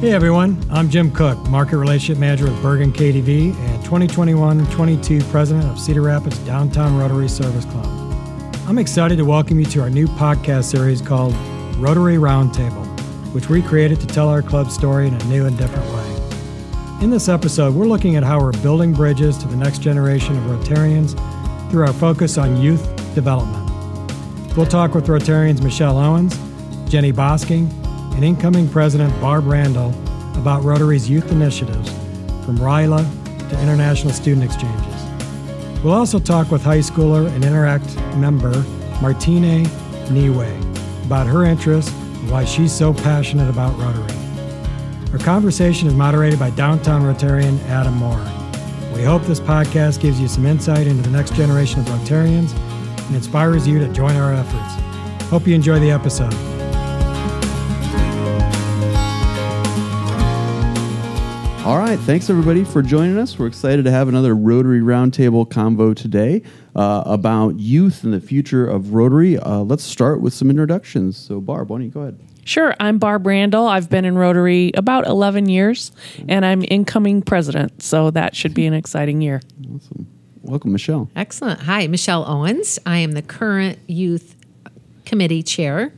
Hey 0.00 0.12
everyone, 0.12 0.64
I'm 0.70 0.88
Jim 0.88 1.10
Cook, 1.10 1.38
Market 1.50 1.76
Relationship 1.76 2.18
Manager 2.18 2.44
with 2.46 2.54
Bergan 2.62 2.90
KDV 2.90 3.54
and 3.54 3.84
2021-22 3.84 5.22
President 5.30 5.66
of 5.66 5.78
Cedar 5.78 6.00
Rapids 6.00 6.38
Downtown 6.38 6.96
Rotary 6.96 7.28
Service 7.28 7.66
Club. 7.66 7.84
I'm 8.66 8.78
excited 8.78 9.18
to 9.18 9.26
welcome 9.26 9.58
you 9.58 9.66
to 9.66 9.82
our 9.82 9.90
new 9.90 10.06
podcast 10.06 10.64
series 10.64 11.02
called 11.02 11.34
Rotary 11.76 12.14
Roundtable, 12.14 12.86
which 13.34 13.50
we 13.50 13.60
created 13.60 14.00
to 14.00 14.06
tell 14.06 14.30
our 14.30 14.40
club 14.40 14.70
story 14.70 15.06
in 15.06 15.12
a 15.12 15.24
new 15.24 15.44
and 15.44 15.58
different 15.58 15.84
way. 15.92 17.04
In 17.04 17.10
this 17.10 17.28
episode, 17.28 17.74
we're 17.74 17.84
looking 17.84 18.16
at 18.16 18.24
how 18.24 18.40
we're 18.40 18.52
building 18.62 18.94
bridges 18.94 19.36
to 19.36 19.48
the 19.48 19.56
next 19.56 19.82
generation 19.82 20.34
of 20.34 20.44
Rotarians 20.44 21.10
through 21.70 21.86
our 21.86 21.92
focus 21.92 22.38
on 22.38 22.56
youth 22.56 22.86
development. 23.14 23.70
We'll 24.56 24.64
talk 24.64 24.94
with 24.94 25.08
Rotarians 25.08 25.62
Michelle 25.62 25.98
Owens, 25.98 26.38
Jenny 26.90 27.12
Bosking, 27.12 27.68
and 28.20 28.26
incoming 28.26 28.68
President 28.68 29.18
Barb 29.18 29.46
Randall 29.46 29.94
about 30.38 30.62
Rotary's 30.62 31.08
youth 31.08 31.32
initiatives, 31.32 31.88
from 32.44 32.58
RYLA 32.58 33.02
to 33.48 33.62
international 33.62 34.12
student 34.12 34.44
exchanges. 34.44 35.82
We'll 35.82 35.94
also 35.94 36.18
talk 36.18 36.50
with 36.50 36.62
high 36.62 36.80
schooler 36.80 37.34
and 37.34 37.42
Interact 37.42 37.96
member 38.18 38.62
Martine 39.00 39.64
Niwe 39.64 41.06
about 41.06 41.28
her 41.28 41.44
interests 41.44 41.90
and 41.92 42.30
why 42.30 42.44
she's 42.44 42.72
so 42.72 42.92
passionate 42.92 43.48
about 43.48 43.74
Rotary. 43.78 44.14
Our 45.12 45.18
conversation 45.18 45.88
is 45.88 45.94
moderated 45.94 46.38
by 46.38 46.50
downtown 46.50 47.00
Rotarian 47.00 47.58
Adam 47.68 47.94
Moore. 47.94 48.22
We 48.94 49.02
hope 49.02 49.22
this 49.22 49.40
podcast 49.40 50.02
gives 50.02 50.20
you 50.20 50.28
some 50.28 50.44
insight 50.44 50.86
into 50.86 51.02
the 51.02 51.16
next 51.16 51.34
generation 51.36 51.80
of 51.80 51.86
Rotarians 51.86 52.54
and 53.06 53.16
inspires 53.16 53.66
you 53.66 53.78
to 53.78 53.88
join 53.94 54.14
our 54.16 54.34
efforts. 54.34 55.24
Hope 55.30 55.46
you 55.46 55.54
enjoy 55.54 55.78
the 55.78 55.90
episode. 55.90 56.59
All 61.70 61.78
right, 61.78 62.00
thanks 62.00 62.28
everybody 62.28 62.64
for 62.64 62.82
joining 62.82 63.16
us. 63.16 63.38
We're 63.38 63.46
excited 63.46 63.84
to 63.84 63.92
have 63.92 64.08
another 64.08 64.34
Rotary 64.34 64.80
Roundtable 64.80 65.48
convo 65.48 65.94
today 65.94 66.42
uh, 66.74 67.04
about 67.06 67.60
youth 67.60 68.02
and 68.02 68.12
the 68.12 68.20
future 68.20 68.66
of 68.66 68.92
Rotary. 68.92 69.38
Uh, 69.38 69.60
let's 69.60 69.84
start 69.84 70.20
with 70.20 70.34
some 70.34 70.50
introductions. 70.50 71.16
So, 71.16 71.40
Barb, 71.40 71.70
why 71.70 71.76
don't 71.76 71.84
you 71.84 71.92
go 71.92 72.00
ahead? 72.00 72.18
Sure. 72.42 72.74
I'm 72.80 72.98
Barb 72.98 73.24
Randall. 73.24 73.68
I've 73.68 73.88
been 73.88 74.04
in 74.04 74.18
Rotary 74.18 74.72
about 74.74 75.06
11 75.06 75.48
years, 75.48 75.92
and 76.28 76.44
I'm 76.44 76.64
incoming 76.66 77.22
president, 77.22 77.84
so 77.84 78.10
that 78.10 78.34
should 78.34 78.52
be 78.52 78.66
an 78.66 78.74
exciting 78.74 79.22
year. 79.22 79.40
Awesome. 79.72 80.08
Welcome, 80.42 80.72
Michelle. 80.72 81.08
Excellent. 81.14 81.60
Hi, 81.60 81.86
Michelle 81.86 82.28
Owens. 82.28 82.80
I 82.84 82.96
am 82.96 83.12
the 83.12 83.22
current 83.22 83.78
youth 83.86 84.34
committee 85.04 85.44
chair, 85.44 85.94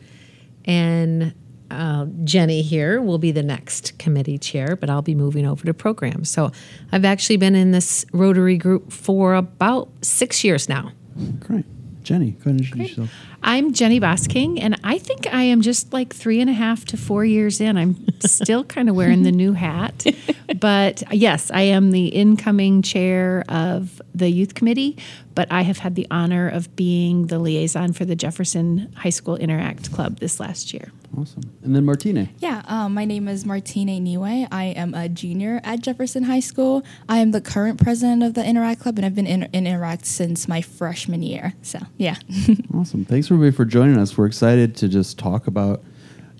and 0.66 1.32
uh, 1.72 2.06
Jenny 2.24 2.62
here 2.62 3.00
will 3.00 3.18
be 3.18 3.32
the 3.32 3.42
next 3.42 3.98
committee 3.98 4.38
chair, 4.38 4.76
but 4.76 4.90
I'll 4.90 5.02
be 5.02 5.14
moving 5.14 5.46
over 5.46 5.64
to 5.64 5.74
programs. 5.74 6.30
So 6.30 6.52
I've 6.92 7.04
actually 7.04 7.38
been 7.38 7.54
in 7.54 7.72
this 7.72 8.04
Rotary 8.12 8.56
group 8.56 8.92
for 8.92 9.34
about 9.34 9.88
six 10.02 10.44
years 10.44 10.68
now. 10.68 10.92
Great. 11.40 11.64
Jenny, 12.02 12.32
go 12.32 12.40
ahead 12.40 12.46
and 12.46 12.60
introduce 12.60 12.88
yourself. 12.90 13.10
I'm 13.44 13.72
Jenny 13.72 13.98
Bosking, 13.98 14.60
and 14.60 14.78
I 14.84 14.98
think 14.98 15.26
I 15.32 15.42
am 15.42 15.62
just 15.62 15.92
like 15.92 16.14
three 16.14 16.40
and 16.40 16.48
a 16.48 16.52
half 16.52 16.84
to 16.86 16.96
four 16.96 17.24
years 17.24 17.60
in. 17.60 17.76
I'm 17.76 17.96
still 18.20 18.62
kind 18.62 18.88
of 18.88 18.94
wearing 18.94 19.24
the 19.24 19.32
new 19.32 19.52
hat. 19.52 20.06
But 20.60 21.02
yes, 21.10 21.50
I 21.52 21.62
am 21.62 21.90
the 21.90 22.08
incoming 22.08 22.82
chair 22.82 23.42
of 23.48 24.00
the 24.14 24.28
youth 24.28 24.54
committee, 24.54 24.96
but 25.34 25.50
I 25.50 25.62
have 25.62 25.78
had 25.78 25.94
the 25.94 26.06
honor 26.10 26.48
of 26.48 26.76
being 26.76 27.26
the 27.26 27.38
liaison 27.38 27.92
for 27.92 28.04
the 28.04 28.14
Jefferson 28.14 28.92
High 28.96 29.10
School 29.10 29.36
Interact 29.36 29.92
Club 29.92 30.18
this 30.18 30.38
last 30.38 30.72
year. 30.72 30.92
Awesome. 31.16 31.42
And 31.62 31.76
then 31.76 31.84
Martine. 31.84 32.28
Yeah, 32.38 32.62
um, 32.66 32.94
my 32.94 33.04
name 33.04 33.28
is 33.28 33.44
Martine 33.44 33.88
Niwe. 33.88 34.48
I 34.50 34.64
am 34.64 34.94
a 34.94 35.08
junior 35.08 35.60
at 35.64 35.80
Jefferson 35.80 36.24
High 36.24 36.40
School. 36.40 36.82
I 37.08 37.18
am 37.18 37.32
the 37.32 37.40
current 37.40 37.82
president 37.82 38.22
of 38.22 38.34
the 38.34 38.44
Interact 38.44 38.80
Club, 38.80 38.98
and 38.98 39.04
I've 39.04 39.14
been 39.14 39.26
in, 39.26 39.42
in 39.44 39.66
Interact 39.66 40.06
since 40.06 40.48
my 40.48 40.62
freshman 40.62 41.22
year. 41.22 41.54
So, 41.62 41.80
yeah. 41.98 42.16
awesome. 42.74 43.04
Thanks 43.04 43.26
everybody 43.32 43.56
for 43.56 43.64
joining 43.64 43.96
us. 43.96 44.18
We're 44.18 44.26
excited 44.26 44.76
to 44.76 44.88
just 44.88 45.18
talk 45.18 45.46
about 45.46 45.82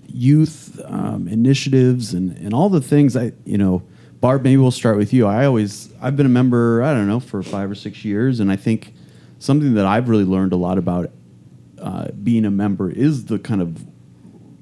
youth 0.07 0.79
um, 0.85 1.27
initiatives 1.27 2.13
and, 2.13 2.37
and 2.37 2.53
all 2.53 2.69
the 2.69 2.81
things 2.81 3.17
I, 3.17 3.31
you 3.45 3.57
know, 3.57 3.81
Barb, 4.21 4.43
maybe 4.43 4.57
we'll 4.57 4.69
start 4.69 4.97
with 4.97 5.11
you. 5.11 5.25
I 5.25 5.45
always, 5.45 5.91
I've 5.99 6.15
been 6.15 6.27
a 6.27 6.29
member, 6.29 6.83
I 6.83 6.93
don't 6.93 7.07
know, 7.07 7.19
for 7.19 7.41
five 7.41 7.71
or 7.71 7.73
six 7.73 8.05
years, 8.05 8.39
and 8.39 8.51
I 8.51 8.55
think 8.55 8.93
something 9.39 9.73
that 9.73 9.87
I've 9.87 10.07
really 10.07 10.23
learned 10.23 10.53
a 10.53 10.55
lot 10.55 10.77
about 10.77 11.09
uh, 11.79 12.09
being 12.11 12.45
a 12.45 12.51
member 12.51 12.91
is 12.91 13.25
the 13.25 13.39
kind 13.39 13.61
of 13.61 13.87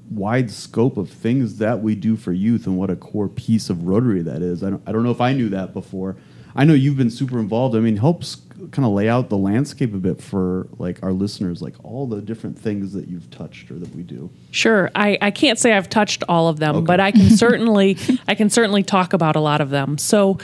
wide 0.09 0.49
scope 0.49 0.95
of 0.95 1.09
things 1.09 1.57
that 1.57 1.81
we 1.81 1.95
do 1.95 2.15
for 2.15 2.31
youth 2.31 2.65
and 2.65 2.77
what 2.77 2.89
a 2.89 2.95
core 2.95 3.27
piece 3.27 3.69
of 3.69 3.83
Rotary 3.83 4.21
that 4.21 4.41
is. 4.41 4.63
I 4.63 4.69
don't, 4.69 4.83
I 4.87 4.93
don't 4.93 5.03
know 5.03 5.11
if 5.11 5.21
I 5.21 5.33
knew 5.33 5.49
that 5.49 5.73
before. 5.73 6.15
I 6.55 6.63
know 6.63 6.73
you've 6.73 6.97
been 6.97 7.11
super 7.11 7.39
involved. 7.39 7.75
I 7.75 7.81
mean, 7.81 7.97
helps 7.97 8.37
kind 8.71 8.85
of 8.85 8.91
lay 8.93 9.09
out 9.09 9.29
the 9.29 9.37
landscape 9.37 9.93
a 9.93 9.97
bit 9.97 10.21
for 10.21 10.67
like 10.77 11.01
our 11.03 11.11
listeners, 11.11 11.61
like 11.61 11.75
all 11.83 12.05
the 12.07 12.21
different 12.21 12.57
things 12.59 12.93
that 12.93 13.07
you've 13.07 13.29
touched 13.31 13.71
or 13.71 13.75
that 13.79 13.95
we 13.95 14.03
do. 14.03 14.29
Sure. 14.51 14.89
I, 14.95 15.17
I 15.21 15.31
can't 15.31 15.57
say 15.59 15.73
I've 15.73 15.89
touched 15.89 16.23
all 16.29 16.47
of 16.47 16.59
them, 16.59 16.75
Okay. 16.77 16.85
but 16.85 16.99
I 16.99 17.11
can 17.11 17.29
certainly 17.37 17.97
I 18.27 18.35
can 18.35 18.49
certainly 18.49 18.83
talk 18.83 19.13
about 19.13 19.35
a 19.35 19.39
lot 19.41 19.61
of 19.61 19.69
them. 19.69 19.97
So 19.97 20.37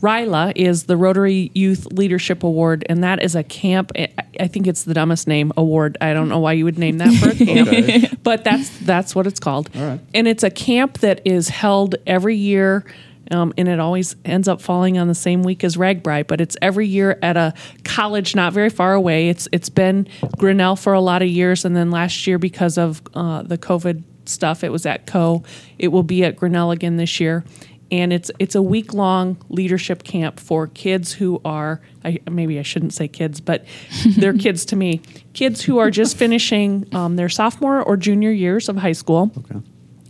RYLA 0.00 0.52
is 0.56 0.84
the 0.84 0.96
Rotary 0.98 1.50
Youth 1.54 1.86
Leadership 1.92 2.42
Award, 2.42 2.84
and 2.90 3.02
that 3.02 3.22
is 3.22 3.34
a 3.34 3.42
camp. 3.42 3.90
I- 3.96 4.08
think 4.48 4.66
it's 4.66 4.82
the 4.84 4.92
dumbest 4.92 5.26
name 5.26 5.50
award. 5.56 5.96
I 6.00 6.12
don't 6.12 6.28
know 6.28 6.40
why 6.40 6.52
you 6.52 6.64
would 6.64 6.78
name 6.78 6.98
that 6.98 7.12
for 7.14 7.30
a 7.30 7.34
camp, 7.46 7.68
Okay. 7.68 8.10
but 8.22 8.44
that's 8.44 8.68
that's 8.80 9.14
what 9.14 9.26
it's 9.26 9.40
called. 9.40 9.70
All 9.74 9.82
right. 9.86 10.00
And 10.12 10.28
it's 10.28 10.42
a 10.42 10.50
camp 10.50 10.98
that 10.98 11.22
is 11.24 11.48
held 11.48 11.94
every 12.06 12.36
year. 12.36 12.84
Um, 13.30 13.52
and 13.56 13.68
it 13.68 13.80
always 13.80 14.16
ends 14.24 14.48
up 14.48 14.60
falling 14.60 14.98
on 14.98 15.08
the 15.08 15.14
same 15.14 15.42
week 15.42 15.64
as 15.64 15.76
RAGBRAI, 15.76 16.26
but 16.26 16.40
it's 16.40 16.56
every 16.60 16.86
year 16.86 17.18
at 17.22 17.36
a 17.36 17.54
college 17.84 18.34
not 18.34 18.52
very 18.52 18.70
far 18.70 18.94
away. 18.94 19.28
It's 19.28 19.48
it's 19.52 19.68
been 19.68 20.08
Grinnell 20.36 20.76
for 20.76 20.92
a 20.92 21.00
lot 21.00 21.22
of 21.22 21.28
years, 21.28 21.64
and 21.64 21.74
then 21.76 21.90
last 21.90 22.26
year 22.26 22.38
because 22.38 22.76
of 22.76 23.02
uh, 23.14 23.42
the 23.42 23.58
COVID 23.58 24.02
stuff, 24.26 24.64
it 24.64 24.70
was 24.70 24.86
at 24.86 25.06
Coe. 25.06 25.42
It 25.78 25.88
will 25.88 26.02
be 26.02 26.24
at 26.24 26.36
Grinnell 26.36 26.70
again 26.70 26.96
this 26.96 27.18
year, 27.18 27.44
and 27.90 28.12
it's 28.12 28.30
it's 28.38 28.54
a 28.54 28.62
week 28.62 28.92
long 28.92 29.36
leadership 29.48 30.02
camp 30.02 30.38
for 30.38 30.66
kids 30.66 31.12
who 31.12 31.40
are 31.44 31.80
I, 32.04 32.18
maybe 32.30 32.58
I 32.58 32.62
shouldn't 32.62 32.92
say 32.92 33.08
kids, 33.08 33.40
but 33.40 33.64
they're 34.18 34.34
kids 34.34 34.64
to 34.66 34.76
me. 34.76 35.00
Kids 35.32 35.62
who 35.62 35.78
are 35.78 35.90
just 35.90 36.16
finishing 36.16 36.86
um, 36.94 37.16
their 37.16 37.28
sophomore 37.28 37.82
or 37.82 37.96
junior 37.96 38.30
years 38.30 38.68
of 38.68 38.76
high 38.76 38.92
school 38.92 39.32
Okay. 39.38 39.60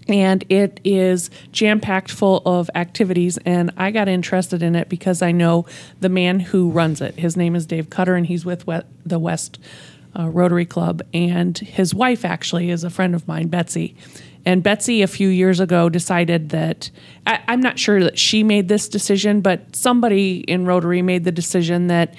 And 0.09 0.45
it 0.49 0.81
is 0.85 1.31
jam 1.53 1.81
packed 1.81 2.11
full 2.11 2.43
of 2.45 2.71
activities. 2.75 3.39
And 3.45 3.71
I 3.77 3.91
got 3.91 4.09
interested 4.09 4.63
in 4.63 4.75
it 4.75 4.89
because 4.89 5.23
I 5.23 5.33
know 5.33 5.67
the 6.01 6.09
man 6.09 6.41
who 6.41 6.71
runs 6.71 7.01
it. 7.01 7.19
His 7.19 7.37
name 7.37 7.55
is 7.57 7.67
Dave 7.67 7.91
Cutter, 7.91 8.15
and 8.15 8.27
he's 8.27 8.45
with 8.45 8.65
the 9.07 9.19
West 9.19 9.59
uh, 10.19 10.29
Rotary 10.29 10.67
Club. 10.67 11.03
And 11.13 11.57
his 11.57 11.95
wife 11.95 12.25
actually 12.25 12.71
is 12.71 12.85
a 12.85 12.91
friend 12.91 13.15
of 13.15 13.27
mine, 13.27 13.49
Betsy. 13.49 13.97
And 14.47 14.63
Betsy, 14.63 15.01
a 15.01 15.07
few 15.07 15.29
years 15.29 15.59
ago, 15.59 15.89
decided 15.89 16.51
that 16.51 16.91
I, 17.27 17.41
I'm 17.49 17.61
not 17.61 17.79
sure 17.79 18.03
that 18.05 18.19
she 18.19 18.43
made 18.43 18.69
this 18.69 18.89
decision, 18.89 19.41
but 19.41 19.75
somebody 19.75 20.41
in 20.41 20.67
Rotary 20.67 21.01
made 21.03 21.25
the 21.25 21.33
decision 21.33 21.87
that 21.87 22.15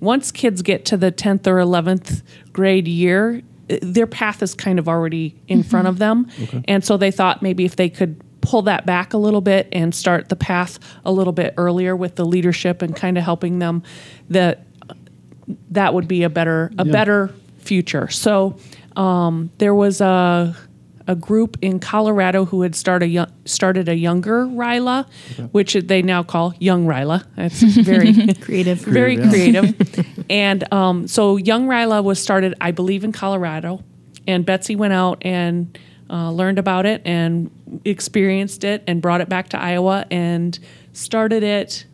once 0.00 0.30
kids 0.30 0.62
get 0.62 0.84
to 0.86 0.96
the 0.96 1.10
10th 1.10 1.46
or 1.46 1.56
11th 1.56 2.22
grade 2.52 2.86
year, 2.86 3.42
their 3.68 4.06
path 4.06 4.42
is 4.42 4.54
kind 4.54 4.78
of 4.78 4.88
already 4.88 5.34
in 5.48 5.62
front 5.62 5.88
of 5.88 5.98
them. 5.98 6.26
And 6.68 6.84
so 6.84 6.96
they 6.96 7.10
thought 7.10 7.42
maybe 7.42 7.64
if 7.64 7.76
they 7.76 7.88
could 7.88 8.20
pull 8.40 8.62
that 8.62 8.84
back 8.84 9.14
a 9.14 9.16
little 9.16 9.40
bit 9.40 9.68
and 9.72 9.94
start 9.94 10.28
the 10.28 10.36
path 10.36 10.78
a 11.04 11.10
little 11.12 11.32
bit 11.32 11.54
earlier 11.56 11.96
with 11.96 12.16
the 12.16 12.26
leadership 12.26 12.82
and 12.82 12.94
kind 12.94 13.16
of 13.16 13.24
helping 13.24 13.58
them 13.58 13.82
that 14.28 14.66
that 15.70 15.94
would 15.94 16.06
be 16.08 16.22
a 16.24 16.28
better 16.30 16.70
a 16.78 16.84
Yeah. 16.84 16.92
better 16.92 17.34
future. 17.58 18.08
So 18.10 18.56
um, 18.96 19.50
there 19.58 19.74
was 19.74 20.00
a 20.02 20.54
a 21.06 21.14
group 21.14 21.56
in 21.60 21.80
Colorado 21.80 22.44
who 22.46 22.62
had 22.62 22.74
started 22.74 23.06
a 23.06 23.08
young, 23.08 23.32
started 23.44 23.88
a 23.88 23.94
younger 23.94 24.46
Ryla, 24.46 25.06
which 25.52 25.74
they 25.74 26.02
now 26.02 26.22
call 26.22 26.54
Young 26.58 26.86
Ryla. 26.86 27.24
That's 27.36 27.60
very 27.62 28.12
Creative. 28.40 28.78
very 28.78 29.16
Creative, 29.16 29.76
creative. 29.76 30.24
and 30.30 30.72
um, 30.72 31.06
so 31.06 31.36
Young 31.36 31.66
Ryla 31.66 32.02
was 32.02 32.20
started, 32.22 32.54
I 32.60 32.70
believe, 32.70 33.04
in 33.04 33.12
Colorado. 33.12 33.82
And 34.26 34.46
Betsy 34.46 34.74
went 34.76 34.94
out 34.94 35.18
and 35.22 35.78
uh, 36.08 36.30
learned 36.30 36.58
about 36.58 36.86
it 36.86 37.02
and 37.04 37.50
experienced 37.84 38.64
it 38.64 38.82
and 38.86 39.02
brought 39.02 39.20
it 39.20 39.28
back 39.28 39.50
to 39.50 39.60
Iowa 39.60 40.06
and 40.10 40.58
started 40.92 41.42
it 41.42 41.84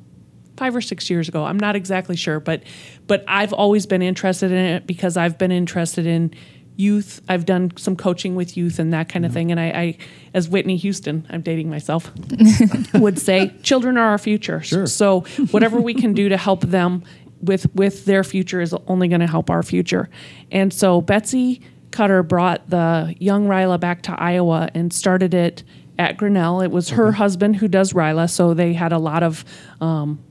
five 0.56 0.76
or 0.76 0.80
six 0.80 1.08
years 1.10 1.28
ago. 1.28 1.44
I'm 1.44 1.58
not 1.58 1.74
exactly 1.74 2.16
sure, 2.16 2.38
but 2.38 2.62
but 3.06 3.24
I've 3.26 3.52
always 3.52 3.86
been 3.86 4.02
interested 4.02 4.52
in 4.52 4.58
it 4.64 4.86
because 4.86 5.16
I've 5.16 5.38
been 5.38 5.50
interested 5.50 6.06
in 6.06 6.32
youth. 6.80 7.20
I've 7.28 7.44
done 7.44 7.72
some 7.76 7.94
coaching 7.94 8.34
with 8.34 8.56
youth 8.56 8.78
and 8.78 8.92
that 8.92 9.08
kind 9.08 9.26
of 9.26 9.32
thing. 9.32 9.50
And 9.50 9.60
I, 9.60 9.66
I 9.66 9.98
as 10.34 10.48
Whitney 10.48 10.76
Houston, 10.78 11.26
I'm 11.30 11.42
dating 11.42 11.70
myself, 11.70 12.10
would 12.94 13.18
say, 13.18 13.52
children 13.62 13.96
are 13.96 14.10
our 14.10 14.18
future. 14.18 14.60
Sure. 14.62 14.86
So 14.86 15.20
whatever 15.50 15.80
we 15.80 15.94
can 15.94 16.14
do 16.14 16.28
to 16.28 16.36
help 16.36 16.62
them 16.62 17.04
with 17.40 17.72
with 17.74 18.04
their 18.04 18.24
future 18.24 18.60
is 18.60 18.74
only 18.86 19.08
going 19.08 19.20
to 19.20 19.26
help 19.26 19.50
our 19.50 19.62
future. 19.62 20.08
And 20.50 20.72
so 20.72 21.00
Betsy 21.00 21.60
Cutter 21.90 22.22
brought 22.22 22.68
the 22.70 23.14
young 23.18 23.46
Ryla 23.46 23.80
back 23.80 24.02
to 24.02 24.12
Iowa 24.12 24.68
and 24.74 24.92
started 24.92 25.34
it 25.34 25.62
at 25.98 26.16
Grinnell. 26.16 26.60
It 26.60 26.70
was 26.70 26.90
her 26.90 27.12
husband 27.12 27.56
who 27.56 27.68
does 27.68 27.92
Ryla, 27.92 28.30
so 28.30 28.54
they 28.54 28.72
had 28.72 28.92
a 28.92 28.98
lot 28.98 29.22
of 29.22 29.44
um, 29.80 30.22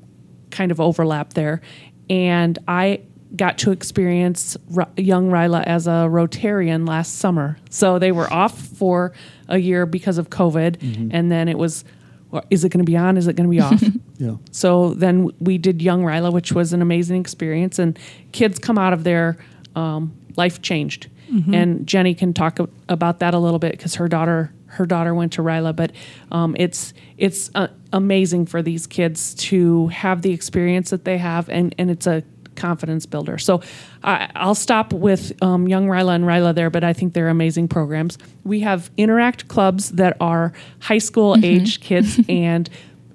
kind 0.52 0.72
of 0.72 0.80
overlap 0.80 1.34
there. 1.34 1.62
And 2.10 2.58
I 2.68 3.02
got 3.36 3.58
to 3.60 3.72
experience 3.72 4.58
R- 4.76 4.88
young 4.98 5.30
Ryla 5.30 5.64
as 5.64 5.88
a 5.88 6.08
Rotarian 6.10 6.88
last 6.88 7.16
summer. 7.20 7.58
So 7.70 8.00
they 8.00 8.12
were 8.12 8.32
off 8.34 8.58
for 8.60 9.14
a 9.48 9.58
year 9.58 9.86
because 9.86 10.18
of 10.18 10.30
COVID, 10.30 11.10
and 11.14 11.32
then 11.32 11.48
it 11.48 11.58
was, 11.58 11.84
well, 12.32 12.44
is 12.50 12.64
it 12.64 12.70
going 12.70 12.84
to 12.86 12.90
be 12.90 12.98
on? 12.98 13.18
Is 13.18 13.28
it 13.28 13.36
going 13.36 13.50
to 13.50 13.52
be 13.52 13.62
off? 13.62 13.82
Yeah. 14.20 14.36
So 14.52 14.96
then 14.96 15.30
we 15.40 15.58
did 15.58 15.82
Young 15.82 16.04
Ryla, 16.04 16.34
which 16.34 16.52
was 16.52 16.74
an 16.74 16.82
amazing 16.82 17.22
experience, 17.22 17.80
and 17.80 17.98
kids 18.34 18.60
come 18.60 18.78
out 18.78 18.92
of 18.92 19.06
there 19.06 19.38
um, 19.76 20.14
life 20.36 20.62
changed. 20.62 21.08
And 21.54 21.88
Jenny 21.88 22.14
can 22.16 22.34
talk 22.34 22.60
about 22.90 23.20
that 23.20 23.34
a 23.34 23.40
little 23.40 23.60
bit 23.60 23.72
because 23.72 23.96
her 23.96 24.10
daughter 24.10 24.52
her 24.66 24.86
daughter 24.86 25.14
went 25.16 25.32
to 25.34 25.42
Ryla, 25.42 25.74
but 25.76 25.92
um, 26.32 26.54
it's 26.60 26.94
it's 27.18 27.50
uh, 27.56 27.68
amazing 27.94 28.46
for 28.48 28.62
these 28.62 28.88
kids 28.88 29.36
to 29.36 29.88
have 29.88 30.22
the 30.22 30.32
experience 30.34 30.90
that 30.90 31.06
they 31.06 31.18
have, 31.18 31.48
and 31.50 31.74
and 31.78 31.90
it's 31.90 32.06
a 32.08 32.24
confidence 32.60 33.06
builder. 33.06 33.38
So 33.38 33.62
I, 34.04 34.30
I'll 34.36 34.56
stop 34.56 34.94
with 34.94 35.32
um, 35.42 35.68
Young 35.68 35.88
Ryla 35.88 36.16
and 36.16 36.26
Ryla 36.26 36.54
there, 36.54 36.70
but 36.70 36.84
I 36.84 36.94
think 36.94 37.14
they're 37.14 37.30
amazing 37.30 37.68
programs. 37.68 38.18
We 38.44 38.60
have 38.60 38.92
interact 38.98 39.48
clubs 39.48 39.92
that 39.92 40.18
are 40.20 40.54
high 40.80 40.98
school 41.00 41.38
age 41.44 41.80
kids 41.82 42.20
and 42.30 42.70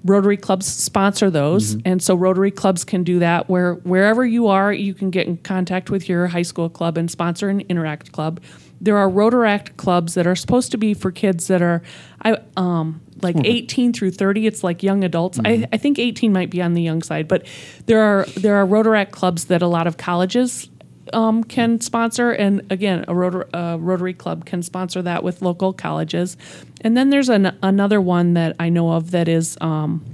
Rotary 0.05 0.37
clubs 0.37 0.67
sponsor 0.67 1.31
those, 1.31 1.79
and 1.87 2.02
so 2.02 2.14
Rotary 2.14 2.50
clubs 2.50 2.85
can 2.85 3.05
do 3.05 3.20
that. 3.20 3.49
Where 3.49 3.76
wherever 3.76 4.26
you 4.26 4.49
are, 4.49 4.70
you 4.70 4.93
can 4.93 5.11
get 5.11 5.26
in 5.26 5.38
contact 5.38 5.88
with 5.88 6.11
your 6.11 6.26
high 6.26 6.43
school 6.43 6.69
club 6.69 6.99
and 6.99 7.11
sponsor 7.11 7.49
an 7.49 7.62
Interact 7.70 8.12
club. 8.12 8.41
There 8.82 8.99
are 8.99 9.08
Rotaract 9.08 9.79
clubs 9.79 10.12
that 10.12 10.26
are 10.26 10.35
supposed 10.35 10.70
to 10.73 10.76
be 10.76 10.93
for 10.93 11.11
kids 11.11 11.46
that 11.46 11.62
are, 11.62 11.81
I 12.24 12.38
um 12.56 13.00
like 13.22 13.36
18 13.42 13.92
through 13.92 14.10
30. 14.10 14.46
It's 14.46 14.64
like 14.64 14.82
young 14.82 15.04
adults. 15.04 15.40
I, 15.44 15.66
I 15.72 15.76
think 15.78 15.98
18 15.98 16.32
might 16.32 16.50
be 16.50 16.60
on 16.60 16.74
the 16.74 16.82
young 16.82 17.02
side, 17.02 17.28
but 17.28 17.46
there 17.86 18.02
are 18.02 18.24
there 18.36 18.56
are 18.56 18.66
Rotaract 18.66 19.12
clubs 19.12 19.46
that 19.46 19.62
a 19.62 19.66
lot 19.66 19.86
of 19.86 19.96
colleges 19.96 20.68
um, 21.12 21.44
can 21.44 21.80
sponsor, 21.80 22.30
and 22.30 22.62
again, 22.70 23.04
a 23.08 23.14
Rotor, 23.14 23.54
uh, 23.54 23.76
Rotary 23.76 24.14
Club 24.14 24.46
can 24.46 24.62
sponsor 24.62 25.02
that 25.02 25.22
with 25.22 25.42
local 25.42 25.72
colleges. 25.72 26.36
And 26.80 26.96
then 26.96 27.10
there's 27.10 27.28
an, 27.28 27.56
another 27.62 28.00
one 28.00 28.34
that 28.34 28.56
I 28.58 28.68
know 28.68 28.92
of 28.92 29.10
that 29.10 29.28
is 29.28 29.58
um, 29.60 30.04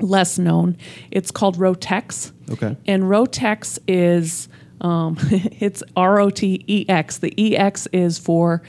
less 0.00 0.38
known. 0.38 0.76
It's 1.10 1.30
called 1.30 1.56
Rotex. 1.56 2.32
Okay. 2.50 2.76
And 2.86 3.04
Rotex 3.04 3.78
is 3.86 4.48
um, 4.80 5.16
it's 5.60 5.82
R 5.96 6.20
O 6.20 6.30
T 6.30 6.64
E 6.66 6.86
X. 6.88 7.18
The 7.18 7.32
E 7.42 7.56
X 7.56 7.86
is 7.92 8.18
for 8.18 8.62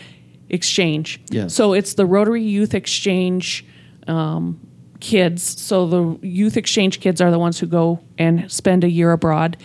exchange. 0.50 1.20
So 1.48 1.74
it's 1.74 1.94
the 1.96 2.06
Rotary 2.06 2.44
Youth 2.44 2.74
Exchange 2.74 3.66
um, 4.08 4.60
kids. 5.00 5.44
So 5.44 5.88
the 5.88 6.28
youth 6.28 6.58
exchange 6.58 7.00
kids 7.00 7.22
are 7.22 7.32
the 7.32 7.40
ones 7.40 7.60
who 7.60 7.68
go 7.68 8.00
and 8.18 8.52
spend 8.52 8.84
a 8.84 8.90
year 8.90 9.12
abroad, 9.12 9.58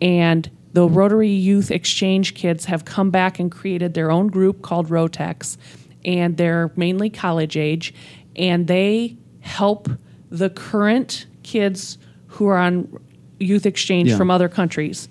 and 0.00 0.50
the 0.72 0.88
Rotary 0.88 1.30
Youth 1.30 1.70
Exchange 1.70 2.34
kids 2.34 2.64
have 2.64 2.84
come 2.84 3.10
back 3.10 3.38
and 3.38 3.50
created 3.50 3.94
their 3.94 4.10
own 4.10 4.26
group 4.26 4.62
called 4.62 4.88
Rotex, 4.88 5.56
and 6.04 6.36
they're 6.36 6.72
mainly 6.76 7.10
college 7.10 7.56
age, 7.56 7.94
and 8.36 8.66
they 8.66 9.16
help 9.40 9.88
the 10.30 10.50
current 10.50 11.26
kids 11.44 11.96
who 12.26 12.46
are 12.48 12.58
on 12.58 12.88
youth 13.38 13.66
exchange 13.66 14.10
Yeah. 14.10 14.16
from 14.16 14.30
other 14.30 14.48
countries, 14.48 15.08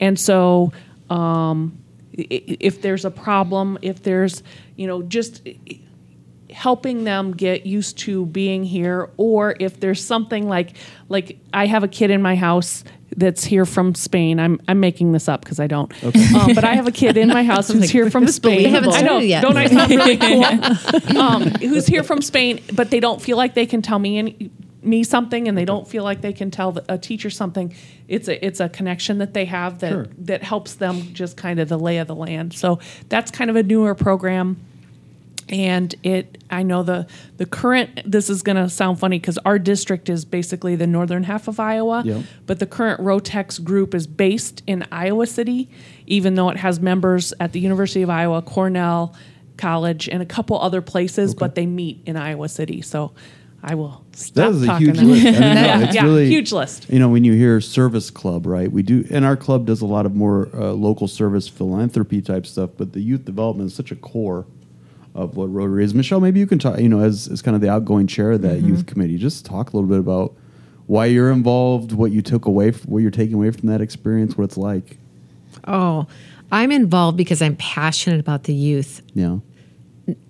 and 0.00 0.18
so 0.20 0.72
um, 1.08 1.78
if 2.16 2.82
there's 2.82 3.04
a 3.04 3.10
problem, 3.10 3.78
if 3.82 4.02
there's 4.02 4.42
you 4.76 4.86
know 4.86 5.02
just 5.02 5.46
helping 6.50 7.04
them 7.04 7.32
get 7.32 7.66
used 7.66 7.98
to 7.98 8.24
being 8.26 8.64
here 8.64 9.10
or 9.16 9.56
if 9.60 9.80
there's 9.80 10.02
something 10.02 10.48
like 10.48 10.76
like 11.08 11.38
I 11.52 11.66
have 11.66 11.82
a 11.82 11.88
kid 11.88 12.10
in 12.10 12.22
my 12.22 12.36
house 12.36 12.84
that's 13.16 13.44
here 13.44 13.64
from 13.64 13.94
Spain. 13.94 14.38
I'm 14.40 14.60
I'm 14.68 14.80
making 14.80 15.12
this 15.12 15.28
up 15.28 15.42
because 15.42 15.60
I 15.60 15.66
don't. 15.66 15.92
Um, 16.04 16.54
but 16.54 16.64
I 16.64 16.74
have 16.74 16.86
a 16.86 16.92
kid 16.92 17.16
in 17.16 17.28
my 17.28 17.44
house 17.52 17.68
who's 17.68 17.90
here 17.90 18.10
from 18.10 18.26
Spain. 18.26 18.62
They 18.64 18.70
haven't 18.70 18.92
I 18.92 19.02
know. 19.02 19.18
yet. 19.18 19.42
Don't 19.42 19.56
I 19.56 19.66
sound 19.66 19.90
really 19.90 20.16
cool? 21.12 21.16
um, 21.18 21.42
who's 21.60 21.86
here 21.86 22.02
from 22.02 22.20
Spain, 22.20 22.60
but 22.72 22.90
they 22.90 23.00
don't 23.00 23.20
feel 23.22 23.36
like 23.36 23.54
they 23.54 23.66
can 23.66 23.80
tell 23.80 23.98
me 23.98 24.18
any, 24.18 24.50
me 24.86 25.02
something, 25.04 25.48
and 25.48 25.58
they 25.58 25.64
don't 25.64 25.86
feel 25.88 26.04
like 26.04 26.20
they 26.20 26.32
can 26.32 26.50
tell 26.50 26.78
a 26.88 26.96
teacher 26.98 27.28
something. 27.30 27.74
It's 28.08 28.28
a 28.28 28.44
it's 28.46 28.60
a 28.60 28.68
connection 28.68 29.18
that 29.18 29.34
they 29.34 29.44
have 29.46 29.80
that 29.80 29.90
Sure. 29.90 30.06
that 30.18 30.42
helps 30.42 30.74
them 30.74 31.12
just 31.12 31.36
kind 31.36 31.58
of 31.60 31.68
the 31.68 31.78
lay 31.78 31.98
of 31.98 32.06
the 32.06 32.14
land. 32.14 32.52
So 32.54 32.78
that's 33.08 33.30
kind 33.30 33.50
of 33.50 33.56
a 33.56 33.62
newer 33.62 33.94
program 33.94 34.56
and 35.48 35.94
it 36.02 36.42
i 36.50 36.60
know 36.64 36.82
the 36.82 37.06
the 37.36 37.46
current 37.46 38.00
this 38.04 38.28
is 38.28 38.42
going 38.42 38.56
to 38.56 38.68
sound 38.68 38.98
funny 38.98 39.16
because 39.16 39.38
our 39.44 39.60
district 39.60 40.08
is 40.08 40.24
basically 40.24 40.74
the 40.74 40.88
northern 40.88 41.22
half 41.22 41.46
of 41.46 41.60
iowa 41.60 42.02
Yep. 42.04 42.24
but 42.46 42.58
the 42.58 42.66
current 42.66 43.00
rotex 43.00 43.62
group 43.62 43.94
is 43.94 44.08
based 44.08 44.64
in 44.66 44.84
iowa 44.90 45.24
city 45.24 45.70
even 46.08 46.34
though 46.34 46.48
it 46.48 46.56
has 46.56 46.80
members 46.80 47.32
at 47.38 47.52
the 47.52 47.60
university 47.60 48.02
of 48.02 48.10
iowa 48.10 48.42
cornell 48.42 49.14
college 49.56 50.08
and 50.08 50.20
a 50.20 50.26
couple 50.26 50.60
other 50.60 50.82
places 50.82 51.32
but 51.32 51.54
they 51.54 51.64
meet 51.64 52.00
in 52.06 52.16
iowa 52.16 52.48
city 52.48 52.82
so 52.82 53.12
i 53.68 53.74
will 53.74 54.04
stop 54.12 54.34
That 54.34 54.50
is 54.52 54.62
a 54.62 54.66
talking 54.66 54.86
huge 54.86 54.96
now. 54.96 55.02
list. 55.08 55.26
I 55.26 55.30
mean, 55.32 55.40
no, 55.40 55.60
Yeah, 55.62 55.80
it's 55.84 55.94
yeah, 55.96 56.04
really 56.04 56.28
huge 56.28 56.52
list. 56.52 56.88
You 56.88 56.98
know, 57.00 57.08
when 57.08 57.24
you 57.24 57.32
hear 57.34 57.60
service 57.60 58.10
club, 58.10 58.46
right? 58.46 58.70
We 58.70 58.82
do, 58.82 59.04
and 59.10 59.24
our 59.24 59.36
club 59.36 59.66
does 59.66 59.82
a 59.82 59.86
lot 59.86 60.06
of 60.06 60.14
more 60.14 60.48
uh, 60.54 60.70
local 60.72 61.08
service 61.08 61.48
philanthropy 61.48 62.22
type 62.22 62.46
stuff. 62.46 62.70
But 62.78 62.92
the 62.92 63.00
youth 63.00 63.24
development 63.24 63.66
is 63.70 63.74
such 63.74 63.90
a 63.90 63.96
core 63.96 64.46
of 65.16 65.36
what 65.36 65.46
Rotary 65.52 65.82
is. 65.84 65.94
Michelle, 65.94 66.20
maybe 66.20 66.38
you 66.38 66.46
can 66.46 66.58
talk. 66.60 66.78
You 66.78 66.88
know, 66.88 67.00
as 67.00 67.26
as 67.28 67.42
kind 67.42 67.54
of 67.56 67.60
the 67.60 67.68
outgoing 67.68 68.06
chair 68.06 68.32
of 68.32 68.42
that 68.42 68.58
Mm-hmm. 68.58 68.68
youth 68.68 68.86
committee, 68.86 69.18
just 69.18 69.44
talk 69.44 69.72
a 69.72 69.76
little 69.76 69.88
bit 69.90 69.98
about 69.98 70.34
why 70.86 71.06
you're 71.06 71.32
involved, 71.32 71.90
what 71.92 72.12
you 72.12 72.22
took 72.22 72.46
away, 72.46 72.68
f- 72.68 72.86
what 72.86 72.98
you're 73.02 73.10
taking 73.10 73.34
away 73.34 73.50
from 73.50 73.68
that 73.68 73.80
experience, 73.80 74.38
what 74.38 74.44
it's 74.44 74.56
like. 74.56 74.98
Oh, 75.66 76.06
I'm 76.52 76.70
involved 76.70 77.16
because 77.16 77.42
I'm 77.42 77.56
passionate 77.56 78.20
about 78.20 78.44
the 78.44 78.54
youth, 78.54 79.02
Yeah. 79.14 79.38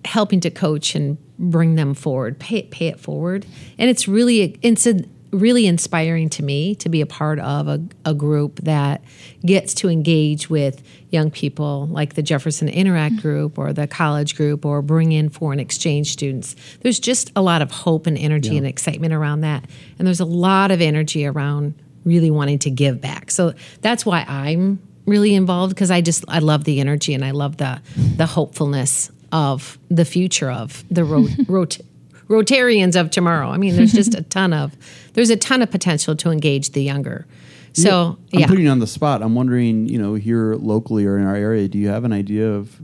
helping 0.05 0.39
to 0.39 0.49
coach 0.49 0.95
and 0.95 1.17
bring 1.39 1.75
them 1.75 1.93
forward, 1.93 2.39
pay 2.39 2.57
it, 2.57 2.71
pay 2.71 2.87
it 2.87 2.99
forward. 2.99 3.45
And 3.77 3.89
it's 3.89 4.07
really, 4.07 4.57
it's 4.61 4.87
a, 4.87 4.99
really 5.31 5.67
inspiring 5.67 6.29
to 6.29 6.41
me 6.41 6.73
to 6.75 6.87
be 6.89 7.01
a 7.01 7.05
part 7.05 7.37
of 7.39 7.67
a, 7.67 7.81
a 8.05 8.13
group 8.13 8.61
that 8.61 9.03
gets 9.45 9.73
to 9.73 9.89
engage 9.89 10.49
with 10.49 10.81
young 11.09 11.29
people 11.29 11.85
like 11.87 12.15
the 12.15 12.21
Jefferson 12.21 12.69
Interact 12.69 13.17
group 13.17 13.59
or 13.59 13.73
the 13.73 13.87
college 13.87 14.35
group 14.35 14.65
or 14.65 14.81
bring 14.81 15.11
in 15.11 15.29
foreign 15.29 15.59
exchange 15.59 16.11
students. 16.11 16.55
There's 16.81 16.99
just 16.99 17.31
a 17.35 17.41
lot 17.41 17.61
of 17.61 17.71
hope 17.71 18.07
and 18.07 18.17
energy 18.17 18.51
Yeah. 18.51 18.59
and 18.59 18.67
excitement 18.67 19.13
around 19.13 19.41
that. 19.41 19.65
And 19.99 20.07
there's 20.07 20.21
a 20.21 20.25
lot 20.25 20.71
of 20.71 20.81
energy 20.81 21.25
around 21.25 21.75
really 22.05 22.31
wanting 22.31 22.59
to 22.59 22.69
give 22.71 23.01
back. 23.01 23.29
So 23.29 23.53
that's 23.81 24.05
why 24.05 24.25
I'm 24.27 24.79
really 25.05 25.35
involved 25.35 25.75
because 25.75 25.91
I 25.91 26.01
just 26.01 26.23
I 26.29 26.39
love 26.39 26.63
the 26.63 26.79
energy 26.79 27.13
and 27.13 27.23
I 27.23 27.31
love 27.31 27.57
the 27.57 27.81
the 28.15 28.25
hopefulness 28.25 29.11
of 29.31 29.77
the 29.89 30.05
future 30.05 30.51
of 30.51 30.83
the 30.89 31.03
ro- 31.03 31.27
rot- 31.47 31.79
Rotarians 32.27 32.99
of 32.99 33.09
tomorrow. 33.09 33.49
I 33.49 33.57
mean, 33.57 33.75
there's 33.75 33.93
just 33.93 34.13
a 34.13 34.21
ton 34.21 34.51
of 34.51 34.75
there's 35.13 35.29
a 35.29 35.37
ton 35.37 35.61
of 35.61 35.71
potential 35.71 36.15
to 36.17 36.29
engage 36.29 36.71
the 36.71 36.83
younger. 36.83 37.25
So 37.73 38.17
I'm 38.33 38.39
yeah, 38.39 38.47
putting 38.47 38.65
you 38.65 38.71
on 38.71 38.79
the 38.79 38.87
spot. 38.87 39.21
I'm 39.21 39.35
wondering, 39.35 39.87
you 39.87 39.99
know, 39.99 40.15
here 40.15 40.55
locally 40.55 41.05
or 41.05 41.17
in 41.17 41.25
our 41.25 41.35
area, 41.35 41.67
do 41.67 41.77
you 41.77 41.89
have 41.89 42.05
an 42.05 42.11
idea 42.11 42.51
of 42.51 42.81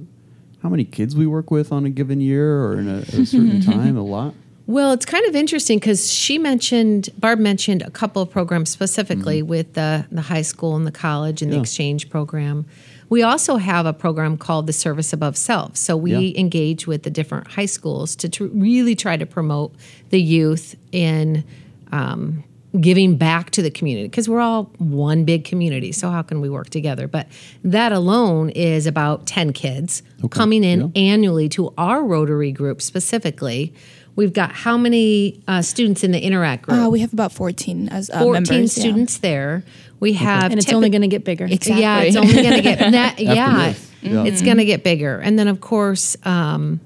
how 0.61 0.69
many 0.69 0.85
kids 0.85 1.15
we 1.15 1.25
work 1.25 1.49
with 1.49 1.71
on 1.71 1.85
a 1.85 1.89
given 1.89 2.21
year 2.21 2.63
or 2.63 2.77
in 2.77 2.87
a, 2.87 2.97
a 2.99 3.25
certain 3.25 3.59
time? 3.65 3.97
A 3.97 4.03
lot. 4.03 4.35
Well, 4.65 4.93
it's 4.93 5.05
kind 5.05 5.25
of 5.25 5.35
interesting 5.35 5.79
because 5.79 6.13
she 6.13 6.37
mentioned 6.37 7.09
Barb 7.17 7.39
mentioned 7.39 7.81
a 7.81 7.91
couple 7.91 8.21
of 8.21 8.29
programs 8.29 8.69
specifically 8.69 9.39
mm-hmm. 9.39 9.49
with 9.49 9.73
the 9.73 10.05
the 10.11 10.21
high 10.21 10.41
school 10.41 10.75
and 10.75 10.87
the 10.87 10.91
college 10.91 11.41
and 11.41 11.51
the 11.51 11.59
exchange 11.59 12.09
program. 12.09 12.65
We 13.13 13.21
also 13.21 13.57
have 13.57 13.85
a 13.85 13.93
program 13.93 14.37
called 14.37 14.65
the 14.65 14.73
Service 14.73 15.13
Above 15.13 15.37
Self. 15.37 15.77
So 15.77 15.95
we 15.95 16.13
Yeah. 16.15 16.39
engage 16.39 16.87
with 16.87 17.03
the 17.03 17.11
different 17.11 17.45
high 17.49 17.67
schools 17.67 18.15
to 18.15 18.27
tr- 18.27 18.45
really 18.45 18.95
try 18.95 19.17
to 19.17 19.25
promote 19.27 19.75
the 20.09 20.19
youth 20.19 20.75
in 20.91 21.43
um, 21.91 22.43
giving 22.81 23.15
back 23.17 23.51
to 23.51 23.61
the 23.61 23.69
community 23.69 24.07
because 24.07 24.27
we're 24.27 24.39
all 24.41 24.71
one 24.79 25.25
big 25.25 25.43
community. 25.43 25.91
So 25.91 26.09
how 26.09 26.23
can 26.23 26.41
we 26.41 26.49
work 26.49 26.71
together? 26.71 27.07
But 27.07 27.27
that 27.63 27.91
alone 27.91 28.49
is 28.49 28.87
about 28.87 29.27
ten 29.27 29.53
kids 29.53 30.01
coming 30.31 30.63
in 30.63 30.79
Yeah. 30.95 31.01
annually 31.13 31.47
to 31.49 31.71
our 31.77 32.03
Rotary 32.03 32.51
group 32.51 32.81
specifically. 32.81 33.73
We've 34.15 34.33
got 34.33 34.51
how 34.51 34.75
many 34.77 35.39
uh, 35.47 35.61
students 35.63 36.03
in 36.03 36.11
the 36.11 36.19
Interact 36.23 36.63
group? 36.63 36.79
Uh, 36.85 36.89
we 36.89 36.99
have 37.01 37.13
about 37.13 37.31
14 37.31 37.89
as 37.89 38.09
uh, 38.11 38.19
14 38.19 38.33
members. 38.33 38.77
yeah. 38.77 38.81
students 38.83 39.17
there. 39.19 39.63
We 40.03 40.13
have 40.13 40.51
And 40.51 40.59
it's 40.59 40.65
typi- 40.69 40.73
only 40.75 40.89
going 40.89 41.01
to 41.03 41.07
get 41.07 41.23
bigger. 41.23 41.47
Yeah, 41.47 42.01
it's 42.01 42.15
only 42.15 42.33
going 42.33 42.55
to 42.55 42.61
get 42.61 42.79
that. 42.91 43.19
yeah, 43.19 43.69
this. 43.69 43.91
Yeah. 44.01 44.23
it's 44.25 44.41
going 44.41 44.57
to 44.57 44.65
get 44.65 44.83
bigger. 44.83 45.17
And 45.19 45.39
then, 45.39 45.47
of 45.47 45.61
course, 45.61 46.17
um, 46.25 46.79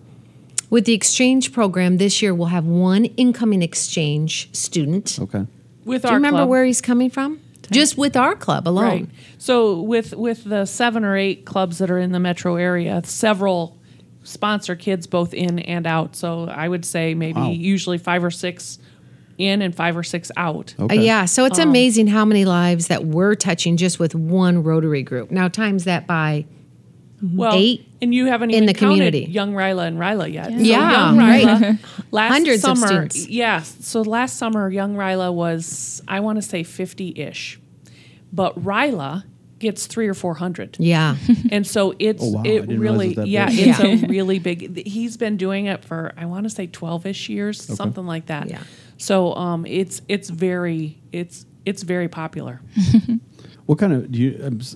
with 0.69 0.85
the 0.85 0.93
exchange 0.93 1.51
program 1.51 1.97
this 1.97 2.21
year, 2.21 2.33
we'll 2.35 2.47
have 2.49 2.65
one 2.65 3.05
incoming 3.05 3.61
exchange 3.63 4.49
student. 4.55 5.17
Okay. 5.19 5.45
with 5.83 6.03
Do 6.03 6.07
our 6.09 6.13
you 6.13 6.17
remember 6.17 6.39
club. 6.39 6.49
where 6.49 6.63
he's 6.65 6.79
coming 6.81 7.09
from? 7.09 7.39
Just 7.71 7.97
with 7.97 8.15
our 8.15 8.35
club 8.35 8.67
alone. 8.67 8.85
Right. 8.85 9.09
So 9.39 9.81
with 9.81 10.13
with 10.13 10.45
the 10.45 10.65
seven 10.65 11.03
or 11.03 11.17
eight 11.17 11.43
clubs 11.45 11.79
that 11.79 11.89
are 11.91 11.99
in 11.99 12.11
the 12.13 12.19
metro 12.19 12.55
area, 12.55 13.01
several 13.03 13.75
sponsor 14.23 14.75
kids 14.75 15.05
both 15.07 15.33
in 15.33 15.59
and 15.59 15.85
out. 15.85 16.15
So 16.15 16.47
I 16.47 16.69
would 16.69 16.85
say 16.85 17.13
maybe 17.13 17.39
Wow. 17.41 17.49
usually 17.49 17.97
five 17.97 18.23
or 18.23 18.31
six 18.31 18.79
in 19.37 19.61
and 19.61 19.75
five 19.75 19.95
or 19.95 20.03
six 20.03 20.31
out. 20.37 20.73
Uh, 20.79 20.87
yeah, 20.93 21.25
so 21.25 21.45
it's 21.45 21.59
amazing 21.59 22.07
how 22.07 22.25
many 22.25 22.43
lives 22.45 22.87
that 22.87 23.05
we're 23.05 23.35
touching 23.35 23.77
just 23.77 23.99
with 23.99 24.15
one 24.15 24.63
Rotary 24.63 25.03
group. 25.03 25.29
Now 25.31 25.47
times 25.47 25.83
that 25.83 26.07
by 26.07 26.45
Well, 27.21 27.53
Eight 27.55 27.87
and 28.01 28.13
you 28.13 28.25
haven't 28.27 28.49
in 28.51 28.55
even 28.63 28.65
the 28.67 28.73
community. 28.73 29.21
young 29.25 29.53
Ryla 29.53 29.87
and 29.87 29.97
Ryla 29.99 30.31
yet. 30.31 30.47
So 30.51 30.57
Yeah, 30.57 30.91
young 30.91 31.17
right. 31.17 31.45
Ryla, 31.45 31.79
last 32.11 32.31
Hundreds 32.31 32.63
of 32.63 32.77
summer, 32.77 32.87
students. 32.87 33.27
Yeah, 33.27 33.61
so 33.61 34.01
last 34.01 34.37
summer, 34.37 34.69
young 34.69 34.95
Ryla 34.95 35.33
was 35.33 36.01
I 36.07 36.19
want 36.19 36.37
to 36.37 36.41
say 36.41 36.63
fifty-ish, 36.63 37.59
but 38.33 38.59
Ryla 38.63 39.23
gets 39.59 39.87
three 39.87 40.07
or 40.07 40.13
four 40.13 40.35
hundred. 40.35 40.77
yeah. 40.79 41.15
and 41.51 41.65
so 41.65 41.95
it's 41.97 42.21
Oh, 42.23 42.33
wow. 42.33 42.43
It 42.45 42.67
really 42.67 43.13
it 43.13 43.27
yeah 43.27 43.47
big. 43.49 43.59
it's 43.67 43.79
Yeah. 43.79 43.85
a 43.87 44.07
really 44.07 44.37
big 44.37 44.85
he's 44.85 45.17
been 45.17 45.35
doing 45.37 45.65
it 45.65 45.83
for 45.83 46.13
i 46.15 46.25
want 46.27 46.43
to 46.43 46.49
say 46.51 46.67
12ish 46.67 47.27
years 47.27 47.59
something 47.59 48.05
like 48.05 48.27
that 48.27 48.47
Yeah. 48.49 48.61
So 48.97 49.33
um 49.35 49.65
it's 49.65 50.01
it's 50.07 50.29
very 50.29 50.99
it's 51.11 51.45
it's 51.65 51.83
very 51.83 52.07
popular 52.09 52.61
What 53.67 53.79
kind 53.79 53.91
of 53.91 54.09
do 54.09 54.17
you? 54.19 54.31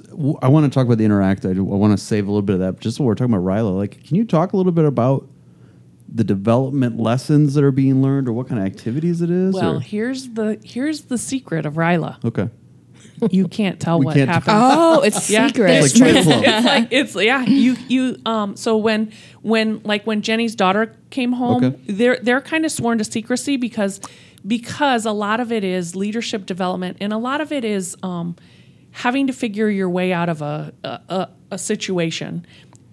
W- 0.09 0.37
I 0.41 0.49
want 0.49 0.65
to 0.65 0.69
talk 0.69 0.85
about 0.85 0.97
the 0.97 1.05
interact. 1.05 1.45
I, 1.45 1.53
do- 1.53 1.71
I 1.71 1.75
want 1.77 1.97
to 1.97 2.03
save 2.05 2.27
a 2.27 2.29
little 2.29 2.41
bit 2.41 2.55
of 2.55 2.59
that. 2.59 2.81
Just 2.81 2.99
while 2.99 3.07
we're 3.07 3.15
talking 3.15 3.33
about 3.33 3.45
Ryla, 3.45 3.73
like, 3.73 4.03
can 4.03 4.17
you 4.17 4.25
talk 4.25 4.51
a 4.51 4.57
little 4.57 4.73
bit 4.73 4.83
about 4.83 5.29
the 6.13 6.25
development 6.25 6.99
lessons 6.99 7.53
that 7.53 7.63
are 7.63 7.71
being 7.71 8.01
learned, 8.01 8.27
or 8.27 8.33
what 8.33 8.49
kind 8.49 8.59
of 8.59 8.65
activities 8.67 9.21
it 9.21 9.29
is? 9.29 9.53
well 9.53 9.77
or- 9.77 9.79
here's 9.79 10.27
the 10.33 10.59
here's 10.65 11.03
the 11.03 11.17
secret 11.17 11.65
of 11.65 11.75
ryla 11.75 12.21
okay. 12.25 12.49
You 13.29 13.47
can't 13.47 13.79
tell 13.79 13.99
We 13.99 14.05
what 14.05 14.15
can't 14.15 14.29
happens 14.29 14.57
Oh, 14.59 15.01
it's 15.01 15.29
Yeah. 15.29 15.47
secret. 15.47 15.69
It's 15.83 15.99
like 15.99 16.13
Fight 16.15 16.23
Club. 16.23 16.43
it's 16.45 16.65
like 16.65 16.87
it's 16.91 17.15
yeah 17.15 17.43
you 17.45 17.75
you 17.87 18.17
um 18.25 18.55
so 18.55 18.77
when 18.77 19.11
when 19.41 19.81
like 19.83 20.05
when 20.07 20.21
Jenny's 20.21 20.55
daughter 20.55 20.95
came 21.11 21.33
home 21.33 21.63
Okay. 21.63 21.77
they're 21.87 22.17
they're 22.21 22.41
kind 22.41 22.65
of 22.65 22.71
sworn 22.71 22.97
to 22.97 23.03
secrecy 23.03 23.57
because 23.57 23.99
because 24.47 25.05
a 25.05 25.11
lot 25.11 25.39
of 25.39 25.51
it 25.51 25.63
is 25.63 25.95
leadership 25.95 26.45
development 26.45 26.97
and 26.99 27.13
a 27.13 27.17
lot 27.17 27.41
of 27.41 27.51
it 27.51 27.63
is 27.63 27.95
um 28.01 28.35
having 28.91 29.27
to 29.27 29.33
figure 29.33 29.69
your 29.69 29.89
way 29.89 30.11
out 30.11 30.29
of 30.29 30.41
a 30.41 30.73
a, 30.83 30.99
a, 31.09 31.29
a 31.51 31.57
situation 31.57 32.45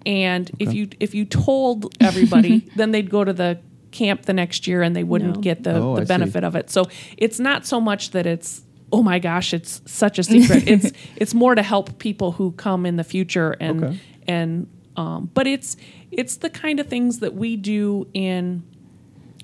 and 0.05 0.51
if 0.59 0.73
you 0.73 0.87
if 0.99 1.13
you 1.15 1.25
told 1.25 1.93
everybody 1.99 2.59
then 2.75 2.91
they'd 2.91 3.09
go 3.09 3.23
to 3.23 3.33
the 3.33 3.59
camp 3.91 4.21
the 4.23 4.33
next 4.33 4.67
year 4.67 4.83
and 4.83 4.95
they 4.95 5.03
wouldn't 5.03 5.37
No. 5.37 5.41
get 5.41 5.63
the, 5.63 5.73
Oh, 5.73 5.95
I 5.95 6.01
the 6.01 6.05
see. 6.05 6.07
benefit 6.07 6.43
of 6.43 6.55
it 6.55 6.69
so 6.69 6.85
it's 7.17 7.39
not 7.39 7.65
so 7.65 7.81
much 7.81 8.11
that 8.11 8.25
it's 8.27 8.61
oh 8.91 9.03
my 9.03 9.19
gosh 9.19 9.53
it's 9.53 9.81
such 9.85 10.17
a 10.19 10.23
secret. 10.23 10.67
It's 10.67 10.91
it's 11.15 11.33
more 11.33 11.55
to 11.55 11.61
help 11.63 11.99
people 11.99 12.31
who 12.33 12.51
come 12.53 12.85
in 12.85 12.95
the 12.95 13.03
future 13.03 13.55
and 13.59 13.83
Okay. 13.83 13.99
and 14.27 14.67
um, 14.97 15.29
but 15.33 15.47
it's 15.47 15.77
it's 16.11 16.37
the 16.37 16.49
kind 16.49 16.79
of 16.79 16.87
things 16.87 17.19
that 17.19 17.33
we 17.35 17.55
do 17.55 18.07
in 18.13 18.63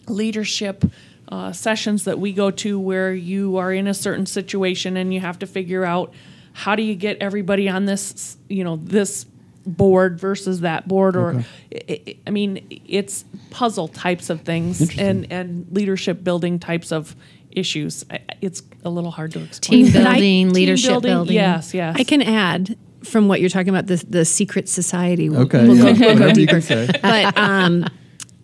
leadership 0.07 0.83
uh, 1.29 1.51
sessions 1.51 2.03
that 2.05 2.19
we 2.19 2.31
go 2.33 2.51
to 2.51 2.79
where 2.79 3.13
you 3.13 3.57
are 3.57 3.73
in 3.73 3.87
a 3.87 3.93
certain 3.93 4.25
situation 4.25 4.97
and 4.97 5.13
you 5.13 5.19
have 5.19 5.39
to 5.39 5.47
figure 5.47 5.83
out 5.83 6.13
how 6.53 6.75
do 6.75 6.83
you 6.83 6.95
get 6.95 7.17
everybody 7.19 7.67
on 7.67 7.85
this 7.85 8.37
you 8.47 8.63
know 8.63 8.77
this 8.83 9.25
board 9.65 10.19
versus 10.19 10.61
that 10.61 10.87
board 10.87 11.15
or 11.15 11.43
I- 11.73 11.83
I, 11.89 12.17
I 12.27 12.29
mean 12.29 12.65
it's 12.87 13.25
puzzle 13.49 13.87
types 13.87 14.29
of 14.29 14.41
things 14.41 14.95
and 14.99 15.31
and 15.31 15.65
leadership 15.71 16.23
building 16.23 16.59
types 16.59 16.91
of 16.91 17.15
issues. 17.51 18.05
It's 18.41 18.61
a 18.85 18.89
little 18.89 19.11
hard 19.11 19.31
to 19.33 19.43
explain 19.43 19.85
Team 19.85 19.93
But 19.93 20.01
I- 20.01 20.13
building, 20.13 20.21
Team 20.21 20.49
leadership 20.49 21.01
building. 21.01 21.33
yes 21.35 21.73
yes 21.73 21.95
I 21.99 22.03
can 22.03 22.21
add 22.21 22.77
from 23.03 23.27
what 23.27 23.41
you're 23.41 23.49
talking 23.49 23.69
about 23.69 23.87
the 23.87 24.03
the 24.09 24.25
secret 24.25 24.69
society. 24.69 25.29
We'll, 25.29 25.41
Okay. 25.41 25.67
we'll 25.67 25.75
yeah. 25.77 25.93
go, 25.93 26.05
we'll 26.07 26.17
go 26.19 26.33
deeper. 26.33 26.61
but 27.01 27.37
um, 27.37 27.85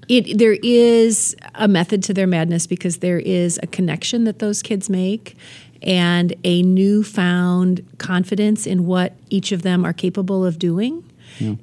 it 0.07 0.37
there 0.37 0.57
is 0.61 1.35
a 1.55 1.67
method 1.67 2.03
to 2.03 2.13
their 2.13 2.27
madness 2.27 2.67
because 2.67 2.97
there 2.97 3.19
is 3.19 3.59
a 3.63 3.67
connection 3.67 4.23
that 4.25 4.39
those 4.39 4.61
kids 4.61 4.89
make 4.89 5.35
and 5.81 6.35
a 6.43 6.61
newfound 6.61 7.83
confidence 7.97 8.67
in 8.67 8.85
what 8.85 9.13
each 9.31 9.51
of 9.51 9.63
them 9.63 9.83
are 9.85 9.93
capable 9.93 10.45
of 10.45 10.59
doing. 10.59 11.03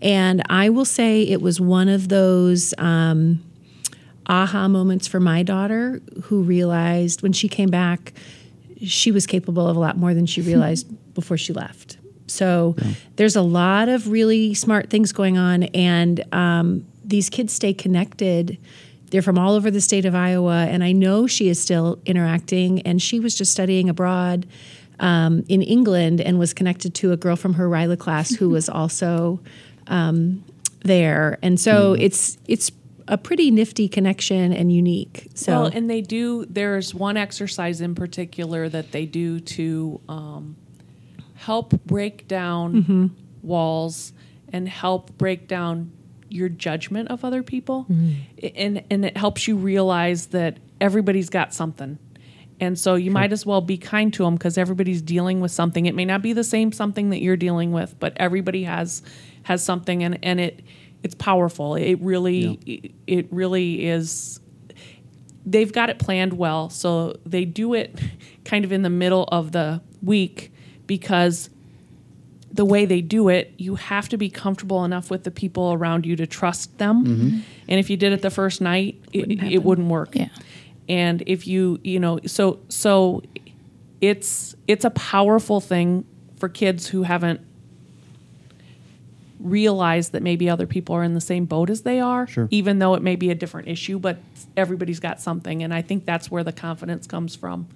And 0.03 0.43
I 0.51 0.71
will 0.71 0.85
say 0.87 1.23
it 1.23 1.41
was 1.41 1.61
one 1.61 1.89
of 1.89 2.09
those 2.09 2.75
um, 2.79 3.41
aha 4.27 4.67
moments 4.67 5.07
for 5.07 5.21
my 5.21 5.45
daughter 5.45 6.01
who 6.25 6.43
realized 6.43 7.23
when 7.23 7.33
she 7.33 7.49
came 7.49 7.69
back 7.71 8.13
she 8.83 9.11
was 9.11 9.27
capable 9.27 9.69
of 9.69 9.77
a 9.77 9.81
lot 9.81 9.97
more 9.97 10.15
than 10.15 10.27
she 10.27 10.41
realized 10.51 10.87
before 11.15 11.37
she 11.37 11.53
left. 11.53 11.99
So 12.27 12.77
there's 13.17 13.37
a 13.37 13.43
lot 13.43 13.89
of 13.89 14.09
really 14.09 14.55
smart 14.55 14.91
things 14.91 15.13
going 15.13 15.39
on, 15.39 15.65
and 15.65 16.23
um, 16.33 16.87
these 17.05 17.31
kids 17.31 17.53
stay 17.53 17.73
connected. 17.73 18.59
They're 19.11 19.23
from 19.23 19.39
all 19.39 19.55
over 19.55 19.71
the 19.71 19.81
state 19.81 20.05
of 20.05 20.15
Iowa, 20.15 20.67
and 20.67 20.85
I 20.85 20.93
know 20.93 21.27
she 21.27 21.49
is 21.49 21.59
still 21.59 21.99
interacting. 22.05 22.83
And 22.83 23.01
she 23.01 23.19
was 23.19 23.35
just 23.35 23.51
studying 23.51 23.89
abroad 23.89 24.47
um, 25.01 25.45
in 25.49 25.63
England 25.63 26.21
and 26.21 26.39
was 26.39 26.53
connected 26.53 26.95
to 26.97 27.13
a 27.13 27.17
girl 27.17 27.37
from 27.37 27.55
her 27.55 27.69
Ryla 27.69 27.99
class 27.99 28.35
who 28.35 28.49
was 28.51 28.69
also 28.69 29.41
um, 29.87 30.45
there. 30.85 31.39
And 31.43 31.59
so 31.59 31.95
it's 31.95 32.39
it's 32.47 32.71
a 33.09 33.19
pretty 33.19 33.51
nifty 33.51 33.89
connection 33.89 34.53
and 34.53 34.71
unique. 34.73 35.29
So 35.35 35.53
Well, 35.63 35.67
and 35.67 35.89
they 35.91 36.01
do. 36.01 36.45
There's 36.47 36.95
one 36.95 37.17
exercise 37.17 37.81
in 37.81 37.95
particular 37.95 38.69
that 38.69 38.93
they 38.93 39.07
do 39.07 39.41
to 39.41 40.01
um, 40.09 40.57
help 41.35 41.71
break 41.85 42.29
down 42.29 42.75
Mm-hmm. 42.83 43.07
walls 43.43 44.13
and 44.53 44.69
help 44.69 45.17
break 45.19 45.49
down 45.49 45.93
your 46.31 46.49
judgment 46.49 47.09
of 47.11 47.25
other 47.25 47.43
people, 47.43 47.87
Mm-hmm. 47.91 48.47
And 48.55 48.85
and 48.91 49.05
it 49.05 49.17
helps 49.17 49.49
you 49.49 49.57
realize 49.57 50.27
that 50.29 50.59
everybody's 50.81 51.31
got 51.31 51.55
something. 51.55 51.99
And 52.61 52.77
so 52.79 52.97
you 52.97 53.11
might 53.13 53.33
as 53.33 53.47
well 53.47 53.61
be 53.61 53.79
kind 53.79 54.13
to 54.15 54.25
them 54.25 54.35
because 54.35 54.59
everybody's 54.59 55.01
dealing 55.01 55.41
with 55.41 55.53
something. 55.53 55.87
It 55.87 55.95
may 55.95 56.05
not 56.05 56.23
be 56.23 56.33
the 56.33 56.43
same 56.43 56.73
something 56.73 57.11
that 57.11 57.23
you're 57.23 57.37
dealing 57.37 57.71
with, 57.73 57.95
but 58.01 58.13
everybody 58.17 58.65
has 58.65 59.03
has 59.45 59.65
something, 59.65 60.03
and 60.03 60.19
and 60.25 60.41
it 60.41 60.61
it's 61.03 61.15
powerful. 61.15 61.75
It 61.75 62.01
really 62.01 62.59
it, 62.67 62.93
it 63.07 63.33
really 63.33 63.87
is 63.87 64.41
they've 65.47 65.73
got 65.73 65.91
it 65.91 65.99
planned 65.99 66.35
well. 66.35 66.69
So 66.71 67.19
they 67.25 67.45
do 67.45 67.75
it 67.75 67.99
kind 68.45 68.65
of 68.65 68.73
in 68.73 68.83
the 68.83 68.91
middle 68.91 69.25
of 69.25 69.53
the 69.53 69.81
week 70.03 70.53
because 70.87 71.51
the 72.53 72.65
way 72.65 72.85
they 72.85 73.01
do 73.01 73.29
it, 73.29 73.53
you 73.57 73.77
have 73.77 74.09
to 74.09 74.17
be 74.17 74.31
comfortable 74.31 74.85
enough 74.85 75.11
with 75.11 75.25
the 75.25 75.31
people 75.31 75.73
around 75.73 76.07
you 76.07 76.17
to 76.17 76.27
trust 76.27 76.77
them. 76.79 77.05
Mm-hmm. 77.05 77.39
And 77.69 77.81
if 77.81 77.91
you 77.91 77.97
did 77.97 78.13
it 78.13 78.23
the 78.23 78.31
first 78.31 78.61
night, 78.61 79.01
it, 79.13 79.43
it 79.43 79.63
wouldn't 79.63 79.89
work. 79.89 80.15
Yeah. 80.15 80.29
And 80.89 81.23
if 81.27 81.47
you, 81.47 81.79
you 81.85 82.01
know, 82.01 82.19
so 82.27 82.61
so 82.69 83.23
it's 84.01 84.55
it's 84.67 84.85
a 84.85 84.91
powerful 84.91 85.61
thing 85.61 86.07
for 86.37 86.49
kids 86.49 86.89
who 86.89 87.03
haven't 87.03 87.41
realized 89.41 90.13
that 90.13 90.23
maybe 90.23 90.49
other 90.51 90.67
people 90.67 90.95
are 90.95 91.03
in 91.05 91.15
the 91.15 91.21
same 91.21 91.45
boat 91.45 91.71
as 91.71 91.83
they 91.83 92.01
are, 92.01 92.27
Sure. 92.27 92.49
even 92.51 92.79
though 92.79 92.95
it 92.95 93.03
may 93.03 93.17
be 93.17 93.31
a 93.31 93.35
different 93.35 93.69
issue, 93.69 93.99
but 93.99 94.19
everybody's 94.57 95.01
got 95.01 95.21
something. 95.21 95.63
And 95.63 95.73
I 95.73 95.83
think 95.83 96.05
that's 96.05 96.31
where 96.31 96.43
the 96.45 96.53
confidence 96.53 97.07
comes 97.07 97.35
from. 97.37 97.67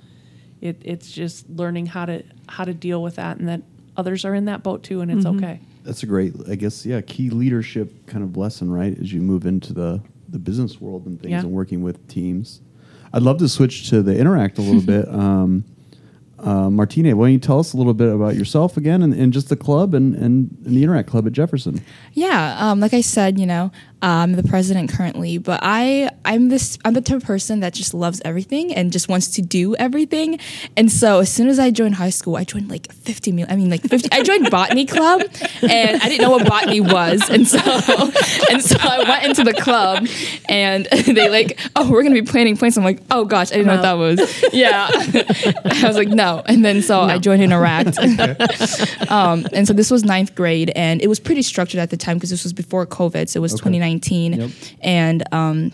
It, 0.61 0.81
it's 0.85 1.11
just 1.11 1.49
learning 1.51 1.87
how 1.87 2.05
to 2.07 2.23
how 2.49 2.65
to 2.65 2.73
deal 2.75 3.03
with 3.03 3.17
that 3.17 3.39
and 3.39 3.49
that 3.49 3.63
others 3.97 4.25
are 4.25 4.35
in 4.35 4.45
that 4.47 4.63
boat 4.63 4.83
too 4.83 5.01
and 5.01 5.11
it's 5.11 5.27
okay. 5.27 5.61
That's 5.85 6.03
a 6.05 6.07
great, 6.07 6.35
I 6.49 6.55
guess, 6.55 6.87
yeah, 6.87 7.01
key 7.01 7.31
leadership 7.31 8.07
kind 8.07 8.23
of 8.23 8.37
lesson, 8.37 8.71
right? 8.71 8.97
As 8.99 9.13
you 9.13 9.21
move 9.21 9.45
into 9.47 9.73
the 9.73 10.01
the 10.29 10.39
business 10.39 10.81
world 10.81 11.05
and 11.07 11.21
things 11.21 11.31
Yeah. 11.33 11.41
and 11.41 11.51
working 11.53 11.83
with 11.83 12.07
teams. 12.09 12.61
I'd 13.13 13.23
love 13.23 13.39
to 13.39 13.49
switch 13.49 13.91
to 13.91 14.03
the 14.03 14.17
interact 14.19 14.57
a 14.59 14.63
little 14.63 14.81
bit. 14.97 15.07
Um, 15.09 15.65
uh, 16.43 16.71
Martina, 16.71 17.15
why 17.15 17.27
don't 17.27 17.33
you 17.33 17.39
tell 17.39 17.61
us 17.61 17.73
a 17.73 17.77
little 17.77 17.95
bit 17.95 18.13
about 18.13 18.35
yourself 18.35 18.77
again 18.77 19.03
and, 19.03 19.15
and 19.15 19.33
just 19.33 19.49
the 19.49 19.57
club 19.57 19.95
and, 19.95 20.15
and, 20.17 20.57
the 20.61 20.83
Interact 20.83 21.09
Club 21.09 21.27
at 21.27 21.33
Jefferson? 21.33 21.81
Yeah, 22.15 22.57
um, 22.59 22.81
like 22.81 22.93
I 22.93 23.01
said, 23.01 23.39
you 23.39 23.47
know, 23.47 23.71
I'm 24.03 24.33
the 24.33 24.43
president 24.43 24.91
currently, 24.93 25.39
but 25.39 25.61
I 25.63 26.11
I'm 26.25 26.49
this 26.49 26.77
I'm 26.85 26.93
the 26.95 27.01
type 27.01 27.19
of 27.19 27.25
person 27.25 27.61
that 27.61 27.73
just 27.73 27.95
loves 27.95 28.21
everything 28.25 28.75
and 28.75 28.91
just 28.93 29.09
wants 29.09 29.29
to 29.33 29.43
do 29.43 29.77
everything. 29.77 30.41
And 30.77 30.91
so 30.91 31.21
as 31.21 31.33
soon 31.33 31.49
as 31.49 31.59
I 31.61 31.71
joined 31.71 31.95
high 31.95 32.11
school, 32.11 32.37
I 32.37 32.43
joined 32.45 32.69
like 32.69 32.93
50 32.93 33.31
mil. 33.33 33.47
I 33.49 33.55
mean, 33.57 33.71
like 33.71 33.83
50. 33.83 34.09
I 34.11 34.23
joined 34.23 34.51
botany 34.51 34.87
club, 34.87 35.23
and 35.63 36.03
I 36.03 36.09
didn't 36.09 36.23
know 36.23 36.31
what 36.31 36.47
botany 36.49 36.81
was, 36.81 37.23
and 37.31 37.47
so 37.47 37.59
and 38.51 38.61
so 38.61 38.77
I 38.81 39.05
went 39.09 39.25
into 39.25 39.45
the 39.45 39.55
club, 39.55 40.07
and 40.49 40.87
they 41.07 41.29
like, 41.31 41.59
oh, 41.77 41.89
we're 41.91 42.03
gonna 42.03 42.15
be 42.15 42.23
planting 42.23 42.57
plants. 42.57 42.77
I'm 42.77 42.83
like, 42.85 43.01
oh 43.11 43.25
gosh, 43.25 43.53
I 43.53 43.57
didn't 43.57 43.69
know 43.69 43.77
what 43.77 43.83
that 43.83 43.93
was. 43.93 44.53
Yeah, 44.53 44.89
I 44.93 45.87
was 45.87 45.97
like, 45.97 46.09
no, 46.09 46.43
and 46.47 46.65
then 46.65 46.83
so 46.83 47.01
I 47.01 47.19
joined 47.19 47.43
Interact. 47.43 47.99
um, 49.11 49.47
and 49.53 49.67
so 49.67 49.73
this 49.73 49.91
was 49.93 50.05
ninth 50.05 50.35
grade, 50.35 50.73
and 50.75 51.01
it 51.01 51.07
was 51.07 51.21
pretty 51.21 51.43
structured 51.43 51.79
at 51.79 51.91
the 51.91 51.97
time 51.97 52.17
because 52.17 52.31
this 52.31 52.43
was 52.43 52.53
before 52.53 52.85
COVID, 52.87 53.29
so 53.29 53.39
it 53.39 53.43
was 53.43 53.53
Okay. 53.53 53.59
2019, 53.59 53.92
Yep. 54.35 54.51
and 54.81 55.35
um, 55.35 55.73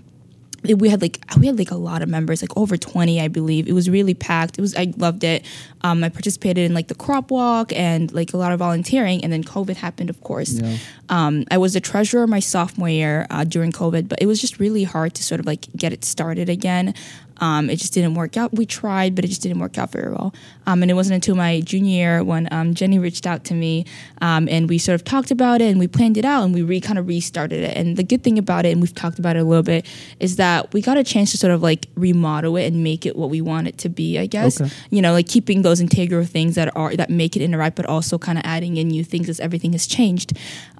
we 0.64 0.88
had 0.88 1.00
like 1.00 1.20
we 1.38 1.46
had 1.46 1.58
like 1.58 1.70
a 1.70 1.76
lot 1.76 2.02
of 2.02 2.08
members, 2.08 2.42
like 2.42 2.56
over 2.56 2.76
twenty, 2.76 3.20
I 3.20 3.28
believe. 3.28 3.68
It 3.68 3.72
was 3.72 3.88
really 3.88 4.14
packed. 4.14 4.58
It 4.58 4.60
was 4.60 4.74
I 4.74 4.92
loved 4.96 5.22
it. 5.24 5.44
Um, 5.82 6.02
I 6.02 6.08
participated 6.08 6.64
in 6.64 6.74
like 6.74 6.88
the 6.88 6.94
crop 6.94 7.30
walk 7.30 7.72
and 7.72 8.12
like 8.12 8.32
a 8.32 8.36
lot 8.36 8.52
of 8.52 8.58
volunteering, 8.58 9.22
and 9.22 9.32
then 9.32 9.44
COVID 9.44 9.76
happened, 9.76 10.10
of 10.10 10.20
course. 10.22 10.54
Yeah. 10.54 10.76
Um, 11.08 11.44
I 11.50 11.58
was 11.58 11.74
the 11.74 11.80
treasurer 11.80 12.26
my 12.26 12.40
sophomore 12.40 12.88
year 12.88 13.26
uh, 13.30 13.44
during 13.44 13.72
COVID, 13.72 14.08
but 14.08 14.20
it 14.20 14.26
was 14.26 14.40
just 14.40 14.58
really 14.58 14.84
hard 14.84 15.14
to 15.14 15.22
sort 15.22 15.40
of 15.40 15.46
like 15.46 15.66
get 15.76 15.92
it 15.92 16.04
started 16.04 16.48
again. 16.48 16.94
Um, 17.40 17.70
it 17.70 17.76
just 17.76 17.92
didn't 17.92 18.14
work 18.14 18.36
out. 18.36 18.52
We 18.54 18.66
tried, 18.66 19.14
but 19.14 19.24
it 19.24 19.28
just 19.28 19.42
didn't 19.42 19.58
work 19.60 19.78
out 19.78 19.92
very 19.92 20.10
well. 20.10 20.34
Um, 20.66 20.82
and 20.82 20.90
it 20.90 20.94
wasn't 20.94 21.14
until 21.14 21.34
my 21.36 21.60
junior 21.60 21.90
year 21.90 22.24
when 22.24 22.48
um, 22.52 22.74
Jenny 22.74 22.98
reached 22.98 23.26
out 23.26 23.44
to 23.44 23.54
me 23.54 23.84
um, 24.20 24.48
and 24.50 24.68
we 24.68 24.78
sort 24.78 24.94
of 24.96 25.04
talked 25.04 25.30
about 25.30 25.60
it 25.60 25.70
and 25.70 25.78
we 25.78 25.86
planned 25.86 26.16
it 26.18 26.24
out 26.24 26.44
and 26.44 26.52
we 26.54 26.62
re- 26.62 26.80
kind 26.80 26.98
of 26.98 27.06
restarted 27.08 27.62
it. 27.62 27.76
And 27.76 27.96
the 27.96 28.02
good 28.04 28.22
thing 28.22 28.38
about 28.38 28.66
it, 28.66 28.72
and 28.72 28.80
we've 28.80 28.94
talked 28.94 29.18
about 29.18 29.36
it 29.36 29.40
a 29.40 29.44
little 29.44 29.62
bit, 29.62 29.86
is 30.20 30.36
that 30.36 30.72
we 30.72 30.82
got 30.82 30.96
a 30.96 31.04
chance 31.04 31.30
to 31.30 31.38
sort 31.38 31.52
of 31.52 31.62
like 31.62 31.86
remodel 31.94 32.56
it 32.56 32.66
and 32.66 32.82
make 32.82 33.06
it 33.06 33.16
what 33.16 33.30
we 33.30 33.40
want 33.40 33.68
it 33.68 33.78
to 33.78 33.88
be. 33.88 34.18
I 34.18 34.26
guess 34.26 34.60
Okay. 34.60 34.70
you 34.90 35.00
know, 35.02 35.12
like 35.12 35.28
keeping 35.28 35.62
those 35.62 35.80
integral 35.80 36.24
things 36.24 36.54
that 36.56 36.74
are 36.76 36.94
that 36.96 37.08
make 37.10 37.36
it 37.36 37.42
interact, 37.42 37.76
but 37.76 37.86
also 37.86 38.18
kind 38.18 38.38
of 38.38 38.44
adding 38.44 38.76
in 38.76 38.88
new 38.88 39.04
things 39.04 39.28
as 39.28 39.40
everything 39.40 39.72
has 39.72 39.86
changed. 39.86 40.32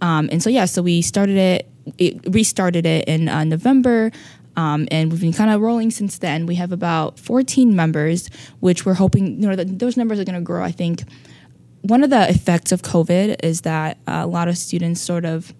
Um, 0.03 0.29
and 0.33 0.43
so 0.43 0.51
yeah, 0.51 0.65
so 0.67 0.83
we 0.83 1.03
started 1.03 1.37
it, 1.37 1.71
it 1.99 2.35
restarted 2.35 2.85
it 2.85 3.07
in 3.09 3.29
uh, 3.29 3.45
November. 3.45 4.11
Um, 4.59 4.89
and 4.91 5.13
we've 5.13 5.21
been 5.21 5.33
kind 5.33 5.53
of 5.53 5.61
rolling 5.61 5.93
since 5.93 6.19
then. 6.19 6.45
We 6.45 6.57
have 6.57 6.73
about 6.73 7.17
14 7.21 7.77
members, 7.77 8.29
which 8.59 8.85
we're 8.85 8.95
hoping, 8.95 9.41
you 9.41 9.49
know, 9.49 9.55
that 9.55 9.79
those 9.79 9.97
numbers 9.97 10.19
are 10.19 10.25
going 10.25 10.35
to 10.35 10.41
grow. 10.41 10.65
I 10.65 10.73
think 10.73 11.05
one 11.83 12.03
of 12.03 12.11
the 12.11 12.29
effects 12.29 12.73
of 12.73 12.83
COVID 12.83 13.37
is 13.45 13.61
that 13.61 13.99
a 14.09 14.27
lot 14.27 14.49
of 14.49 14.59
students 14.59 15.01
sort 15.01 15.25
of 15.25 15.55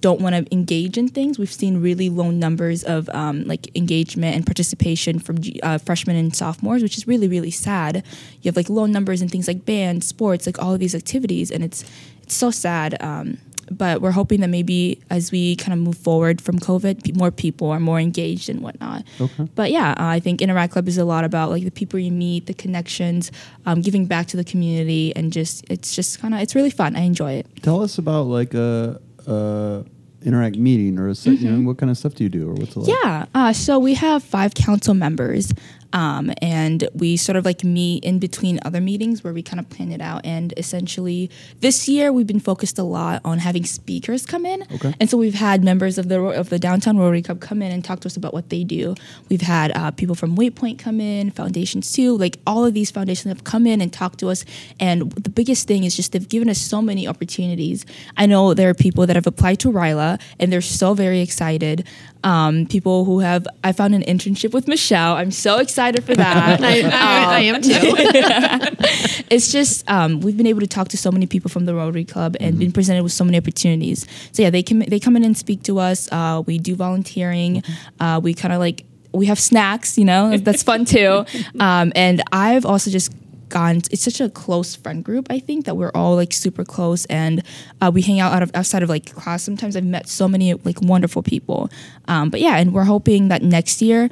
don't 0.00 0.20
want 0.20 0.34
to 0.34 0.52
engage 0.52 0.98
in 0.98 1.06
things. 1.06 1.38
We've 1.38 1.52
seen 1.52 1.80
really 1.80 2.08
low 2.08 2.32
numbers 2.32 2.82
of 2.82 3.08
um, 3.10 3.44
like 3.44 3.76
engagement 3.76 4.34
and 4.34 4.44
participation 4.44 5.20
from 5.20 5.38
uh, 5.62 5.78
freshmen 5.78 6.16
and 6.16 6.34
sophomores, 6.34 6.82
which 6.82 6.96
is 6.98 7.06
really 7.06 7.28
really 7.28 7.50
sad. 7.52 8.04
You 8.42 8.48
have 8.48 8.56
like 8.56 8.68
low 8.68 8.86
numbers 8.86 9.22
in 9.22 9.28
things 9.28 9.46
like 9.46 9.64
band, 9.64 10.02
sports, 10.02 10.44
like 10.46 10.60
all 10.60 10.74
of 10.74 10.80
these 10.80 10.94
activities, 10.94 11.52
and 11.52 11.62
it's 11.62 11.84
it's 12.22 12.34
so 12.34 12.50
sad. 12.50 13.00
Um, 13.00 13.38
but 13.70 14.00
we're 14.00 14.12
hoping 14.12 14.40
that 14.40 14.48
maybe 14.48 15.00
as 15.10 15.32
we 15.32 15.56
kind 15.56 15.72
of 15.72 15.78
move 15.78 15.96
forward 15.96 16.40
from 16.40 16.58
COVID, 16.58 17.16
more 17.16 17.30
people 17.30 17.70
are 17.70 17.80
more 17.80 18.00
engaged 18.00 18.48
and 18.48 18.60
whatnot. 18.60 19.04
Okay. 19.20 19.48
But 19.54 19.70
yeah, 19.70 19.90
uh, 19.92 20.06
I 20.06 20.20
think 20.20 20.40
Interact 20.42 20.72
Club 20.72 20.88
is 20.88 20.98
a 20.98 21.04
lot 21.04 21.24
about 21.24 21.50
like 21.50 21.64
the 21.64 21.70
people 21.70 21.98
you 21.98 22.12
meet, 22.12 22.46
the 22.46 22.54
connections, 22.54 23.30
um, 23.66 23.80
giving 23.80 24.06
back 24.06 24.26
to 24.28 24.36
the 24.36 24.44
community, 24.44 25.14
and 25.16 25.32
just 25.32 25.64
it's 25.70 25.94
just 25.94 26.20
kind 26.20 26.34
of 26.34 26.40
it's 26.40 26.54
really 26.54 26.70
fun. 26.70 26.96
I 26.96 27.00
enjoy 27.00 27.32
it. 27.32 27.46
Tell 27.62 27.82
us 27.82 27.98
about 27.98 28.22
like 28.22 28.54
a, 28.54 29.00
a 29.26 29.84
interact 30.24 30.56
meeting 30.56 30.98
or 30.98 31.08
a 31.08 31.14
set, 31.14 31.38
you 31.38 31.50
know 31.50 31.66
what 31.66 31.78
kind 31.78 31.90
of 31.90 31.98
stuff 31.98 32.14
do 32.14 32.24
you 32.24 32.30
do 32.30 32.48
or 32.50 32.54
what's 32.54 32.76
it 32.76 32.80
like? 32.80 32.88
Yeah. 33.02 33.26
Uh, 33.34 33.52
so 33.52 33.78
we 33.78 33.94
have 33.94 34.22
five 34.22 34.54
council 34.54 34.94
members, 34.94 35.52
um, 35.92 36.30
and 36.42 36.88
we 36.94 37.16
sort 37.16 37.36
of 37.36 37.44
like 37.44 37.64
meet 37.64 38.04
in 38.04 38.18
between 38.18 38.60
other 38.64 38.80
meetings 38.80 39.24
where 39.24 39.32
we 39.32 39.42
kind 39.42 39.58
of 39.58 39.68
plan 39.70 39.90
it 39.90 40.00
out. 40.00 40.24
And 40.24 40.52
essentially, 40.56 41.30
this 41.60 41.88
year 41.88 42.12
we've 42.12 42.26
been 42.26 42.40
focused 42.40 42.78
a 42.78 42.82
lot 42.82 43.22
on 43.24 43.38
having 43.38 43.64
speakers 43.64 44.26
come 44.26 44.44
in. 44.44 44.62
Okay. 44.74 44.94
And 45.00 45.08
so 45.08 45.16
we've 45.16 45.34
had 45.34 45.64
members 45.64 45.96
of 45.96 46.08
the 46.08 46.20
of 46.20 46.50
the 46.50 46.58
downtown 46.58 46.98
Rotary 46.98 47.22
Club 47.22 47.40
come 47.40 47.62
in 47.62 47.72
and 47.72 47.84
talk 47.84 48.00
to 48.00 48.06
us 48.06 48.16
about 48.16 48.34
what 48.34 48.50
they 48.50 48.64
do. 48.64 48.94
We've 49.30 49.40
had 49.40 49.72
uh, 49.76 49.90
people 49.92 50.14
from 50.14 50.36
Waypoint 50.36 50.78
come 50.78 51.00
in, 51.00 51.30
foundations 51.30 51.92
too. 51.92 52.16
Like 52.16 52.38
all 52.46 52.66
of 52.66 52.74
these 52.74 52.90
foundations 52.90 53.32
have 53.32 53.44
come 53.44 53.66
in 53.66 53.80
and 53.80 53.92
talked 53.92 54.18
to 54.20 54.28
us. 54.28 54.44
And 54.78 55.10
the 55.12 55.30
biggest 55.30 55.66
thing 55.66 55.84
is 55.84 55.96
just 55.96 56.12
they've 56.12 56.28
given 56.28 56.50
us 56.50 56.58
so 56.58 56.82
many 56.82 57.08
opportunities. 57.08 57.86
I 58.16 58.26
know 58.26 58.52
there 58.52 58.68
are 58.68 58.74
people 58.74 59.06
that 59.06 59.16
have 59.16 59.26
applied 59.26 59.60
to 59.60 59.68
RYLA 59.70 60.20
and 60.38 60.52
they're 60.52 60.60
so 60.60 60.92
very 60.92 61.20
excited. 61.20 61.86
Um, 62.24 62.66
people 62.66 63.04
who 63.04 63.20
have 63.20 63.46
I 63.62 63.70
found 63.72 63.94
an 63.94 64.02
internship 64.02 64.52
with 64.52 64.66
Michelle. 64.66 65.14
I'm 65.14 65.30
so 65.30 65.58
excited 65.58 65.77
for 65.78 66.14
that. 66.16 66.60
I, 66.62 66.80
I, 66.82 67.36
I 67.36 67.40
am 67.40 67.62
too. 67.62 67.70
it's 69.30 69.52
just 69.52 69.88
um, 69.88 70.20
we've 70.20 70.36
been 70.36 70.46
able 70.46 70.60
to 70.60 70.66
talk 70.66 70.88
to 70.88 70.96
so 70.96 71.10
many 71.12 71.26
people 71.26 71.50
from 71.50 71.64
the 71.66 71.74
Rotary 71.74 72.04
Club 72.04 72.36
and 72.40 72.48
Mm-hmm. 72.48 72.58
been 72.60 72.72
presented 72.72 73.02
with 73.02 73.12
so 73.12 73.24
many 73.24 73.36
opportunities. 73.38 74.06
So 74.32 74.42
yeah, 74.42 74.50
they 74.50 74.62
come 74.62 74.80
they 74.80 74.98
come 74.98 75.16
in 75.16 75.22
and 75.24 75.36
speak 75.36 75.62
to 75.64 75.78
us. 75.78 76.10
Uh, 76.10 76.42
we 76.46 76.58
do 76.58 76.74
volunteering. 76.74 77.62
Mm-hmm. 77.62 78.02
Uh, 78.02 78.18
we 78.20 78.34
kind 78.34 78.52
of 78.52 78.58
like 78.58 78.84
we 79.12 79.26
have 79.26 79.38
snacks. 79.38 79.96
You 79.98 80.06
know, 80.06 80.36
that's 80.38 80.62
fun 80.62 80.84
too. 80.84 81.24
Um, 81.60 81.92
and 81.94 82.22
I've 82.32 82.64
also 82.66 82.90
just 82.90 83.12
gone. 83.48 83.76
It's 83.90 84.02
such 84.02 84.20
a 84.20 84.28
close 84.30 84.74
friend 84.76 85.04
group. 85.04 85.26
I 85.30 85.38
think 85.38 85.66
that 85.66 85.76
we're 85.76 85.92
all 85.94 86.16
like 86.16 86.32
super 86.32 86.64
close, 86.64 87.04
and 87.06 87.42
uh, 87.80 87.90
we 87.92 88.02
hang 88.02 88.18
out 88.18 88.32
out 88.32 88.42
of 88.42 88.50
outside 88.54 88.82
of 88.82 88.88
like 88.88 89.14
class. 89.14 89.42
Sometimes 89.42 89.76
I've 89.76 89.84
met 89.84 90.08
so 90.08 90.26
many 90.26 90.54
like 90.54 90.80
wonderful 90.82 91.22
people. 91.22 91.70
Um, 92.08 92.30
but 92.30 92.40
yeah, 92.40 92.56
and 92.56 92.72
we're 92.72 92.84
hoping 92.84 93.28
that 93.28 93.42
next 93.42 93.82
year. 93.82 94.08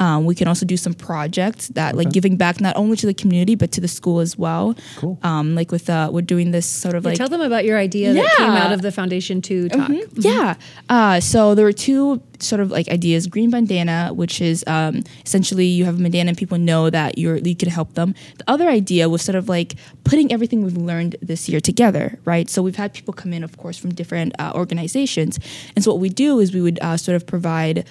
Um, 0.00 0.24
we 0.24 0.34
can 0.34 0.48
also 0.48 0.64
do 0.66 0.76
some 0.76 0.94
projects 0.94 1.68
that 1.68 1.94
like 1.94 2.10
giving 2.10 2.36
back 2.36 2.60
not 2.60 2.74
only 2.76 2.96
to 2.96 3.06
the 3.06 3.14
community 3.14 3.54
but 3.54 3.70
to 3.72 3.80
the 3.80 3.88
school 3.88 4.20
as 4.20 4.36
well. 4.38 4.74
Cool. 4.96 5.18
Um, 5.22 5.54
like 5.54 5.70
with 5.70 5.88
uh, 5.90 6.08
we're 6.12 6.22
doing 6.22 6.50
this 6.50 6.66
sort 6.66 6.94
of 6.94 7.04
like 7.04 7.16
Tell 7.18 7.28
them 7.28 7.42
about 7.42 7.64
your 7.66 7.78
idea 7.78 8.14
that 8.14 8.36
came 8.38 8.50
out 8.50 8.72
of 8.72 8.80
the 8.82 8.90
Foundation 8.90 9.42
to 9.42 9.68
talk. 9.68 9.90
yeah. 10.14 10.54
Uh, 10.88 11.20
so 11.20 11.54
there 11.54 11.64
were 11.66 11.72
two 11.72 12.20
sort 12.38 12.60
of 12.62 12.70
like 12.70 12.88
ideas: 12.88 13.26
green 13.26 13.50
bandana, 13.50 14.10
which 14.14 14.40
is 14.40 14.64
um, 14.66 15.04
essentially 15.26 15.66
you 15.66 15.84
have 15.84 16.00
a 16.00 16.02
bandana 16.02 16.30
and 16.30 16.38
people 16.38 16.56
know 16.58 16.88
that 16.88 17.18
you're 17.18 17.36
you 17.36 17.54
can 17.54 17.68
help 17.68 17.92
them. 17.94 18.14
The 18.38 18.44
other 18.48 18.68
idea 18.68 19.08
was 19.08 19.20
sort 19.22 19.36
of 19.36 19.48
like 19.48 19.74
putting 20.04 20.32
everything 20.32 20.64
we've 20.64 20.76
learned 20.76 21.16
this 21.20 21.46
year 21.48 21.60
together, 21.60 22.18
right? 22.24 22.48
So 22.48 22.62
we've 22.62 22.76
had 22.76 22.94
people 22.94 23.12
come 23.12 23.32
in, 23.34 23.44
of 23.44 23.58
course, 23.58 23.76
from 23.76 23.92
different 23.94 24.34
uh, 24.38 24.52
organizations, 24.54 25.38
and 25.76 25.84
so 25.84 25.90
what 25.92 26.00
we 26.00 26.08
do 26.08 26.40
is 26.40 26.54
we 26.54 26.62
would 26.62 26.78
uh, 26.80 26.96
sort 26.96 27.16
of 27.16 27.26
provide. 27.26 27.86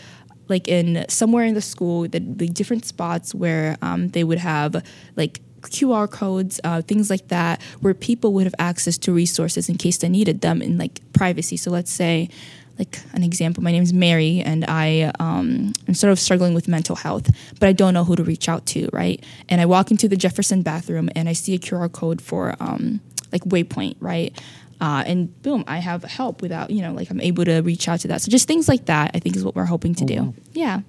Like 0.49 0.67
in 0.67 1.05
somewhere 1.09 1.45
in 1.45 1.53
the 1.53 1.61
school, 1.61 2.07
the, 2.07 2.19
the 2.19 2.47
different 2.47 2.85
spots 2.85 3.33
where 3.33 3.77
um, 3.81 4.09
they 4.09 4.23
would 4.23 4.39
have 4.39 4.83
like 5.15 5.41
QR 5.61 6.09
codes, 6.09 6.59
uh, 6.63 6.81
things 6.81 7.09
like 7.09 7.27
that, 7.27 7.61
where 7.81 7.93
people 7.93 8.33
would 8.33 8.45
have 8.45 8.55
access 8.59 8.97
to 8.99 9.13
resources 9.13 9.69
in 9.69 9.77
case 9.77 9.97
they 9.97 10.09
needed 10.09 10.41
them 10.41 10.61
in 10.61 10.77
like 10.77 11.01
privacy. 11.13 11.57
So 11.57 11.71
let's 11.71 11.91
say, 11.91 12.29
like 12.77 12.99
an 13.13 13.23
example, 13.23 13.61
my 13.61 13.73
name 13.73 13.83
is 13.83 13.91
Mary, 13.91 14.39
and 14.39 14.63
I 14.65 15.11
um, 15.19 15.73
am 15.87 15.93
sort 15.93 16.11
of 16.11 16.19
struggling 16.19 16.53
with 16.53 16.69
mental 16.69 16.95
health, 16.95 17.29
but 17.59 17.67
I 17.67 17.73
don't 17.73 17.93
know 17.93 18.05
who 18.05 18.15
to 18.15 18.23
reach 18.23 18.47
out 18.47 18.65
to, 18.67 18.89
right? 18.93 19.21
And 19.49 19.59
I 19.59 19.65
walk 19.65 19.91
into 19.91 20.07
the 20.07 20.15
Jefferson 20.15 20.61
bathroom 20.61 21.09
and 21.13 21.27
I 21.27 21.33
see 21.33 21.53
a 21.53 21.59
QR 21.59 21.91
code 21.91 22.21
for 22.21 22.55
um, 22.61 23.01
like 23.33 23.43
Waypoint, 23.43 23.97
right? 23.99 24.33
Uh, 24.81 25.03
and 25.05 25.41
boom, 25.41 25.63
I 25.67 25.79
have 25.79 26.03
help 26.03 26.41
without, 26.41 26.69
you 26.69 26.81
know, 26.81 26.93
like 26.93 27.09
I'm 27.09 27.19
able 27.19 27.43
to 27.45 27.59
reach 27.61 27.89
out 27.89 27.99
to 28.01 28.07
that. 28.09 28.21
So 28.21 28.31
just 28.31 28.47
things 28.47 28.69
like 28.69 28.85
that, 28.85 29.11
I 29.13 29.19
think, 29.19 29.35
is 29.35 29.43
what 29.43 29.53
we're 29.55 29.65
hoping 29.65 29.93
to 29.95 30.05
do. 30.05 30.15
wow. 30.23 30.33
Yeah. 30.53 30.81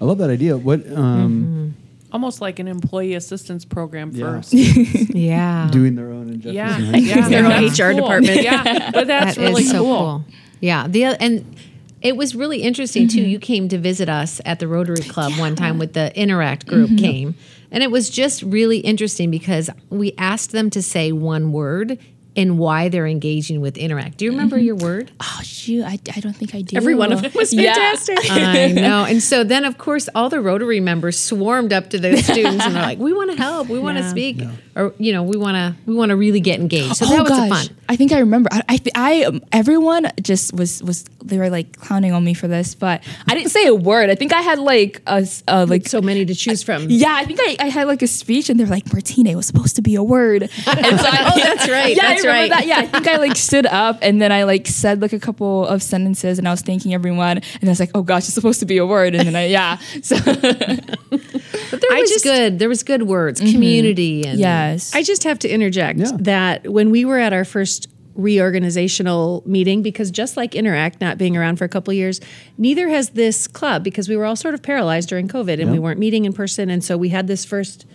I 0.00 0.04
love 0.04 0.18
that 0.18 0.30
idea. 0.30 0.56
What 0.56 0.80
um, 0.92 1.76
Almost 2.10 2.40
like 2.40 2.58
an 2.58 2.66
employee 2.68 3.14
assistance 3.14 3.64
program 3.64 4.10
Yeah. 4.12 4.40
first. 4.40 4.52
Yeah. 5.14 5.68
doing 5.70 5.94
their 5.94 6.10
own 6.10 6.30
in 6.30 6.40
Yeah, 6.40 6.78
Jefferson 6.78 6.94
yeah, 7.04 7.28
Their 7.28 7.44
own 7.46 7.64
HR 7.64 7.92
cool. 7.92 8.00
department. 8.02 8.42
Yeah, 8.42 8.90
but 8.92 9.06
that's 9.06 9.36
That 9.36 9.42
is 9.44 9.50
really 9.50 9.62
so 9.64 9.82
cool. 9.84 10.24
Yeah. 10.60 10.88
The 10.88 11.06
oth- 11.06 11.16
and 11.20 11.56
it 12.00 12.16
was 12.16 12.34
really 12.34 12.62
interesting 12.62 13.08
too. 13.08 13.20
Mm-hmm. 13.20 13.30
You 13.30 13.38
came 13.38 13.68
to 13.68 13.78
visit 13.78 14.08
us 14.08 14.40
at 14.46 14.58
the 14.58 14.66
Rotary 14.68 15.02
Club 15.02 15.32
one 15.38 15.54
time 15.56 15.78
with 15.78 15.92
the 15.92 16.16
Interact 16.18 16.66
group 16.66 16.90
Mm-hmm. 16.90 16.96
came, 17.04 17.34
and 17.70 17.82
it 17.82 17.90
was 17.90 18.08
just 18.08 18.42
really 18.42 18.78
interesting 18.78 19.30
because 19.30 19.68
we 19.90 20.12
asked 20.16 20.52
them 20.52 20.70
to 20.70 20.82
say 20.82 21.10
one 21.12 21.50
word 21.52 21.98
and 22.38 22.56
why 22.58 22.88
they're 22.88 23.06
engaging 23.06 23.60
with 23.60 23.76
Interact. 23.76 24.16
Do 24.16 24.24
you 24.24 24.30
remember 24.30 24.56
your 24.56 24.76
word? 24.76 25.10
Oh, 25.20 25.40
shoot. 25.42 25.82
I, 25.84 25.98
I 26.14 26.20
don't 26.20 26.32
think 26.34 26.54
I 26.54 26.62
do. 26.62 26.76
Every 26.76 26.94
one 26.94 27.12
of 27.12 27.20
them 27.20 27.32
was 27.34 27.52
Yeah. 27.52 27.74
fantastic. 27.74 28.18
I 28.30 28.68
know. 28.72 29.04
And 29.04 29.22
so 29.22 29.44
then, 29.44 29.64
of 29.64 29.76
course, 29.76 30.08
all 30.14 30.28
the 30.30 30.40
Rotary 30.40 30.80
members 30.80 31.18
swarmed 31.18 31.72
up 31.72 31.90
to 31.90 31.98
the 31.98 32.16
students 32.22 32.64
and 32.64 32.74
they're 32.74 32.82
like, 32.82 32.98
"We 32.98 33.12
want 33.12 33.30
to 33.32 33.36
help. 33.36 33.68
We 33.68 33.78
want 33.78 33.98
to 33.98 34.04
Yeah. 34.04 34.10
speak, 34.10 34.40
or 34.76 34.94
you 34.98 35.12
know, 35.12 35.22
we 35.24 35.36
want 35.36 35.56
to 35.56 35.74
we 35.84 35.94
want 35.94 36.10
to 36.10 36.16
really 36.16 36.40
get 36.40 36.60
engaged." 36.60 36.96
So 36.96 37.04
that 37.06 37.28
was 37.28 37.48
fun. 37.66 37.76
I 37.88 37.96
think 37.96 38.12
I 38.12 38.20
remember. 38.20 38.48
I, 38.52 38.62
I, 38.68 38.78
I 38.94 39.22
um, 39.24 39.42
everyone 39.52 40.10
just 40.22 40.52
was 40.54 40.82
was 40.82 41.04
they 41.24 41.38
were 41.38 41.50
like 41.50 41.76
clowning 41.76 42.12
on 42.12 42.22
me 42.24 42.34
for 42.34 42.46
this, 42.48 42.74
but 42.74 43.02
I 43.26 43.34
didn't 43.34 43.50
say 43.50 43.66
a 43.66 43.74
word. 43.74 44.10
I 44.10 44.14
think 44.14 44.32
I 44.32 44.40
had 44.42 44.58
like 44.60 45.02
a 45.06 45.20
s- 45.26 45.42
uh, 45.48 45.66
like 45.68 45.88
so 45.88 46.00
many 46.00 46.24
to 46.24 46.34
choose 46.34 46.62
from. 46.62 46.86
Yeah, 46.88 47.12
I 47.14 47.24
think 47.24 47.40
I, 47.42 47.56
I 47.60 47.68
had 47.68 47.88
like 47.88 48.02
a 48.02 48.06
speech, 48.06 48.48
and 48.48 48.60
they're 48.60 48.66
like, 48.66 48.92
"Martina, 48.92 49.30
it 49.30 49.36
was 49.36 49.46
supposed 49.46 49.74
to 49.76 49.82
be 49.82 49.94
a 49.96 50.02
word." 50.02 50.42
And 50.68 51.00
so 51.00 51.06
I, 51.08 51.32
Oh, 51.34 51.38
that's 51.42 51.68
right. 51.68 51.96
Yeah, 51.96 52.02
That's 52.08 52.24
I 52.24 52.27
remember 52.27 52.27
right. 52.32 52.50
that. 52.50 52.66
Yeah, 52.66 52.78
I 52.78 52.86
think 52.86 53.06
I 53.08 53.16
like 53.16 53.36
stood 53.48 53.66
up, 53.66 53.98
and 54.02 54.20
then 54.20 54.32
I 54.32 54.44
like 54.44 54.66
said 54.66 55.00
like 55.02 55.12
a 55.12 55.18
couple 55.18 55.66
of 55.66 55.82
sentences, 55.82 56.38
and 56.38 56.46
I 56.48 56.50
was 56.50 56.62
thanking 56.62 56.94
everyone, 56.94 57.38
and 57.38 57.64
I 57.64 57.68
was 57.68 57.80
like, 57.80 57.90
"Oh 57.94 58.02
gosh, 58.02 58.24
it's 58.24 58.34
supposed 58.34 58.60
to 58.60 58.66
be 58.66 58.78
a 58.78 58.86
word," 58.86 59.14
and 59.14 59.26
then 59.26 59.36
I 59.36 59.46
yeah. 59.46 59.78
So 60.02 60.16
But 60.24 61.80
there 61.82 61.92
I 61.92 62.00
was 62.00 62.10
just- 62.10 62.24
good. 62.24 62.58
There 62.58 62.68
was 62.68 62.82
good 62.82 63.02
words, 63.04 63.40
community, 63.40 64.24
and 64.26 64.38
yes, 64.38 64.94
I 64.94 65.02
just 65.02 65.24
have 65.24 65.38
to 65.40 65.48
interject 65.48 65.98
Yeah. 65.98 66.12
that 66.20 66.68
when 66.72 66.90
we 66.90 67.04
were 67.04 67.18
at 67.18 67.32
our 67.32 67.44
first 67.44 67.88
reorganizational 68.18 69.46
meeting, 69.46 69.82
because 69.82 70.10
just 70.10 70.36
like 70.36 70.54
Interact 70.54 71.00
not 71.00 71.18
being 71.18 71.36
around 71.36 71.56
for 71.56 71.64
a 71.64 71.68
couple 71.68 71.92
of 71.92 71.96
years, 71.96 72.20
neither 72.56 72.88
has 72.88 73.10
this 73.10 73.46
club 73.46 73.84
because 73.84 74.08
we 74.08 74.16
were 74.16 74.24
all 74.24 74.34
sort 74.36 74.54
of 74.54 74.62
paralyzed 74.62 75.08
during 75.08 75.28
COVID 75.28 75.60
and 75.60 75.70
we 75.70 75.78
weren't 75.78 76.00
meeting 76.00 76.24
in 76.24 76.32
person. 76.32 76.68
And 76.70 76.82
so 76.82 76.96
we 76.96 77.10
had 77.10 77.26
this 77.28 77.44
first 77.44 77.86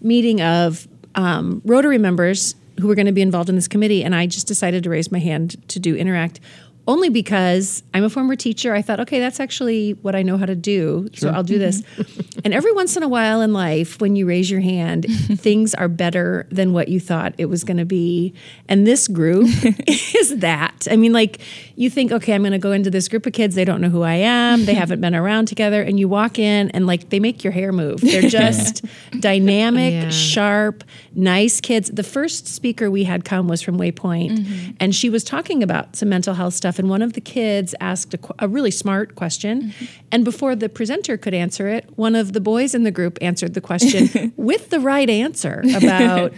meeting 0.00 0.40
of 0.40 0.86
um, 1.16 1.60
Rotary 1.64 1.98
members 1.98 2.54
who 2.80 2.88
were 2.88 2.94
going 2.94 3.06
to 3.06 3.12
be 3.12 3.22
involved 3.22 3.48
in 3.48 3.54
this 3.54 3.68
committee. 3.68 4.02
And 4.04 4.14
I 4.14 4.26
just 4.26 4.46
decided 4.46 4.82
to 4.84 4.90
raise 4.90 5.12
my 5.12 5.18
hand 5.18 5.56
to 5.68 5.78
do 5.78 5.96
Interact. 5.96 6.40
Only 6.86 7.08
because 7.08 7.82
I'm 7.94 8.04
a 8.04 8.10
former 8.10 8.36
teacher. 8.36 8.74
I 8.74 8.82
thought, 8.82 9.00
okay, 9.00 9.18
that's 9.18 9.40
actually 9.40 9.92
what 10.02 10.14
I 10.14 10.22
know 10.22 10.36
how 10.36 10.44
to 10.46 10.54
do. 10.54 11.08
So 11.14 11.30
I'll 11.30 11.42
do 11.42 11.58
this. 11.58 11.80
Mm-hmm. 11.82 12.40
and 12.44 12.52
every 12.52 12.72
once 12.72 12.96
in 12.96 13.02
a 13.02 13.08
while 13.08 13.40
in 13.40 13.52
life, 13.52 14.00
when 14.00 14.16
you 14.16 14.26
raise 14.26 14.50
your 14.50 14.60
hand, 14.60 15.04
things 15.36 15.74
are 15.74 15.88
better 15.88 16.46
than 16.50 16.72
what 16.72 16.88
you 16.88 17.00
thought 17.00 17.34
it 17.38 17.46
was 17.46 17.64
going 17.64 17.78
to 17.78 17.86
be. 17.86 18.34
And 18.68 18.86
this 18.86 19.08
group 19.08 19.46
is 19.86 20.38
that. 20.40 20.86
I 20.90 20.96
mean, 20.96 21.12
like, 21.12 21.40
you 21.76 21.88
think, 21.88 22.12
okay, 22.12 22.34
I'm 22.34 22.42
going 22.42 22.52
to 22.52 22.58
go 22.58 22.72
into 22.72 22.90
this 22.90 23.08
group 23.08 23.24
of 23.24 23.32
kids. 23.32 23.54
They 23.54 23.64
don't 23.64 23.80
know 23.80 23.88
who 23.88 24.02
I 24.02 24.14
am. 24.14 24.66
They 24.66 24.74
haven't 24.74 25.00
been 25.00 25.14
around 25.14 25.46
together. 25.46 25.82
And 25.82 25.98
you 25.98 26.08
walk 26.08 26.38
in 26.38 26.70
and, 26.70 26.86
like, 26.86 27.08
they 27.08 27.18
make 27.20 27.42
your 27.42 27.52
hair 27.52 27.72
move. 27.72 28.00
They're 28.02 28.22
just 28.28 28.84
dynamic, 29.20 29.92
Yeah. 29.94 30.10
sharp, 30.10 30.84
nice 31.14 31.60
kids. 31.60 31.90
The 31.90 32.02
first 32.02 32.46
speaker 32.46 32.90
we 32.90 33.04
had 33.04 33.24
come 33.24 33.48
was 33.48 33.62
from 33.62 33.78
Waypoint, 33.78 34.38
mm-hmm. 34.38 34.70
and 34.80 34.94
she 34.94 35.08
was 35.08 35.24
talking 35.24 35.62
about 35.62 35.96
some 35.96 36.08
mental 36.10 36.34
health 36.34 36.54
stuff. 36.54 36.73
And 36.78 36.88
one 36.88 37.02
of 37.02 37.12
the 37.14 37.20
kids 37.20 37.74
asked 37.80 38.14
a, 38.14 38.18
qu- 38.18 38.34
a 38.38 38.48
really 38.48 38.70
smart 38.70 39.14
question, 39.14 39.62
mm-hmm. 39.62 39.84
and 40.12 40.24
before 40.24 40.54
the 40.54 40.68
presenter 40.68 41.16
could 41.16 41.34
answer 41.34 41.68
it, 41.68 41.88
one 41.96 42.14
of 42.14 42.32
the 42.32 42.40
boys 42.40 42.74
in 42.74 42.82
the 42.84 42.90
group 42.90 43.18
answered 43.20 43.54
the 43.54 43.60
question 43.60 44.32
with 44.36 44.70
the 44.70 44.80
right 44.80 45.10
answer 45.10 45.62
about 45.76 46.32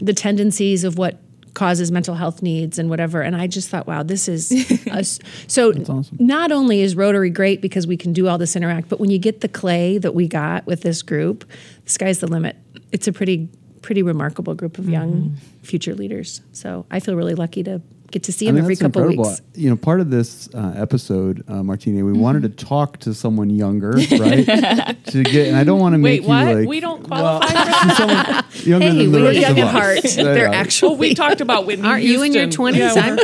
the 0.00 0.12
tendencies 0.12 0.84
of 0.84 0.98
what 0.98 1.20
causes 1.56 1.90
mental 1.90 2.14
health 2.14 2.42
needs 2.42 2.78
and 2.78 2.90
whatever. 2.90 3.22
And 3.22 3.34
i 3.34 3.46
just 3.46 3.70
thought 3.70 3.86
wow 3.86 4.02
this 4.02 4.28
is 4.28 4.52
us 4.92 5.18
so 5.46 5.72
awesome. 5.72 6.16
not 6.20 6.52
only 6.52 6.82
is 6.82 6.94
rotary 6.94 7.30
great 7.30 7.62
because 7.62 7.86
we 7.86 7.96
can 7.96 8.12
do 8.12 8.28
all 8.28 8.36
this 8.36 8.54
interact 8.56 8.90
but 8.90 9.00
when 9.00 9.10
you 9.10 9.18
get 9.18 9.40
the 9.40 9.48
clay 9.48 9.96
that 9.96 10.14
we 10.14 10.28
got 10.28 10.66
with 10.66 10.82
this 10.82 11.00
group 11.00 11.50
the 11.84 11.90
sky's 11.90 12.20
the 12.20 12.26
limit. 12.26 12.56
It's 12.92 13.08
a 13.08 13.12
pretty 13.12 13.48
pretty 13.80 14.02
remarkable 14.02 14.54
group 14.54 14.78
of 14.78 14.88
young 14.88 15.12
mm-hmm. 15.12 15.62
future 15.62 15.94
leaders. 15.94 16.42
So 16.52 16.84
i 16.90 17.00
feel 17.00 17.16
really 17.16 17.34
lucky 17.34 17.62
to 17.64 17.80
get 18.16 18.22
to 18.24 18.32
see 18.32 18.46
I 18.46 18.48
them 18.48 18.56
mean, 18.56 18.64
every 18.64 18.76
couple 18.76 19.02
incredible. 19.02 19.30
weeks 19.30 19.42
You 19.54 19.70
know, 19.70 19.76
part 19.76 20.00
of 20.00 20.10
this 20.10 20.48
uh, 20.54 20.72
episode, 20.76 21.44
uh, 21.48 21.62
Martina, 21.62 22.04
we 22.04 22.12
wanted 22.12 22.42
Mm-hmm. 22.42 22.56
to 22.56 22.64
talk 22.64 22.98
to 22.98 23.14
someone 23.14 23.50
younger, 23.50 23.92
right? 23.92 24.44
to 25.06 25.22
get, 25.22 25.48
and 25.48 25.56
I 25.56 25.64
don't 25.64 25.80
want 25.80 25.92
to 25.94 25.98
make 25.98 26.22
you. 26.22 26.28
Wait, 26.28 26.28
what? 26.28 26.48
you 26.50 26.54
like 26.60 26.68
we 26.68 26.80
don't 26.80 27.02
qualify 27.04 27.46
for 27.96 28.06
that. 28.06 28.46
younger 28.64 28.86
Hey, 28.86 28.96
than 28.96 29.12
the 29.12 29.18
we're 29.18 29.24
rest 29.28 29.40
young 29.40 29.52
of 29.52 29.58
at 29.58 29.64
us. 29.66 29.72
heart 29.72 30.04
Yeah, 30.16 30.22
they're 30.24 30.50
yeah. 30.50 30.60
actually 30.62 30.88
Well, 30.90 30.98
we 30.98 31.14
talked 31.14 31.40
about 31.40 31.66
Whitney 31.66 31.86
Aren't 31.88 32.04
you 32.04 32.22
in 32.22 32.32
your 32.32 32.42
Houston. 32.44 32.56
twenties? 32.56 32.96
Yeah, 32.96 33.16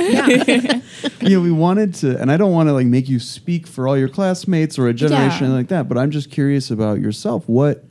yeah. 0.00 0.80
you 1.20 1.36
know, 1.36 1.40
we 1.42 1.52
wanted 1.52 1.94
to, 1.96 2.18
and 2.20 2.30
I 2.30 2.36
don't 2.36 2.52
want 2.52 2.68
to 2.68 2.72
like 2.72 2.86
make 2.86 3.08
you 3.08 3.18
speak 3.20 3.66
for 3.66 3.86
all 3.88 3.96
your 3.96 4.08
classmates 4.08 4.78
or 4.78 4.88
a 4.88 4.94
generation 4.94 5.48
Yeah. 5.48 5.54
like 5.54 5.68
that, 5.68 5.88
but 5.88 5.96
I'm 5.98 6.10
just 6.10 6.30
curious 6.30 6.70
about 6.70 7.00
yourself. 7.00 7.48
What, 7.48 7.84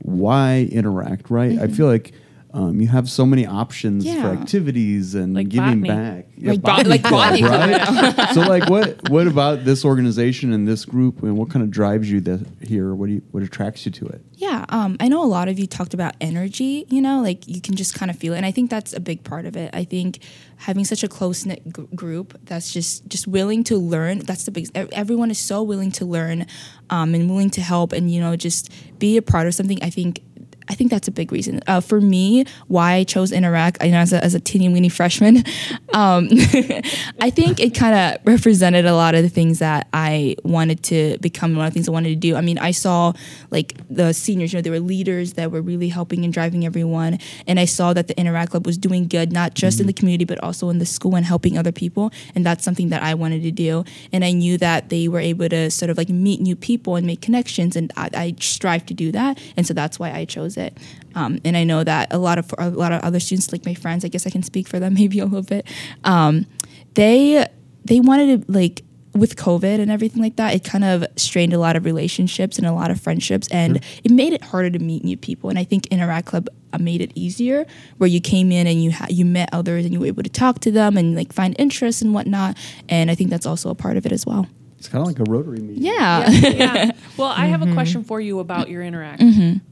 why 0.00 0.68
interact, 0.70 1.30
right? 1.30 1.58
I 1.58 1.66
feel 1.68 1.86
like 1.86 2.12
um, 2.52 2.80
you 2.80 2.88
have 2.88 3.10
so 3.10 3.26
many 3.26 3.44
options 3.46 4.04
for 4.10 4.28
activities 4.28 5.14
and 5.14 5.34
Like 5.34 5.48
giving 5.50 5.82
botany. 5.82 5.88
back. 5.88 6.26
Yeah, 6.38 6.50
Like 6.52 6.62
bot- 6.62 6.86
like 6.86 7.02
botany 7.02 7.42
club, 7.42 7.70
right? 7.70 8.28
so, 8.34 8.40
like, 8.42 8.68
what 8.70 9.10
what 9.10 9.26
about 9.26 9.64
this 9.64 9.84
organization 9.84 10.52
and 10.52 10.66
this 10.66 10.84
group, 10.84 11.22
and 11.22 11.36
what 11.36 11.50
kind 11.50 11.62
of 11.62 11.70
drives 11.70 12.10
you 12.10 12.20
here? 12.62 12.94
What 12.94 13.06
do 13.06 13.12
you, 13.14 13.22
what 13.32 13.42
attracts 13.42 13.84
you 13.84 13.92
to 13.92 14.06
it? 14.06 14.22
Yeah, 14.34 14.64
um, 14.70 14.96
I 15.00 15.08
know 15.08 15.22
a 15.22 15.26
lot 15.26 15.48
of 15.48 15.58
you 15.58 15.66
talked 15.66 15.92
about 15.94 16.14
energy, 16.20 16.86
you 16.88 17.00
know, 17.00 17.20
like 17.22 17.46
you 17.48 17.60
can 17.60 17.74
just 17.74 17.94
kind 17.94 18.10
of 18.10 18.18
feel 18.18 18.32
it. 18.34 18.36
And 18.38 18.46
I 18.46 18.50
think 18.52 18.70
that's 18.70 18.92
a 18.92 19.00
big 19.00 19.24
part 19.24 19.44
of 19.46 19.56
it. 19.56 19.70
I 19.74 19.84
think 19.84 20.18
having 20.56 20.84
such 20.84 21.02
a 21.02 21.08
close 21.08 21.44
knit 21.46 21.62
g- 21.74 21.86
group 21.94 22.38
that's 22.44 22.72
just 22.72 23.06
just 23.08 23.26
willing 23.26 23.64
to 23.64 23.76
learn, 23.76 24.20
that's 24.20 24.44
the 24.44 24.50
big, 24.50 24.70
everyone 24.74 25.30
is 25.30 25.38
so 25.38 25.62
willing 25.62 25.90
to 25.92 26.04
learn 26.04 26.46
um, 26.90 27.14
and 27.14 27.28
willing 27.30 27.50
to 27.50 27.60
help 27.62 27.92
and, 27.92 28.10
you 28.10 28.20
know, 28.20 28.36
just 28.36 28.70
be 28.98 29.16
a 29.16 29.22
part 29.22 29.46
of 29.46 29.54
something. 29.54 29.82
I 29.82 29.90
think 29.90 30.20
I 30.68 30.74
think 30.74 30.90
that's 30.90 31.06
a 31.06 31.12
big 31.12 31.30
reason. 31.30 31.60
Uh, 31.66 31.80
for 31.80 32.00
me, 32.00 32.44
why 32.66 32.94
I 32.94 33.04
chose 33.04 33.30
Interact, 33.32 33.82
you 33.84 33.92
know, 33.92 33.98
as 33.98 34.12
a, 34.12 34.22
as 34.24 34.34
a 34.34 34.40
teeny 34.40 34.68
weeny 34.68 34.88
freshman, 34.88 35.38
um, 35.92 36.28
I 37.20 37.30
think 37.30 37.60
it 37.60 37.74
kind 37.74 37.94
of 37.94 38.26
represented 38.26 38.84
a 38.84 38.94
lot 38.94 39.14
of 39.14 39.22
the 39.22 39.28
things 39.28 39.60
that 39.60 39.88
I 39.92 40.36
wanted 40.42 40.82
to 40.84 41.18
become, 41.18 41.54
one 41.54 41.66
of 41.66 41.72
the 41.72 41.74
things 41.74 41.88
I 41.88 41.92
wanted 41.92 42.08
to 42.08 42.16
do. 42.16 42.34
I 42.36 42.40
mean, 42.40 42.58
I 42.58 42.72
saw 42.72 43.12
like 43.50 43.74
the 43.88 44.12
seniors, 44.12 44.52
you 44.52 44.58
know, 44.58 44.62
they 44.62 44.70
were 44.70 44.80
leaders 44.80 45.34
that 45.34 45.50
were 45.50 45.62
really 45.62 45.88
helping 45.88 46.24
and 46.24 46.32
driving 46.32 46.66
everyone. 46.66 47.18
And 47.46 47.60
I 47.60 47.64
saw 47.64 47.92
that 47.92 48.08
the 48.08 48.18
Interact 48.18 48.50
Club 48.50 48.66
was 48.66 48.76
doing 48.76 49.06
good, 49.06 49.32
not 49.32 49.54
just 49.54 49.80
in 49.80 49.86
the 49.86 49.92
community, 49.92 50.24
but 50.24 50.42
also 50.42 50.68
in 50.70 50.78
the 50.78 50.86
school 50.86 51.14
and 51.14 51.24
helping 51.24 51.56
other 51.56 51.72
people. 51.72 52.10
And 52.34 52.44
that's 52.44 52.64
something 52.64 52.88
that 52.88 53.02
I 53.02 53.14
wanted 53.14 53.42
to 53.42 53.52
do. 53.52 53.84
And 54.12 54.24
I 54.24 54.32
knew 54.32 54.58
that 54.58 54.88
they 54.88 55.06
were 55.06 55.20
able 55.20 55.48
to 55.48 55.70
sort 55.70 55.90
of 55.90 55.96
like 55.96 56.08
meet 56.08 56.40
new 56.40 56.56
people 56.56 56.96
and 56.96 57.06
make 57.06 57.20
connections. 57.20 57.76
And 57.76 57.92
I, 57.96 58.10
I 58.14 58.34
strive 58.40 58.84
to 58.86 58.94
do 58.94 59.12
that. 59.12 59.38
And 59.56 59.66
so 59.66 59.72
that's 59.72 59.98
why 59.98 60.10
I 60.12 60.24
chose 60.24 60.55
it. 60.56 60.76
Um, 61.14 61.38
and 61.44 61.56
I 61.56 61.64
know 61.64 61.84
that 61.84 62.12
a 62.12 62.18
lot 62.18 62.38
of 62.38 62.52
a 62.58 62.70
lot 62.70 62.92
of 62.92 63.02
other 63.02 63.20
students, 63.20 63.52
like 63.52 63.64
my 63.64 63.74
friends, 63.74 64.04
I 64.04 64.08
guess 64.08 64.26
I 64.26 64.30
can 64.30 64.42
speak 64.42 64.68
for 64.68 64.78
them 64.78 64.94
maybe 64.98 65.18
a 65.18 65.24
little 65.24 65.42
bit. 65.42 65.66
Um, 66.04 66.46
they 66.94 67.46
they 67.84 68.00
wanted 68.00 68.46
to 68.46 68.52
like 68.52 68.82
with 69.16 69.36
COVID 69.36 69.80
and 69.80 69.90
everything 69.90 70.22
like 70.22 70.36
that, 70.36 70.54
it 70.54 70.64
kind 70.64 70.84
of 70.84 71.04
strained 71.16 71.52
a 71.52 71.58
lot 71.58 71.74
of 71.74 71.84
relationships 71.84 72.58
and 72.58 72.66
a 72.66 72.72
lot 72.72 72.90
of 72.90 73.00
friendships, 73.00 73.48
and 73.48 73.82
it 74.04 74.10
made 74.10 74.32
it 74.32 74.42
harder 74.42 74.70
to 74.70 74.78
meet 74.78 75.04
new 75.04 75.16
people. 75.16 75.50
And 75.50 75.58
I 75.58 75.64
think 75.64 75.86
Interact 75.86 76.26
Club 76.26 76.48
uh, 76.72 76.78
made 76.78 77.00
it 77.00 77.12
easier, 77.14 77.66
where 77.98 78.08
you 78.08 78.20
came 78.20 78.52
in 78.52 78.66
and 78.66 78.82
you 78.82 78.92
ha- 78.92 79.06
you 79.08 79.24
met 79.24 79.48
others 79.52 79.84
and 79.84 79.94
you 79.94 80.00
were 80.00 80.06
able 80.06 80.22
to 80.22 80.30
talk 80.30 80.60
to 80.60 80.70
them 80.70 80.96
and 80.96 81.16
like 81.16 81.32
find 81.32 81.56
interests 81.58 82.02
and 82.02 82.14
whatnot. 82.14 82.56
And 82.88 83.10
I 83.10 83.14
think 83.14 83.30
that's 83.30 83.46
also 83.46 83.70
a 83.70 83.74
part 83.74 83.96
of 83.96 84.06
it 84.06 84.12
as 84.12 84.26
well. 84.26 84.46
It's 84.86 84.92
kind 84.92 85.02
of 85.02 85.08
like 85.08 85.18
a 85.18 85.28
Rotary 85.28 85.58
meeting. 85.58 85.82
Yeah, 85.82 86.30
yeah. 86.30 86.92
Well, 87.16 87.26
I 87.28 87.46
have 87.46 87.60
a 87.60 87.72
question 87.72 88.04
for 88.04 88.20
you 88.20 88.38
about 88.38 88.68
your 88.68 88.84
interact. 88.84 89.20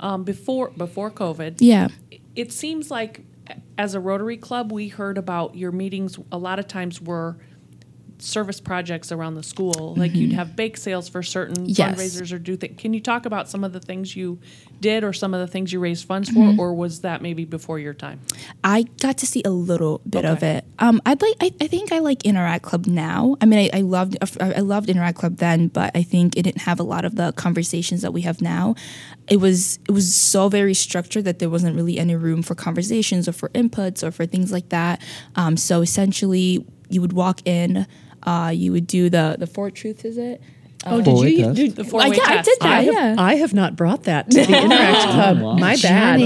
Um, 0.01 0.25
before 0.25 0.71
before 0.71 1.09
COVID, 1.09 1.59
yeah, 1.61 1.87
it 2.35 2.51
seems 2.53 2.91
like 2.91 3.21
as 3.79 3.95
a 3.95 4.01
Rotary 4.01 4.37
Club, 4.37 4.73
we 4.73 4.89
heard 4.89 5.17
about 5.17 5.55
your 5.55 5.71
meetings. 5.71 6.19
A 6.33 6.39
lot 6.39 6.59
of 6.59 6.67
times 6.67 7.01
were 7.01 7.37
service 8.19 8.61
projects 8.61 9.11
around 9.13 9.35
the 9.35 9.43
school. 9.43 9.95
Like 9.97 10.15
you'd 10.15 10.33
have 10.33 10.57
bake 10.57 10.77
sales 10.77 11.09
for 11.09 11.23
certain 11.23 11.67
Yes. 11.67 11.79
fundraisers 11.99 12.33
or 12.33 12.39
do 12.39 12.57
things. 12.57 12.75
Can 12.79 12.95
you 12.95 13.01
talk 13.01 13.27
about 13.27 13.49
some 13.49 13.65
of 13.65 13.73
the 13.73 13.81
things 13.81 14.15
you 14.17 14.39
did 14.81 15.05
or 15.05 15.13
some 15.13 15.33
of 15.35 15.41
the 15.41 15.47
things 15.47 15.73
you 15.73 15.81
raised 15.81 16.07
funds 16.07 16.29
for, 16.31 16.55
or 16.59 16.75
was 16.75 17.01
that 17.01 17.23
maybe 17.23 17.45
before 17.45 17.79
your 17.79 17.95
time? 17.95 18.21
I 18.63 18.83
got 19.01 19.19
to 19.19 19.27
see 19.27 19.43
a 19.45 19.51
little 19.51 20.01
bit 20.09 20.25
of 20.25 20.43
it. 20.43 20.65
Um, 20.79 21.01
I'd 21.07 21.23
like. 21.23 21.35
I, 21.41 21.53
I 21.61 21.67
think 21.67 21.93
I 21.93 21.99
like 22.01 22.25
Interact 22.25 22.65
Club 22.65 22.87
now. 22.87 23.37
I 23.41 23.47
mean, 23.47 23.71
I, 23.73 23.79
I 23.79 23.81
loved. 23.83 24.17
I 24.41 24.61
loved 24.61 24.91
Interact 24.91 25.19
Club 25.19 25.37
then, 25.37 25.69
but 25.69 25.91
I 25.95 26.03
think 26.03 26.37
it 26.37 26.43
didn't 26.43 26.63
have 26.63 26.81
a 26.81 26.83
lot 26.83 27.05
of 27.05 27.15
the 27.17 27.33
conversations 27.33 28.03
that 28.03 28.13
we 28.13 28.23
have 28.23 28.41
now. 28.43 28.75
It 29.29 29.37
was. 29.37 29.79
It 29.89 29.93
was 29.93 30.15
so 30.15 30.49
very 30.49 30.75
structured 30.75 31.25
that 31.25 31.39
there 31.39 31.51
wasn't 31.51 31.77
really 31.77 31.99
any 31.99 32.17
room 32.17 32.43
for 32.43 32.55
conversations 32.55 33.29
or 33.29 33.33
for 33.33 33.49
inputs 33.51 34.03
or 34.03 34.11
for 34.11 34.27
things 34.27 34.53
like 34.53 34.69
that. 34.71 35.01
Um, 35.37 35.57
so 35.57 35.81
essentially, 35.81 36.67
you 36.91 37.01
would 37.01 37.13
walk 37.15 37.41
in. 37.47 37.87
Uh, 38.25 38.51
you 38.55 38.73
would 38.73 38.87
do 38.87 39.11
the 39.11 39.37
the 39.39 39.47
four 39.47 39.71
truths. 39.71 40.05
Is 40.05 40.17
it? 40.19 40.41
oh 40.87 41.01
did 41.01 41.07
you- 41.07 41.15
Four-way 41.15 41.37
test? 41.37 41.77
The 41.77 41.83
Uh, 41.83 41.85
four-way 41.87 42.17
yeah, 42.17 42.23
I 42.27 42.43
did 42.43 42.59
that. 42.61 42.69
I 42.69 42.83
have, 42.83 42.95
yeah. 42.95 43.15
I 43.19 43.35
have 43.37 43.55
not 43.55 43.75
brought 43.75 44.03
that 44.05 44.31
to 44.31 44.37
the 44.47 44.63
Interact 44.63 45.03
Club. 45.13 45.59
My 45.59 45.77
bad. 45.77 46.21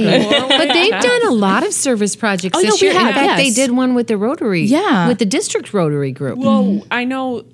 but 0.49 0.73
they've 0.75 0.91
done 1.01 1.27
a 1.29 1.31
lot 1.31 1.65
of 1.65 1.73
service 1.73 2.17
projects 2.17 2.57
Oh, 2.59 2.61
yeah, 2.61 2.71
this 2.71 2.81
we 2.81 2.89
year. 2.89 2.97
In 2.97 3.03
have, 3.07 3.15
fact, 3.15 3.37
they 3.37 3.51
did 3.51 3.71
one 3.71 3.95
with 3.95 4.09
the 4.09 4.17
Rotary. 4.17 4.63
Yeah. 4.65 5.07
With 5.07 5.19
the 5.19 5.27
district 5.27 5.73
Rotary 5.73 6.11
group. 6.11 6.39
Well, 6.39 6.83
I 6.91 7.05
know. 7.05 7.45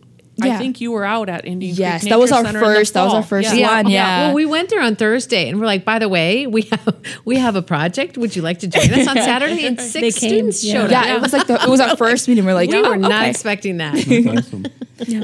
I 0.43 0.59
think 0.59 0.81
you 0.81 0.91
were 0.93 1.05
out 1.05 1.29
at 1.29 1.45
Indian 1.47 1.75
Yes, 1.77 2.03
Creek 2.03 2.11
that 2.11 2.19
was 2.19 2.31
Nature 2.31 2.39
our 2.39 2.45
Center 2.45 2.59
in 2.59 2.65
the 2.65 2.75
first- 2.79 2.95
that 2.95 3.05
was 3.05 3.15
our 3.15 3.23
first 3.23 3.55
Yeah. 3.55 3.77
one. 3.83 3.89
Yeah. 3.91 4.27
Well, 4.27 4.35
we 4.35 4.47
went 4.47 4.69
there 4.71 4.81
on 4.83 4.97
Thursday 4.97 5.49
and 5.49 5.61
we're 5.61 5.67
like, 5.67 5.85
by 5.85 5.99
the 5.99 6.09
way, 6.09 6.47
we 6.47 6.63
have 6.63 6.97
we 7.25 7.37
have 7.37 7.57
a 7.57 7.63
project. 7.63 8.19
Would 8.19 8.35
you 8.37 8.43
like 8.43 8.59
to 8.61 8.67
join 8.69 8.93
us 8.93 9.07
on 9.07 9.17
Saturday? 9.31 9.67
And 9.67 9.81
six 9.81 10.19
came, 10.19 10.31
students 10.31 10.65
yeah. 10.65 10.73
showed 10.75 10.91
Yeah, 10.91 11.01
up. 11.03 11.09
it 11.09 11.21
was 11.23 11.33
like 11.33 11.47
the, 11.47 11.55
it 11.63 11.69
was 11.69 11.81
our 11.81 11.97
first 12.05 12.27
meeting. 12.29 12.45
We're 12.45 12.55
like, 12.55 12.71
we 12.71 12.79
oh, 12.79 12.91
were 12.91 12.97
not 12.97 13.13
okay. 13.13 13.31
expecting 13.31 13.77
that. 13.79 13.95
That's 13.95 14.49
awesome. 14.49 14.67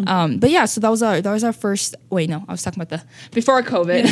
Um, 0.09 0.39
but 0.39 0.51
yeah, 0.51 0.65
so 0.65 0.81
that 0.81 0.89
was 0.91 1.01
our 1.03 1.21
that 1.21 1.33
was 1.33 1.45
our 1.45 1.53
first. 1.53 1.95
Wait, 2.11 2.29
no, 2.29 2.45
I 2.49 2.53
was 2.53 2.63
talking 2.63 2.83
about 2.83 2.99
the 2.99 3.05
before 3.33 3.63
COVID. 3.63 4.03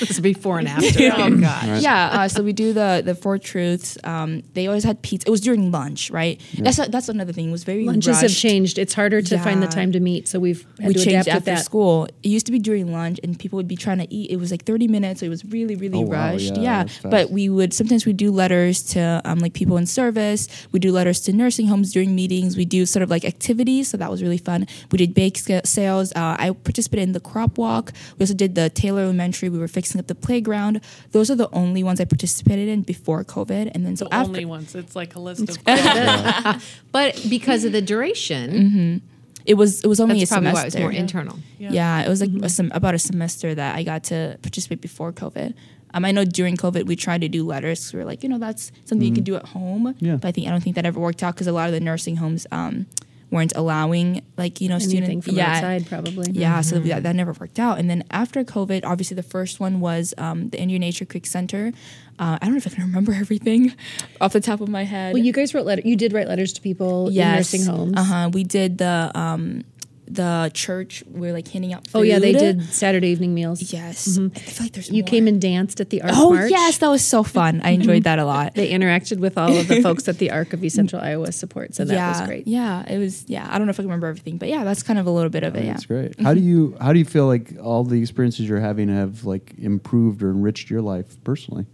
this 0.00 0.10
is 0.10 0.20
before 0.20 0.58
and 0.58 0.66
after. 0.68 1.10
Oh 1.14 1.36
gosh. 1.38 1.82
yeah, 1.82 2.08
uh, 2.12 2.28
so 2.28 2.42
we 2.42 2.52
do 2.54 2.72
the 2.72 3.02
the 3.04 3.14
four 3.14 3.38
truths. 3.38 3.98
Um, 4.02 4.42
they 4.54 4.66
always 4.66 4.84
had 4.84 5.02
pizza. 5.02 5.28
It 5.28 5.30
was 5.30 5.42
during 5.42 5.70
lunch, 5.70 6.10
right? 6.10 6.40
That's 6.58 6.78
a, 6.78 6.86
that's 6.88 7.08
another 7.10 7.32
thing. 7.34 7.48
It 7.48 7.52
was 7.52 7.64
very 7.64 7.84
Lunches 7.84 8.20
have 8.22 8.30
changed. 8.30 8.78
It's 8.78 8.94
harder 8.94 9.20
to 9.22 9.38
find 9.38 9.62
the 9.62 9.66
time 9.68 9.92
to 9.92 10.00
meet, 10.00 10.17
so 10.26 10.40
we've 10.40 10.66
had 10.80 10.88
We 10.88 10.94
to 10.94 10.98
changed 11.04 11.28
adapt 11.28 11.28
after 11.28 11.50
that. 11.56 11.64
school. 11.64 12.06
It 12.22 12.28
used 12.28 12.46
to 12.46 12.52
be 12.52 12.58
during 12.58 12.90
lunch, 12.92 13.20
and 13.22 13.38
people 13.38 13.58
would 13.58 13.68
be 13.68 13.76
trying 13.76 13.98
to 13.98 14.12
eat. 14.12 14.30
It 14.30 14.36
was 14.38 14.50
like 14.50 14.64
thirty 14.64 14.88
minutes. 14.88 15.20
So 15.20 15.26
it 15.26 15.28
was 15.28 15.44
really 15.44 15.76
really 15.76 15.98
Oh, 15.98 16.08
wow, 16.08 16.32
rushed. 16.32 16.56
yeah, 16.56 16.84
Yeah, 16.84 17.10
but 17.10 17.30
we 17.30 17.48
would 17.48 17.72
sometimes 17.74 18.06
we 18.06 18.12
do 18.12 18.30
letters 18.32 18.82
to 18.94 19.20
um, 19.24 19.38
like 19.38 19.52
people 19.52 19.76
in 19.76 19.86
service. 19.86 20.48
We 20.72 20.80
do 20.80 20.90
letters 20.90 21.20
to 21.20 21.32
nursing 21.32 21.66
homes 21.68 21.92
during 21.92 22.14
meetings. 22.14 22.56
We 22.56 22.64
do 22.64 22.86
sort 22.86 23.02
of 23.02 23.10
like 23.10 23.24
activities. 23.24 23.88
So 23.88 23.96
that 23.98 24.10
was 24.10 24.22
really 24.22 24.38
fun. 24.38 24.66
We 24.90 24.98
did 24.98 25.14
bake 25.14 25.36
sales. 25.64 26.12
Uh, 26.16 26.36
I 26.38 26.50
participated 26.50 27.02
in 27.08 27.12
the 27.12 27.20
crop 27.20 27.58
walk. 27.58 27.92
We 28.18 28.22
also 28.24 28.34
did 28.34 28.54
the 28.54 28.70
Taylor 28.70 29.02
Elementary. 29.02 29.48
We 29.50 29.58
were 29.58 29.68
fixing 29.68 29.98
up 30.00 30.06
the 30.06 30.14
playground. 30.14 30.80
Those 31.12 31.30
are 31.30 31.34
the 31.36 31.48
only 31.52 31.82
ones 31.84 32.00
I 32.00 32.04
participated 32.06 32.68
in 32.68 32.82
before 32.82 33.22
COVID. 33.24 33.70
And 33.74 33.84
then 33.84 33.96
so 33.96 34.06
The 34.06 34.14
after 34.14 34.28
only 34.30 34.44
ones. 34.46 34.74
It's 34.74 34.96
like 34.96 35.14
a 35.14 35.20
list 35.20 35.48
of. 35.48 35.58
But 36.92 37.20
because 37.28 37.64
of 37.64 37.72
the 37.72 37.82
duration, 37.82 39.02
it 39.48 39.54
was 39.54 39.82
it 39.82 39.88
was 39.88 39.98
only 39.98 40.18
that's 40.18 40.30
a 40.30 40.34
probably 40.34 40.50
semester. 40.50 40.78
why 40.78 40.82
it 40.82 40.86
was 40.86 40.92
more 40.94 41.00
internal. 41.04 41.38
Yeah, 41.58 42.04
it 42.04 42.08
was 42.08 42.20
like 42.20 42.30
a 42.42 42.48
sem- 42.48 42.70
about 42.74 42.94
a 42.94 42.98
semester 42.98 43.54
that 43.54 43.74
I 43.74 43.82
got 43.82 44.04
to 44.04 44.38
participate 44.42 44.80
before 44.80 45.12
COVID. 45.12 45.54
Um, 45.94 46.04
I 46.04 46.12
know 46.12 46.24
during 46.24 46.56
COVID 46.56 46.84
we 46.86 46.96
tried 46.96 47.22
to 47.22 47.28
do 47.28 47.44
letters. 47.46 47.92
we 47.92 47.98
were 47.98 48.04
like, 48.04 48.22
you 48.22 48.28
know, 48.28 48.38
that's 48.38 48.70
something 48.84 49.08
you 49.08 49.14
can 49.14 49.24
do 49.24 49.36
at 49.36 49.46
home. 49.46 49.94
Yeah. 50.00 50.16
But 50.16 50.28
I 50.28 50.32
think 50.32 50.46
I 50.46 50.50
don't 50.50 50.62
think 50.62 50.76
that 50.76 50.84
ever 50.84 51.00
worked 51.00 51.22
out 51.22 51.34
because 51.34 51.46
a 51.46 51.52
lot 51.52 51.66
of 51.68 51.72
the 51.72 51.80
nursing 51.80 52.16
homes 52.16 52.46
um, 52.52 52.86
weren't 53.30 53.54
allowing 53.56 54.22
like 54.36 54.60
you 54.60 54.68
know 54.68 54.76
Anything 54.76 54.90
students 55.22 55.26
from 55.26 55.38
outside, 55.38 55.86
probably. 55.86 56.30
yeah, 56.32 56.60
so 56.60 56.78
that, 56.78 57.02
that 57.04 57.16
never 57.16 57.32
worked 57.32 57.58
out. 57.58 57.78
And 57.78 57.88
then 57.88 58.04
after 58.10 58.44
COVID, 58.44 58.84
obviously 58.84 59.14
the 59.14 59.22
first 59.22 59.60
one 59.60 59.80
was 59.80 60.12
um, 60.18 60.50
the 60.50 60.60
Indian 60.60 60.80
Nature 60.80 61.06
Creek 61.06 61.26
Center. 61.26 61.72
Uh, 62.18 62.38
I 62.40 62.44
don't 62.46 62.52
know 62.54 62.58
if 62.58 62.66
I 62.66 62.70
can 62.70 62.84
remember 62.84 63.12
everything 63.12 63.72
off 64.20 64.32
the 64.32 64.40
top 64.40 64.60
of 64.60 64.68
my 64.68 64.84
head. 64.84 65.14
Well, 65.14 65.22
you 65.22 65.32
guys 65.32 65.54
wrote 65.54 65.66
letter. 65.66 65.82
You 65.84 65.96
did 65.96 66.12
write 66.12 66.28
letters 66.28 66.52
to 66.54 66.60
people 66.60 67.08
in 67.08 67.14
nursing 67.14 67.64
homes. 67.64 67.94
Uh 67.96 68.02
huh. 68.02 68.30
We 68.32 68.44
did 68.44 68.78
the 68.78 69.10
um, 69.14 69.64
the 70.10 70.50
church. 70.54 71.04
We 71.10 71.28
are 71.28 71.32
like 71.34 71.46
handing 71.48 71.74
out. 71.74 71.86
Food. 71.86 71.98
Oh 71.98 72.02
yeah, 72.02 72.18
they 72.18 72.32
did 72.32 72.62
Saturday 72.72 73.08
evening 73.08 73.34
meals. 73.34 73.72
Yes. 73.72 74.18
I 74.18 74.28
feel 74.30 74.64
like 74.64 74.72
there's 74.72 74.88
You 74.90 75.02
more. 75.02 75.06
came 75.08 75.28
and 75.28 75.38
danced 75.40 75.80
at 75.82 75.90
the 75.90 76.00
Arc 76.02 76.12
Oh 76.14 76.32
March. 76.32 76.50
yes, 76.50 76.78
that 76.78 76.88
was 76.88 77.04
so 77.04 77.22
fun. 77.22 77.60
I 77.62 77.70
enjoyed 77.80 78.04
that 78.04 78.18
a 78.18 78.24
lot. 78.24 78.54
They 78.54 78.70
interacted 78.70 79.18
with 79.18 79.36
all 79.36 79.54
of 79.54 79.68
the 79.68 79.82
folks 79.82 80.04
that 80.04 80.16
the 80.18 80.30
Arc 80.38 80.54
of 80.54 80.64
East 80.64 80.76
Central 80.76 81.02
Iowa 81.02 81.30
supports, 81.30 81.76
so 81.76 81.84
that 81.84 81.92
yeah, 81.94 82.18
was 82.20 82.26
great. 82.26 82.46
Yeah, 82.46 82.84
it 82.90 82.96
was. 82.98 83.28
Yeah, 83.28 83.46
I 83.50 83.58
don't 83.58 83.66
know 83.66 83.70
if 83.70 83.76
I 83.78 83.82
can 83.82 83.88
remember 83.90 84.06
everything, 84.06 84.38
but 84.38 84.48
yeah, 84.48 84.64
that's 84.64 84.82
kind 84.82 84.98
of 84.98 85.06
a 85.06 85.10
little 85.10 85.30
bit 85.30 85.42
of 85.44 85.54
it. 85.56 85.64
Yeah. 85.64 85.72
That's 85.74 85.84
great. 85.86 86.18
How 86.20 86.32
do 86.32 86.40
you 86.40 86.74
how 86.80 86.92
do 86.94 86.98
you 86.98 87.04
feel 87.04 87.26
like 87.26 87.52
all 87.62 87.84
the 87.84 88.00
experiences 88.00 88.48
you're 88.48 88.60
having 88.60 88.88
have 88.88 89.24
like 89.24 89.52
improved 89.58 90.22
or 90.22 90.30
enriched 90.30 90.70
your 90.70 90.80
life 90.80 91.22
personally? 91.22 91.66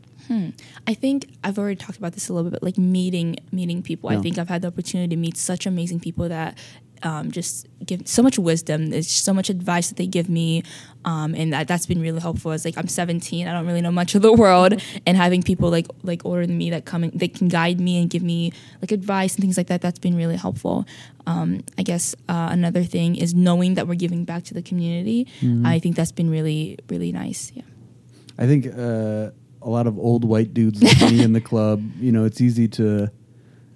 I 0.87 0.95
think 0.95 1.37
I've 1.43 1.59
already 1.59 1.77
talked 1.77 1.99
about 1.99 2.13
this 2.13 2.29
a 2.29 2.33
little 2.33 2.51
bit, 2.51 2.61
but 2.61 2.63
like 2.63 2.79
meeting 2.79 3.37
meeting 3.53 3.83
people. 3.83 4.11
I 4.11 4.21
think 4.23 4.39
I've 4.39 4.49
had 4.49 4.63
the 4.63 4.69
opportunity 4.69 5.15
to 5.15 5.21
meet 5.21 5.37
such 5.37 5.67
amazing 5.67 6.01
people 6.01 6.29
that 6.29 6.57
um, 7.05 7.31
just 7.31 7.67
give 7.85 8.09
so 8.09 8.23
much 8.23 8.39
wisdom. 8.39 8.87
There's 8.87 9.11
so 9.11 9.35
much 9.35 9.51
advice 9.51 9.89
that 9.89 9.97
they 9.97 10.07
give 10.07 10.29
me, 10.29 10.63
um, 11.05 11.35
and 11.35 11.53
that 11.53 11.69
that's 11.69 11.87
been 11.87 12.01
really 12.01 12.21
helpful. 12.21 12.53
It's 12.53 12.65
like 12.65 12.79
I'm 12.79 12.89
17, 12.89 13.47
I 13.47 13.53
don't 13.53 13.67
really 13.67 13.83
know 13.83 13.93
much 13.93 14.15
of 14.15 14.23
the 14.23 14.33
world, 14.33 14.81
and 15.07 15.17
having 15.17 15.43
people 15.43 15.71
like 15.71 15.87
like 16.03 16.25
older 16.25 16.47
than 16.47 16.57
me 16.57 16.71
that 16.71 16.85
come 16.87 17.05
and 17.05 17.13
they 17.13 17.29
can 17.29 17.49
guide 17.49 17.79
me 17.79 18.01
and 18.01 18.09
give 18.09 18.23
me 18.23 18.53
like 18.81 18.91
advice 18.91 19.35
and 19.35 19.43
things 19.43 19.57
like 19.57 19.67
that. 19.69 19.83
That's 19.83 19.99
been 19.99 20.17
really 20.17 20.37
helpful. 20.37 20.87
Um, 21.27 21.65
I 21.79 21.83
guess 21.83 22.15
uh, 22.29 22.49
another 22.51 22.85
thing 22.85 23.17
is 23.17 23.35
knowing 23.35 23.75
that 23.75 23.87
we're 23.87 23.95
giving 23.95 24.25
back 24.25 24.45
to 24.45 24.55
the 24.55 24.63
community. 24.63 25.27
I 25.67 25.79
think 25.79 25.97
that's 25.97 26.13
been 26.13 26.31
really 26.31 26.79
really 26.89 27.13
nice. 27.13 27.53
Yeah. 27.55 27.63
I 28.39 28.47
think 28.47 28.67
uh, 28.67 29.31
a 29.65 29.71
lot 29.71 29.87
of 29.87 29.99
old 29.99 30.25
white 30.25 30.55
dudes 30.55 30.83
like 30.83 31.01
me 31.13 31.23
in 31.23 31.33
the 31.33 31.41
club, 31.51 31.83
you 31.99 32.13
know, 32.13 32.25
it's 32.25 32.41
easy 32.41 32.69
to 32.69 33.11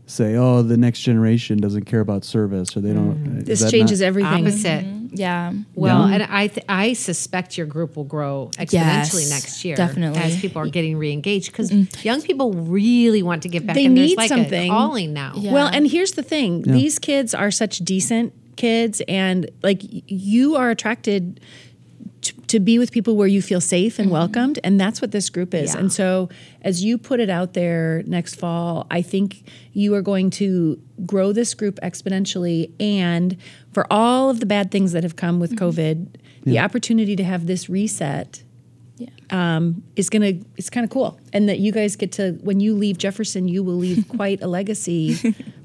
say, 0.06 0.36
"Oh, 0.36 0.62
the 0.62 0.76
next 0.76 1.00
generation 1.00 1.58
doesn't 1.58 1.84
care 1.84 2.00
about 2.00 2.24
service," 2.24 2.76
or 2.76 2.80
they 2.80 2.92
don't. 2.92 3.14
Mm-hmm. 3.24 3.38
is 3.50 3.60
This 3.60 3.70
changes 3.70 4.00
not- 4.00 4.06
everything. 4.06 4.46
Opposite. 4.46 4.84
Mm-hmm. 4.84 4.98
Yeah. 5.12 5.52
Well, 5.74 6.06
Yeah. 6.06 6.14
and 6.16 6.22
I 6.24 6.46
th- 6.48 6.66
I 6.68 6.92
suspect 6.92 7.56
your 7.56 7.66
group 7.66 7.96
will 7.96 8.04
grow 8.04 8.50
exponentially 8.58 8.72
Yes, 8.72 9.30
next 9.30 9.64
year, 9.64 9.74
definitely. 9.74 10.20
as 10.20 10.38
people 10.38 10.60
are 10.60 10.68
getting 10.68 10.96
reengaged 10.98 11.46
because 11.46 11.70
mm. 11.70 12.04
young 12.04 12.20
people 12.20 12.52
really 12.52 13.22
want 13.22 13.42
to 13.44 13.48
get 13.48 13.66
back. 13.66 13.74
They 13.74 13.86
and 13.86 13.94
need 13.94 14.18
like 14.18 14.28
something. 14.28 14.70
a 14.70 14.74
calling 14.74 15.14
now. 15.14 15.32
Yeah. 15.34 15.52
Well, 15.54 15.68
and 15.68 15.86
here's 15.90 16.12
the 16.12 16.22
thing: 16.22 16.62
Yeah. 16.66 16.72
these 16.74 16.98
kids 16.98 17.32
are 17.34 17.50
such 17.50 17.78
decent 17.78 18.34
kids, 18.56 19.00
and 19.08 19.50
like 19.62 19.80
you 19.82 20.56
are 20.56 20.68
attracted 20.70 21.40
to, 22.48 22.58
to 22.58 22.60
be 22.60 22.78
with 22.78 22.90
people 22.92 23.16
where 23.16 23.28
you 23.28 23.40
feel 23.42 23.60
safe 23.60 23.98
and 23.98 24.10
welcomed, 24.10 24.58
and 24.64 24.80
that's 24.80 25.00
what 25.00 25.12
this 25.12 25.30
group 25.30 25.54
is. 25.54 25.74
Yeah. 25.74 25.80
And 25.80 25.92
so, 25.92 26.28
as 26.62 26.82
you 26.84 26.98
put 26.98 27.20
it 27.20 27.30
out 27.30 27.52
there 27.54 28.02
next 28.06 28.34
fall, 28.36 28.86
I 28.90 29.02
think 29.02 29.48
you 29.72 29.94
are 29.94 30.02
going 30.02 30.30
to 30.30 30.80
grow 31.06 31.32
this 31.32 31.54
group 31.54 31.78
exponentially, 31.82 32.72
and 32.80 33.36
for 33.72 33.86
all 33.92 34.30
of 34.30 34.40
the 34.40 34.46
bad 34.46 34.70
things 34.70 34.92
that 34.92 35.02
have 35.02 35.16
come 35.16 35.40
with 35.40 35.56
COVID, 35.56 36.16
the 36.44 36.58
opportunity 36.58 37.14
to 37.16 37.24
have 37.24 37.46
this 37.46 37.68
reset 37.68 38.42
Yeah. 38.96 39.08
um, 39.30 39.82
is 39.96 40.08
gonna 40.08 40.32
it's 40.56 40.70
kind 40.70 40.84
of 40.84 40.90
cool, 40.90 41.20
and 41.32 41.48
that 41.48 41.58
you 41.58 41.70
guys 41.72 41.94
get 41.96 42.12
to 42.12 42.32
when 42.42 42.58
you 42.60 42.74
leave 42.74 42.96
Jefferson, 42.98 43.46
you 43.48 43.62
will 43.62 43.76
leave 43.76 44.06
quite 44.16 44.42
a 44.42 44.46
legacy 44.46 45.14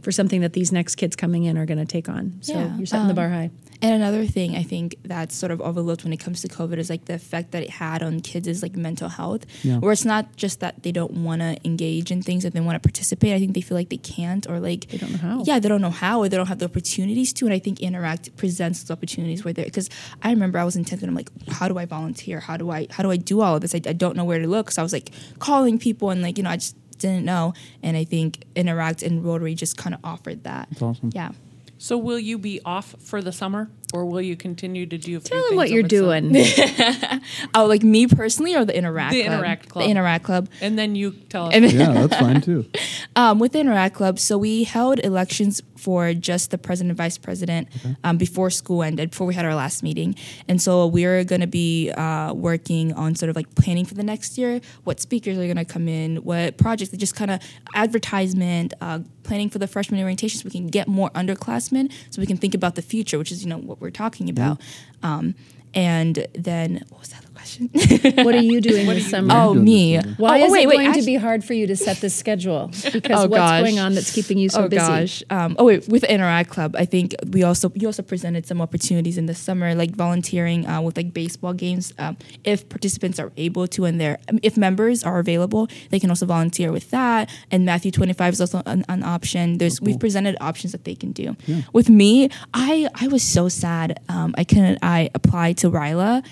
for 0.01 0.11
something 0.11 0.41
that 0.41 0.53
these 0.53 0.71
next 0.71 0.95
kids 0.95 1.15
coming 1.15 1.45
in 1.45 1.57
are 1.57 1.65
going 1.65 1.79
to 1.79 1.85
take 1.85 2.09
on. 2.09 2.33
So 2.41 2.53
Yeah, 2.53 2.75
you're 2.77 2.85
setting 2.85 3.07
the 3.07 3.11
um, 3.11 3.15
bar 3.15 3.29
high. 3.29 3.49
And 3.83 3.93
another 4.01 4.25
thing 4.25 4.55
I 4.55 4.63
think 4.63 4.95
that's 5.03 5.35
sort 5.35 5.51
of 5.51 5.59
overlooked 5.59 6.05
when 6.05 6.13
it 6.13 6.17
comes 6.17 6.41
to 6.41 6.47
COVID 6.47 6.77
is 6.77 6.89
like 6.89 7.05
the 7.05 7.15
effect 7.15 7.51
that 7.51 7.63
it 7.63 7.69
had 7.69 8.01
on 8.01 8.21
kids 8.21 8.47
is 8.47 8.63
like 8.63 8.77
mental 8.77 9.09
health. 9.09 9.45
Yeah. 9.61 9.79
Where 9.79 9.91
it's 9.91 10.05
not 10.05 10.35
just 10.37 10.61
that 10.61 10.83
they 10.83 10.93
don't 10.93 11.11
want 11.11 11.41
to 11.41 11.57
engage 11.65 12.09
in 12.09 12.21
things 12.21 12.43
that 12.43 12.53
they 12.53 12.61
want 12.61 12.75
to 12.75 12.79
participate. 12.79 13.33
I 13.33 13.39
think 13.39 13.53
they 13.53 13.61
feel 13.61 13.75
like 13.75 13.89
they 13.89 13.97
can't 13.97 14.47
or 14.49 14.61
like 14.61 14.87
They 14.87 14.97
don't 14.97 15.11
know 15.11 15.17
how. 15.17 15.43
Yeah, 15.45 15.59
they 15.59 15.67
don't 15.67 15.81
know 15.81 15.89
how 15.89 16.19
or 16.19 16.29
they 16.29 16.37
don't 16.37 16.47
have 16.47 16.59
the 16.59 16.65
opportunities 16.65 17.33
to. 17.33 17.45
And 17.45 17.53
I 17.53 17.59
think 17.59 17.81
Interact 17.81 18.35
presents 18.37 18.83
those 18.83 18.91
opportunities 18.91 19.43
where 19.43 19.53
they're 19.53 19.65
because 19.65 19.89
I 20.21 20.29
remember 20.29 20.59
I 20.59 20.63
was 20.63 20.77
in 20.77 20.85
10th 20.85 21.01
and 21.01 21.09
I'm 21.09 21.15
like, 21.15 21.29
how 21.49 21.67
do 21.67 21.77
I 21.77 21.85
volunteer? 21.85 22.39
How 22.39 22.55
do 22.55 22.71
I 22.71 22.87
how 22.89 23.03
do 23.03 23.11
I 23.11 23.17
do 23.17 23.41
all 23.41 23.55
of 23.55 23.61
this? 23.61 23.75
I, 23.75 23.81
I 23.85 23.93
don't 23.93 24.15
know 24.15 24.23
where 24.23 24.39
to 24.39 24.47
look. 24.47 24.71
So 24.71 24.81
I 24.81 24.83
was 24.83 24.93
like 24.93 25.11
calling 25.39 25.77
people 25.77 26.09
and 26.09 26.21
like, 26.21 26.37
you 26.37 26.43
know, 26.43 26.51
I 26.51 26.55
just 26.55 26.77
didn't 26.99 27.25
know. 27.25 27.53
And 27.81 27.97
I 27.97 28.05
think 28.05 28.43
Interact 28.55 29.03
and 29.03 29.25
Rotary 29.25 29.55
just 29.55 29.75
kind 29.75 29.93
of 29.93 29.99
offered 30.05 30.45
that. 30.45 30.69
That's 30.69 30.81
awesome. 30.81 31.09
Yeah. 31.13 31.31
So 31.77 31.97
will 31.97 32.19
you 32.19 32.38
be 32.38 32.62
off 32.63 32.95
for 32.99 33.21
the 33.21 33.31
summer, 33.31 33.69
or 33.93 34.06
will 34.06 34.21
you 34.21 34.36
continue 34.36 34.86
to 34.86 34.97
do? 34.97 35.17
A 35.17 35.19
few 35.19 35.29
Tell 35.29 35.38
them 35.38 35.49
things 35.49 35.58
what 35.58 35.69
you're 35.69 35.79
over 35.79 35.88
the 35.88 36.43
summer? 36.43 37.13
doing. 37.13 37.21
Oh, 37.56 37.65
like 37.65 37.84
me 37.84 38.08
personally 38.08 38.56
or 38.56 38.65
the 38.65 38.75
Interact 38.75 39.13
The 39.13 39.23
Club? 39.23 39.34
Interact 39.36 39.69
Club. 39.69 39.86
The 39.86 39.91
Interact 39.91 40.23
Club. 40.25 40.49
and 40.62 40.77
then 40.77 40.95
you 40.95 41.12
tell 41.29 41.47
us. 41.47 41.53
Yeah, 41.56 41.93
that's 41.93 42.17
fine 42.17 42.41
too. 42.41 42.65
um, 43.15 43.39
with 43.39 43.53
the 43.53 43.60
Interact 43.60 43.95
Club, 43.95 44.19
so 44.19 44.38
we 44.38 44.63
held 44.63 44.99
elections 44.99 45.62
for 45.77 46.13
just 46.13 46.49
the 46.51 46.58
president 46.58 46.91
and 46.91 46.97
vice 46.97 47.17
president 47.17 47.67
um, 48.03 48.17
before 48.17 48.49
school 48.49 48.84
ended, 48.84 49.12
before 49.12 49.27
we 49.27 49.34
had 49.34 49.45
our 49.45 49.53
last 49.56 49.84
meeting. 49.84 50.15
And 50.47 50.62
so 50.62 50.88
we're 50.88 51.23
going 51.25 51.41
to 51.41 51.47
be 51.47 51.91
uh, 51.91 52.34
working 52.34 52.93
on 52.93 53.15
sort 53.15 53.29
of 53.29 53.36
like 53.36 53.53
planning 53.56 53.86
for 53.86 53.93
the 53.93 54.03
next 54.03 54.38
year, 54.38 54.62
what 54.86 54.99
speakers 55.01 55.38
are 55.38 55.43
going 55.45 55.58
to 55.58 55.65
come 55.65 55.88
in, 55.89 56.17
what 56.17 56.58
projects, 56.58 56.91
just 56.91 57.15
kind 57.15 57.32
of 57.32 57.41
advertisement, 57.75 58.73
uh, 58.82 58.99
planning 59.23 59.49
for 59.49 59.60
the 59.60 59.67
freshman 59.67 60.01
orientation 60.01 60.39
so 60.39 60.45
we 60.45 60.51
can 60.51 60.67
get 60.67 60.88
more 60.88 61.10
underclassmen 61.12 61.91
so 62.10 62.21
we 62.21 62.25
can 62.25 62.38
think 62.38 62.53
about 62.56 62.75
the 62.75 62.82
future, 62.82 63.17
which 63.17 63.32
is, 63.32 63.43
you 63.43 63.49
know, 63.49 63.58
what 63.58 63.79
we're 63.83 63.91
talking 63.91 64.29
about. 64.29 64.59
Um, 65.03 65.35
and 65.75 66.27
then, 66.33 66.83
what 66.89 67.01
was 67.01 67.09
that 67.09 67.23
question? 67.33 67.69
what 68.23 68.35
are 68.35 68.41
you 68.41 68.61
doing 68.61 68.87
this 68.87 69.09
summer? 69.09 69.33
oh, 69.35 69.53
doing 69.53 69.65
me. 69.65 69.97
this? 69.97 70.17
Why 70.17 70.41
oh, 70.41 70.45
is 70.45 70.51
wait, 70.51 70.63
it 70.63 70.67
wait, 70.67 70.75
going 70.75 70.85
to 70.85 70.89
actually- 70.91 71.05
be 71.05 71.15
hard 71.15 71.43
for 71.43 71.53
you 71.53 71.67
to 71.67 71.75
set 71.75 71.97
this 71.97 72.15
schedule? 72.15 72.71
Because 72.93 73.25
Oh, 73.25 73.27
what's 73.27 73.39
gosh. 73.39 73.61
going 73.61 73.79
on 73.79 73.95
that's 73.95 74.11
keeping 74.13 74.37
you 74.37 74.49
so 74.49 74.63
oh 74.63 74.67
busy? 74.69 74.77
gosh. 74.77 75.23
Um, 75.29 75.55
oh 75.59 75.65
wait, 75.65 75.87
with 75.87 76.01
the 76.01 76.11
Interact 76.13 76.49
Club, 76.49 76.75
I 76.77 76.85
think 76.85 77.15
we 77.31 77.43
also 77.43 77.71
you 77.75 77.87
also 77.87 78.03
presented 78.03 78.45
some 78.45 78.61
opportunities 78.61 79.17
in 79.17 79.25
the 79.25 79.33
summer, 79.33 79.73
like 79.75 79.91
volunteering 79.95 80.65
uh, 80.67 80.79
with 80.81 80.95
like 80.95 81.13
baseball 81.13 81.53
games. 81.53 81.93
Um, 81.97 82.17
if 82.43 82.69
participants 82.69 83.19
are 83.19 83.31
able 83.37 83.67
to, 83.69 83.85
and 83.85 83.99
they're 83.99 84.19
um, 84.29 84.39
if 84.43 84.57
members 84.57 85.03
are 85.03 85.19
available, 85.19 85.67
they 85.89 85.99
can 85.99 86.09
also 86.09 86.25
volunteer 86.25 86.71
with 86.71 86.91
that. 86.91 87.29
And 87.51 87.65
Matthew 87.65 87.91
twenty 87.91 88.13
five 88.13 88.33
is 88.33 88.41
also 88.41 88.61
an, 88.65 88.85
an 88.89 89.03
option. 89.03 89.57
There's 89.57 89.81
we've 89.81 89.99
presented 89.99 90.37
options 90.39 90.71
that 90.73 90.83
they 90.85 90.95
can 90.95 91.11
do. 91.11 91.35
With 91.73 91.89
me, 91.89 92.29
I 92.53 92.87
I 92.95 93.07
was 93.07 93.23
so 93.23 93.49
sad. 93.49 93.99
Um, 94.09 94.33
I 94.37 94.43
couldn't. 94.43 94.79
I 94.83 95.09
applied 95.15 95.57
to 95.59 95.69
Ryla. 95.71 96.23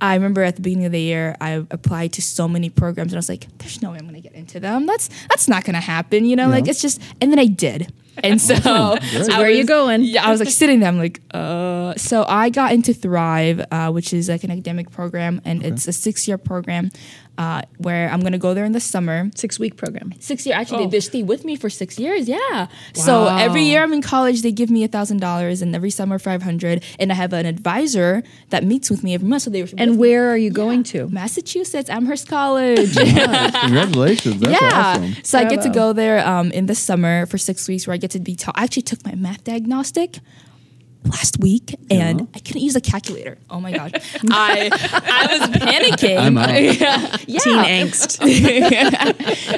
I 0.00 0.14
remember 0.14 0.49
at 0.50 0.56
the 0.56 0.62
beginning 0.62 0.86
of 0.86 0.92
the 0.92 1.00
year, 1.00 1.36
I 1.40 1.64
applied 1.70 2.12
to 2.14 2.22
so 2.22 2.48
many 2.48 2.68
programs, 2.68 3.12
and 3.12 3.18
I 3.18 3.20
was 3.20 3.28
like, 3.28 3.46
"There's 3.58 3.80
no 3.80 3.92
way 3.92 3.98
I'm 3.98 4.04
going 4.04 4.20
to 4.20 4.20
get 4.20 4.34
into 4.34 4.60
them. 4.60 4.86
That's 4.86 5.08
that's 5.28 5.48
not 5.48 5.64
going 5.64 5.74
to 5.74 5.80
happen." 5.80 6.24
You 6.24 6.36
know, 6.36 6.48
like 6.48 6.68
it's 6.68 6.82
just. 6.82 7.00
And 7.20 7.30
then 7.30 7.38
I 7.38 7.46
did. 7.46 7.92
And 8.22 8.40
so, 8.48 8.54
where 8.58 9.44
are 9.44 9.50
you 9.50 9.64
going? 9.64 10.02
Yeah, 10.02 10.26
I 10.26 10.30
was 10.30 10.40
like 10.40 10.50
sitting 10.50 10.80
there. 10.80 10.88
I'm 10.88 10.98
like, 10.98 11.20
uh. 11.32 11.94
So 11.96 12.24
I 12.28 12.50
got 12.50 12.72
into 12.72 12.92
Thrive, 12.92 13.64
uh, 13.70 13.90
which 13.90 14.12
is 14.12 14.28
like 14.28 14.44
an 14.44 14.50
academic 14.50 14.90
program, 14.90 15.40
and 15.44 15.64
it's 15.64 15.86
a 15.86 15.92
six 15.92 16.26
year 16.28 16.38
program 16.38 16.90
uh, 17.40 17.62
where 17.78 18.06
I'm 18.12 18.20
gonna 18.20 18.38
go 18.46 18.52
there 18.56 18.66
in 18.66 18.72
the 18.72 18.84
summer. 18.94 19.18
Six 19.34 19.58
week 19.58 19.74
program. 19.82 20.12
Six 20.20 20.44
year 20.46 20.54
actually 20.60 20.84
Oh. 20.84 20.84
they, 20.84 20.96
they 20.98 21.00
stay 21.00 21.22
with 21.32 21.42
me 21.48 21.56
for 21.56 21.70
six 21.70 21.98
years. 21.98 22.28
Yeah. 22.28 22.66
So 22.94 23.12
every 23.46 23.64
year 23.70 23.82
I'm 23.82 23.94
in 23.98 24.02
college, 24.02 24.42
they 24.42 24.52
give 24.52 24.70
me 24.76 24.84
a 24.84 24.88
thousand 24.88 25.18
dollars, 25.28 25.62
and 25.62 25.74
every 25.74 25.90
summer 25.90 26.18
five 26.18 26.42
hundred. 26.42 26.84
And 27.00 27.10
I 27.10 27.14
have 27.14 27.32
an 27.32 27.46
advisor 27.46 28.22
that 28.52 28.62
meets 28.64 28.90
with 28.90 29.02
me 29.02 29.14
every 29.14 29.26
month. 29.26 29.42
So 29.44 29.50
they 29.50 29.64
And 29.78 29.98
where 29.98 30.24
are 30.32 30.36
you 30.36 30.50
going 30.50 30.82
to? 30.92 31.08
Massachusetts, 31.08 31.88
Amherst 31.88 32.28
College. 32.28 32.94
Congratulations. 33.64 34.40
That's 34.40 34.60
yeah. 34.60 34.70
awesome. 34.74 35.14
So 35.22 35.38
I 35.38 35.44
get 35.44 35.62
to 35.62 35.70
go 35.70 35.92
there 35.92 36.18
um, 36.26 36.50
in 36.52 36.66
the 36.66 36.74
summer 36.74 37.26
for 37.26 37.38
six 37.38 37.66
weeks 37.68 37.86
where 37.86 37.94
I 37.94 37.98
get 38.04 38.10
to 38.12 38.20
be 38.20 38.34
taught. 38.36 38.54
I 38.58 38.64
actually 38.64 38.82
took 38.82 39.04
my 39.04 39.14
math 39.14 39.44
diagnostic 39.44 40.18
last 41.04 41.38
week 41.38 41.74
and 41.90 42.28
I 42.34 42.38
couldn't 42.40 42.62
use 42.62 42.76
a 42.76 42.80
calculator. 42.80 43.38
Oh 43.48 43.60
my 43.60 43.72
gosh. 43.72 43.92
I 44.30 44.68
I 44.72 45.38
was 45.38 45.48
panicking. 45.50 46.18
I'm 46.18 46.36
out. 46.36 46.50
yeah. 46.62 47.16
yeah. 47.26 47.40
Teen 47.40 47.56
angst. 47.56 48.20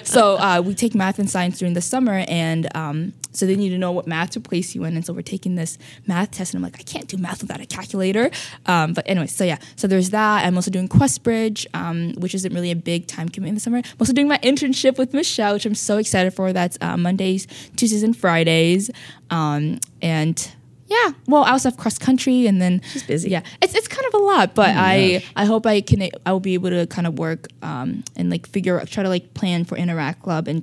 so 0.06 0.38
uh, 0.38 0.62
we 0.64 0.74
take 0.74 0.94
math 0.94 1.18
and 1.18 1.28
science 1.28 1.58
during 1.58 1.74
the 1.74 1.80
summer 1.80 2.24
and 2.28 2.74
um, 2.76 3.12
so 3.32 3.46
they 3.46 3.56
need 3.56 3.70
to 3.70 3.78
know 3.78 3.92
what 3.92 4.06
math 4.06 4.30
to 4.30 4.40
place 4.40 4.74
you 4.74 4.84
in 4.84 4.94
and 4.94 5.04
so 5.04 5.12
we're 5.12 5.22
taking 5.22 5.56
this 5.56 5.78
math 6.06 6.30
test 6.30 6.54
and 6.54 6.58
i'm 6.58 6.62
like 6.62 6.78
i 6.78 6.82
can't 6.82 7.08
do 7.08 7.16
math 7.16 7.40
without 7.40 7.60
a 7.60 7.66
calculator 7.66 8.30
um, 8.66 8.92
but 8.92 9.08
anyway 9.08 9.26
so 9.26 9.44
yeah 9.44 9.58
so 9.76 9.86
there's 9.86 10.10
that 10.10 10.44
i'm 10.44 10.56
also 10.56 10.70
doing 10.70 10.88
questbridge 10.88 11.66
um, 11.74 12.12
which 12.14 12.34
isn't 12.34 12.54
really 12.54 12.70
a 12.70 12.76
big 12.76 13.06
time 13.06 13.28
commitment 13.28 13.56
this 13.56 13.64
summer 13.64 13.78
i'm 13.78 13.84
also 13.98 14.12
doing 14.12 14.28
my 14.28 14.38
internship 14.38 14.98
with 14.98 15.14
michelle 15.14 15.54
which 15.54 15.66
i'm 15.66 15.74
so 15.74 15.96
excited 15.96 16.32
for 16.32 16.52
that's 16.52 16.78
uh, 16.80 16.96
mondays 16.96 17.46
tuesdays 17.76 18.02
and 18.02 18.16
fridays 18.16 18.90
um, 19.30 19.80
and 20.02 20.52
yeah, 20.92 21.12
well, 21.26 21.44
I 21.44 21.50
also 21.52 21.70
have 21.70 21.78
cross 21.78 21.98
country, 21.98 22.46
and 22.46 22.60
then 22.60 22.80
She's 22.92 23.02
busy. 23.02 23.30
Yeah, 23.30 23.42
it's 23.60 23.74
it's 23.74 23.88
kind 23.88 24.06
of 24.06 24.14
a 24.20 24.24
lot, 24.24 24.54
but 24.54 24.70
Oh 24.74 24.78
I 24.78 25.12
gosh. 25.20 25.32
I 25.36 25.44
hope 25.44 25.66
I 25.66 25.80
can 25.80 26.08
I 26.26 26.32
will 26.32 26.40
be 26.40 26.54
able 26.54 26.70
to 26.70 26.86
kind 26.86 27.06
of 27.06 27.18
work 27.18 27.48
um, 27.62 28.04
and 28.16 28.30
like 28.30 28.46
figure 28.46 28.80
out 28.80 28.88
try 28.88 29.02
to 29.02 29.08
like 29.08 29.34
plan 29.34 29.64
for 29.64 29.76
Interact 29.76 30.22
Club 30.22 30.48
and 30.48 30.62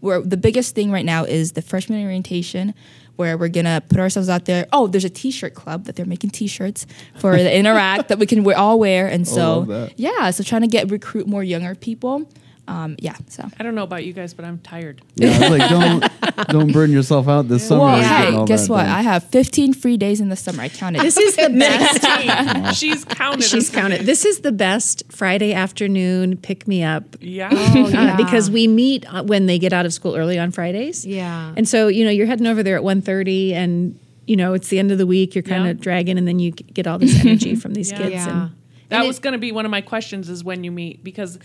where 0.00 0.20
the 0.20 0.36
biggest 0.36 0.74
thing 0.74 0.90
right 0.90 1.04
now 1.04 1.24
is 1.24 1.52
the 1.52 1.62
freshman 1.62 2.02
orientation, 2.04 2.74
where 3.16 3.38
we're 3.38 3.48
gonna 3.48 3.80
put 3.88 3.98
ourselves 4.00 4.28
out 4.28 4.44
there. 4.44 4.66
Oh, 4.72 4.86
there's 4.88 5.04
a 5.04 5.10
T-shirt 5.10 5.54
club 5.54 5.84
that 5.84 5.94
they're 5.96 6.06
making 6.06 6.30
T-shirts 6.30 6.86
for 7.20 7.36
the 7.36 7.54
Interact 7.60 8.08
that 8.08 8.18
we 8.18 8.26
can 8.26 8.42
we 8.44 8.54
all 8.54 8.78
wear, 8.78 9.06
and 9.06 9.26
so 9.26 9.88
yeah, 9.96 10.30
so 10.30 10.42
trying 10.42 10.62
to 10.62 10.68
get 10.68 10.90
recruit 10.90 11.26
more 11.28 11.44
younger 11.44 11.74
people. 11.74 12.28
Um, 12.68 12.96
yeah, 12.98 13.16
so. 13.28 13.48
I 13.58 13.62
don't 13.62 13.74
know 13.74 13.82
about 13.82 14.04
you 14.04 14.12
guys, 14.12 14.34
but 14.34 14.44
I'm 14.44 14.58
tired. 14.58 15.00
Yeah, 15.14 15.30
I 15.30 15.38
was 15.38 15.58
like, 15.58 15.70
don't 15.70 16.46
don't 16.48 16.72
burn 16.72 16.92
yourself 16.92 17.26
out 17.26 17.48
this 17.48 17.66
summer. 17.66 17.80
Well, 17.84 18.00
getting 18.00 18.38
hey, 18.40 18.44
guess 18.44 18.68
what? 18.68 18.82
done. 18.82 18.90
I 18.90 19.00
have 19.00 19.24
15 19.24 19.72
free 19.72 19.96
days 19.96 20.20
in 20.20 20.28
the 20.28 20.36
summer. 20.36 20.62
I 20.62 20.68
counted. 20.68 21.00
This 21.00 21.16
is 21.16 21.34
the 21.36 21.48
best. 21.58 22.76
She's 22.78 23.06
counted. 23.06 23.42
She's 23.44 23.70
counted. 23.70 24.02
This 24.02 24.26
is 24.26 24.40
the 24.40 24.52
best 24.52 25.02
Friday 25.10 25.54
afternoon 25.54 26.36
pick 26.36 26.68
me 26.68 26.82
up. 26.84 27.04
Yeah. 27.20 27.48
uh, 27.52 28.16
because 28.18 28.50
we 28.50 28.68
meet 28.68 29.06
uh, 29.12 29.22
when 29.24 29.46
they 29.46 29.58
get 29.58 29.72
out 29.72 29.86
of 29.86 29.92
school 29.94 30.14
early 30.14 30.38
on 30.38 30.50
Fridays. 30.50 31.06
Yeah. 31.06 31.54
And 31.56 31.66
so, 31.66 31.88
you 31.88 32.04
know, 32.04 32.10
you're 32.10 32.26
heading 32.26 32.46
over 32.46 32.62
there 32.62 32.76
at 32.76 32.82
1.30 32.82 33.52
and, 33.54 33.98
you 34.26 34.36
know, 34.36 34.52
it's 34.52 34.68
the 34.68 34.78
end 34.78 34.92
of 34.92 34.98
the 34.98 35.06
week. 35.06 35.34
You're 35.34 35.42
kind 35.42 35.64
Yeah. 35.64 35.70
of 35.70 35.80
dragging 35.80 36.18
and 36.18 36.28
then 36.28 36.38
you 36.38 36.50
get 36.52 36.86
all 36.86 36.98
this 36.98 37.18
energy 37.24 37.54
from 37.54 37.72
these 37.72 37.90
Yeah. 37.92 37.96
kids. 37.98 38.12
Yeah. 38.12 38.28
And 38.42 38.50
That 38.90 38.98
And 39.00 39.08
was 39.08 39.18
going 39.18 39.32
to 39.32 39.38
be 39.38 39.52
one 39.52 39.64
of 39.64 39.70
my 39.70 39.80
questions 39.80 40.28
is 40.28 40.44
when 40.44 40.64
you 40.64 40.70
meet 40.70 41.02
because 41.02 41.36
uh, 41.36 41.40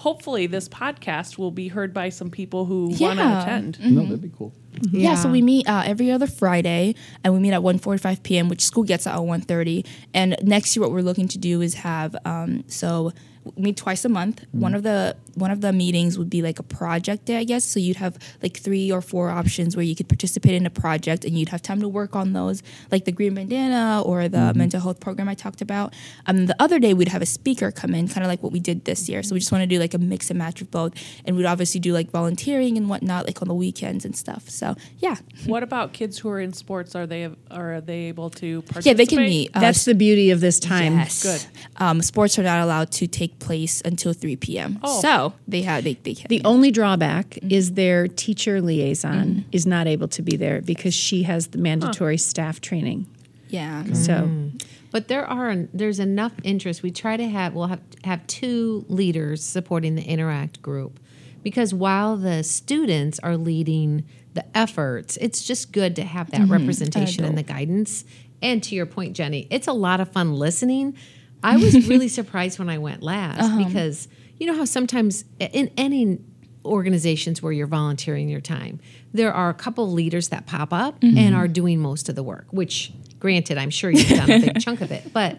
hopefully 0.00 0.46
this 0.46 0.66
podcast 0.68 1.36
will 1.36 1.50
be 1.50 1.68
heard 1.68 1.92
by 1.92 2.08
some 2.08 2.30
people 2.30 2.64
who 2.64 2.86
want 2.86 3.18
to 3.18 3.24
Yeah. 3.24 3.42
attend. 3.42 3.78
no, 3.80 4.02
that'd 4.04 4.22
be 4.22 4.30
cool. 4.36 4.52
Yeah, 4.92 5.14
so 5.14 5.30
we 5.30 5.42
meet 5.42 5.68
uh, 5.68 5.82
every 5.84 6.10
other 6.10 6.26
Friday, 6.26 6.94
and 7.22 7.34
we 7.34 7.40
meet 7.40 7.52
at 7.52 7.60
1.45 7.60 8.22
p.m., 8.22 8.48
which 8.48 8.62
school 8.64 8.84
gets 8.84 9.06
out 9.06 9.16
at 9.22 9.28
1.30. 9.28 9.84
And 10.14 10.36
next 10.42 10.74
year, 10.74 10.82
what 10.82 10.92
we're 10.92 11.02
looking 11.02 11.28
to 11.28 11.38
do 11.38 11.60
is 11.60 11.74
have, 11.74 12.16
um, 12.24 12.64
so 12.66 13.12
we 13.56 13.62
meet 13.64 13.76
twice 13.76 14.04
a 14.04 14.08
month. 14.08 14.44
One 14.52 14.74
of 14.74 14.82
the 14.84 15.16
one 15.34 15.50
of 15.50 15.60
the 15.60 15.72
meetings 15.72 16.18
would 16.18 16.30
be 16.30 16.42
like 16.42 16.58
a 16.58 16.62
project 16.62 17.26
day, 17.26 17.36
I 17.38 17.44
guess. 17.44 17.64
So 17.64 17.80
you'd 17.80 17.96
have 17.96 18.18
like 18.42 18.56
three 18.56 18.90
or 18.90 19.00
four 19.00 19.30
options 19.30 19.76
where 19.76 19.84
you 19.84 19.94
could 19.94 20.08
participate 20.08 20.54
in 20.54 20.66
a 20.66 20.70
project, 20.70 21.24
and 21.24 21.38
you'd 21.38 21.50
have 21.50 21.62
time 21.62 21.80
to 21.80 21.88
work 21.88 22.16
on 22.16 22.32
those, 22.32 22.62
like 22.90 23.04
the 23.04 23.12
Green 23.12 23.34
Bandana 23.34 24.02
or 24.04 24.28
the 24.28 24.52
mental 24.54 24.80
health 24.80 25.00
program 25.00 25.28
I 25.28 25.34
talked 25.34 25.60
about. 25.60 25.94
Um, 26.26 26.46
the 26.46 26.56
other 26.58 26.78
day, 26.78 26.94
we'd 26.94 27.08
have 27.08 27.22
a 27.22 27.26
speaker 27.26 27.70
come 27.70 27.94
in, 27.94 28.08
kind 28.08 28.24
of 28.24 28.28
like 28.28 28.42
what 28.42 28.52
we 28.52 28.60
did 28.60 28.84
this 28.84 29.08
year. 29.08 29.22
So 29.22 29.34
we 29.34 29.40
just 29.40 29.52
want 29.52 29.62
to 29.62 29.66
do 29.66 29.78
like 29.78 29.94
a 29.94 29.98
mix 29.98 30.30
and 30.30 30.38
match 30.38 30.60
of 30.60 30.70
both, 30.70 30.92
and 31.24 31.36
we'd 31.36 31.46
obviously 31.46 31.80
do 31.80 31.92
like 31.92 32.10
volunteering 32.10 32.76
and 32.76 32.88
whatnot, 32.88 33.26
like 33.26 33.40
on 33.42 33.48
the 33.48 33.54
weekends 33.54 34.04
and 34.04 34.16
stuff. 34.16 34.48
So 34.48 34.74
yeah. 34.98 35.16
What 35.46 35.62
about 35.62 35.92
kids 35.92 36.18
who 36.18 36.28
are 36.28 36.38
in 36.38 36.52
sports? 36.52 36.94
Are 36.94 37.06
they 37.06 37.28
are 37.50 37.80
they 37.80 38.04
able 38.04 38.30
to 38.30 38.62
participate? 38.62 38.86
Yeah, 38.86 38.94
they 38.94 39.06
can 39.06 39.18
meet. 39.18 39.50
Uh, 39.54 39.60
that's 39.60 39.84
the 39.84 39.94
beauty 39.94 40.30
of 40.30 40.40
this 40.40 40.60
time. 40.60 40.94
yes. 40.94 41.22
Good. 41.22 41.46
Um, 41.76 42.02
sports 42.02 42.38
are 42.38 42.42
not 42.42 42.60
allowed 42.62 42.90
to 42.92 43.06
take 43.06 43.38
place 43.38 43.82
until 43.84 44.12
3 44.12 44.36
p.m. 44.36 44.78
Oh. 44.82 45.00
So 45.00 45.19
they 45.46 45.62
have 45.62 45.84
they, 45.84 45.94
they 45.94 46.14
can. 46.14 46.26
The 46.28 46.42
only 46.44 46.70
drawback 46.70 47.30
mm-hmm. 47.30 47.50
is 47.50 47.72
their 47.72 48.08
teacher 48.08 48.60
liaison 48.60 49.26
mm-hmm. 49.26 49.48
is 49.52 49.66
not 49.66 49.86
able 49.86 50.08
to 50.08 50.22
be 50.22 50.36
there 50.36 50.60
because 50.60 50.94
she 50.94 51.24
has 51.24 51.48
the 51.48 51.58
mandatory 51.58 52.18
staff 52.18 52.60
training. 52.60 53.06
yeah. 53.48 53.84
Mm. 53.84 53.96
So 53.96 54.60
But 54.90 55.08
there 55.08 55.26
are 55.26 55.66
there's 55.72 55.98
enough 55.98 56.32
interest. 56.42 56.82
We 56.82 56.90
try 56.90 57.16
to 57.16 57.28
have 57.28 57.54
we'll 57.54 57.66
have 57.66 57.80
have 58.04 58.26
two 58.26 58.84
leaders 58.88 59.44
supporting 59.44 59.94
the 59.94 60.02
Interact 60.02 60.62
group 60.62 60.98
because 61.42 61.72
while 61.72 62.16
the 62.16 62.42
students 62.42 63.18
are 63.20 63.36
leading 63.36 64.04
the 64.34 64.44
efforts, 64.56 65.16
it's 65.20 65.42
just 65.44 65.72
good 65.72 65.96
to 65.96 66.04
have 66.04 66.30
that 66.30 66.42
mm-hmm. 66.42 66.52
representation 66.52 67.24
and 67.24 67.36
the 67.36 67.42
guidance. 67.42 68.04
And 68.42 68.62
to 68.64 68.74
your 68.74 68.86
point, 68.86 69.16
Jenny, 69.16 69.46
it's 69.50 69.66
a 69.66 69.72
lot 69.72 70.00
of 70.00 70.10
fun 70.10 70.34
listening. 70.34 70.96
I 71.42 71.56
was 71.56 71.88
really 71.88 72.08
surprised 72.20 72.58
when 72.58 72.68
I 72.68 72.78
went 72.78 73.02
last 73.02 73.40
uh-huh. 73.40 73.64
because 73.64 74.08
you 74.40 74.46
know 74.46 74.56
how 74.56 74.64
sometimes 74.64 75.24
in 75.38 75.70
any 75.76 76.18
organizations 76.64 77.42
where 77.42 77.52
you're 77.52 77.66
volunteering 77.66 78.28
your 78.28 78.40
time, 78.40 78.80
there 79.12 79.32
are 79.32 79.50
a 79.50 79.54
couple 79.54 79.92
leaders 79.92 80.30
that 80.30 80.46
pop 80.46 80.72
up 80.72 81.00
mm-hmm. 81.00 81.16
and 81.16 81.34
are 81.34 81.46
doing 81.46 81.78
most 81.78 82.08
of 82.08 82.16
the 82.16 82.22
work, 82.22 82.46
which 82.50 82.90
granted, 83.18 83.58
I'm 83.58 83.70
sure 83.70 83.90
you've 83.90 84.08
done 84.08 84.30
a 84.30 84.40
big 84.40 84.60
chunk 84.64 84.80
of 84.80 84.90
it, 84.90 85.12
but 85.12 85.38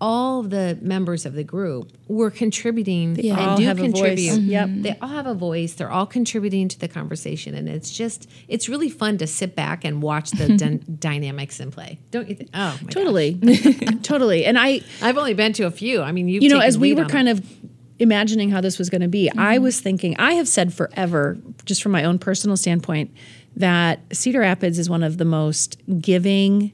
all 0.00 0.42
the 0.42 0.76
members 0.82 1.24
of 1.24 1.32
the 1.32 1.44
group 1.44 1.90
were 2.08 2.30
contributing 2.30 3.18
and 3.18 3.40
all 3.40 3.56
do 3.56 3.64
have 3.64 3.78
a 3.78 3.82
voice. 3.82 3.92
contribute. 3.92 4.32
Mm-hmm. 4.32 4.50
Yep. 4.50 4.68
They 4.72 4.98
all 5.00 5.08
have 5.08 5.26
a 5.26 5.34
voice. 5.34 5.72
They're 5.74 5.90
all 5.90 6.04
contributing 6.04 6.68
to 6.68 6.78
the 6.78 6.88
conversation, 6.88 7.54
and 7.54 7.68
it's 7.68 7.90
just 7.90 8.28
it's 8.48 8.68
really 8.68 8.90
fun 8.90 9.16
to 9.18 9.26
sit 9.26 9.56
back 9.56 9.84
and 9.84 10.02
watch 10.02 10.32
the 10.32 10.46
dyn- 10.58 11.00
dynamics 11.00 11.60
in 11.60 11.70
play. 11.70 12.00
Don't 12.10 12.28
you 12.28 12.34
think? 12.34 12.50
Oh, 12.52 12.78
totally, 12.90 13.34
totally. 14.02 14.44
And 14.44 14.58
I, 14.58 14.82
I've 15.00 15.16
only 15.16 15.32
been 15.32 15.54
to 15.54 15.64
a 15.64 15.70
few. 15.70 16.02
I 16.02 16.12
mean, 16.12 16.28
you've 16.28 16.42
you 16.42 16.50
know, 16.50 16.60
as 16.60 16.76
we 16.76 16.92
were 16.92 17.06
kind 17.06 17.28
them. 17.28 17.38
of 17.38 17.64
imagining 17.98 18.50
how 18.50 18.60
this 18.60 18.78
was 18.78 18.90
going 18.90 19.00
to 19.00 19.08
be, 19.08 19.30
I 19.36 19.58
was 19.58 19.80
thinking, 19.80 20.16
I 20.18 20.34
have 20.34 20.48
said 20.48 20.72
forever, 20.72 21.38
just 21.64 21.82
from 21.82 21.92
my 21.92 22.04
own 22.04 22.18
personal 22.18 22.56
standpoint, 22.56 23.12
that 23.56 24.00
Cedar 24.12 24.40
Rapids 24.40 24.78
is 24.78 24.90
one 24.90 25.02
of 25.02 25.18
the 25.18 25.24
most 25.24 25.80
giving, 26.00 26.72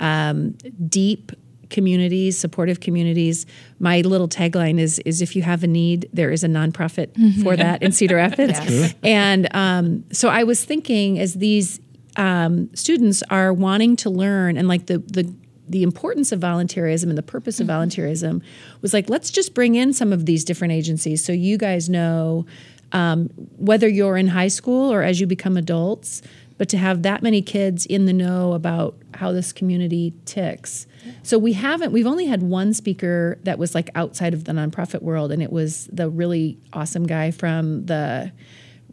um, 0.00 0.52
deep 0.88 1.32
communities, 1.68 2.38
supportive 2.38 2.80
communities. 2.80 3.46
My 3.80 4.02
little 4.02 4.28
tagline 4.28 4.78
is 4.78 4.98
is 5.00 5.22
if 5.22 5.34
you 5.34 5.42
have 5.42 5.64
a 5.64 5.66
need, 5.66 6.08
there 6.12 6.30
is 6.30 6.44
a 6.44 6.48
nonprofit 6.48 7.42
for 7.42 7.56
that 7.56 7.82
in 7.82 7.92
Cedar 7.92 8.16
Rapids. 8.24 8.58
And 9.02 9.48
um, 9.54 10.04
so 10.12 10.28
I 10.28 10.44
was 10.44 10.64
thinking 10.64 11.18
as 11.18 11.34
these 11.34 11.80
um, 12.16 12.74
students 12.74 13.22
are 13.30 13.52
wanting 13.52 13.96
to 13.96 14.10
learn 14.10 14.56
and 14.56 14.68
like 14.68 14.86
the 14.86 14.98
the 14.98 15.32
the 15.68 15.82
importance 15.82 16.32
of 16.32 16.40
volunteerism 16.40 17.04
and 17.08 17.16
the 17.16 17.22
purpose 17.22 17.60
of 17.60 17.66
volunteerism 17.66 18.42
was 18.80 18.92
like 18.92 19.08
let's 19.08 19.30
just 19.30 19.54
bring 19.54 19.74
in 19.74 19.92
some 19.92 20.12
of 20.12 20.26
these 20.26 20.44
different 20.44 20.72
agencies 20.72 21.24
so 21.24 21.32
you 21.32 21.56
guys 21.56 21.88
know 21.88 22.44
um, 22.92 23.28
whether 23.56 23.88
you're 23.88 24.16
in 24.16 24.28
high 24.28 24.48
school 24.48 24.92
or 24.92 25.02
as 25.02 25.20
you 25.20 25.26
become 25.26 25.56
adults 25.56 26.20
but 26.58 26.68
to 26.68 26.76
have 26.76 27.02
that 27.02 27.22
many 27.22 27.40
kids 27.42 27.86
in 27.86 28.06
the 28.06 28.12
know 28.12 28.52
about 28.52 28.94
how 29.14 29.32
this 29.32 29.52
community 29.52 30.12
ticks 30.26 30.86
so 31.22 31.38
we 31.38 31.52
haven't 31.54 31.92
we've 31.92 32.06
only 32.06 32.26
had 32.26 32.42
one 32.42 32.74
speaker 32.74 33.38
that 33.44 33.58
was 33.58 33.74
like 33.74 33.88
outside 33.94 34.34
of 34.34 34.44
the 34.44 34.52
nonprofit 34.52 35.00
world 35.02 35.32
and 35.32 35.42
it 35.42 35.50
was 35.52 35.86
the 35.92 36.08
really 36.10 36.58
awesome 36.72 37.06
guy 37.06 37.30
from 37.30 37.86
the 37.86 38.30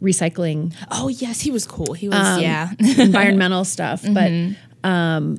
recycling 0.00 0.74
Oh 0.90 1.08
yes, 1.08 1.40
he 1.40 1.50
was 1.50 1.66
cool. 1.66 1.92
He 1.92 2.08
was 2.08 2.16
Um, 2.18 2.40
yeah. 2.40 2.70
environmental 2.96 3.64
stuff. 3.64 4.02
But 4.02 4.32
um, 4.82 5.38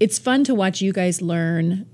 it's 0.00 0.18
fun 0.18 0.44
to 0.44 0.54
watch 0.54 0.80
you 0.80 0.92
guys 0.92 1.22
learn 1.22 1.86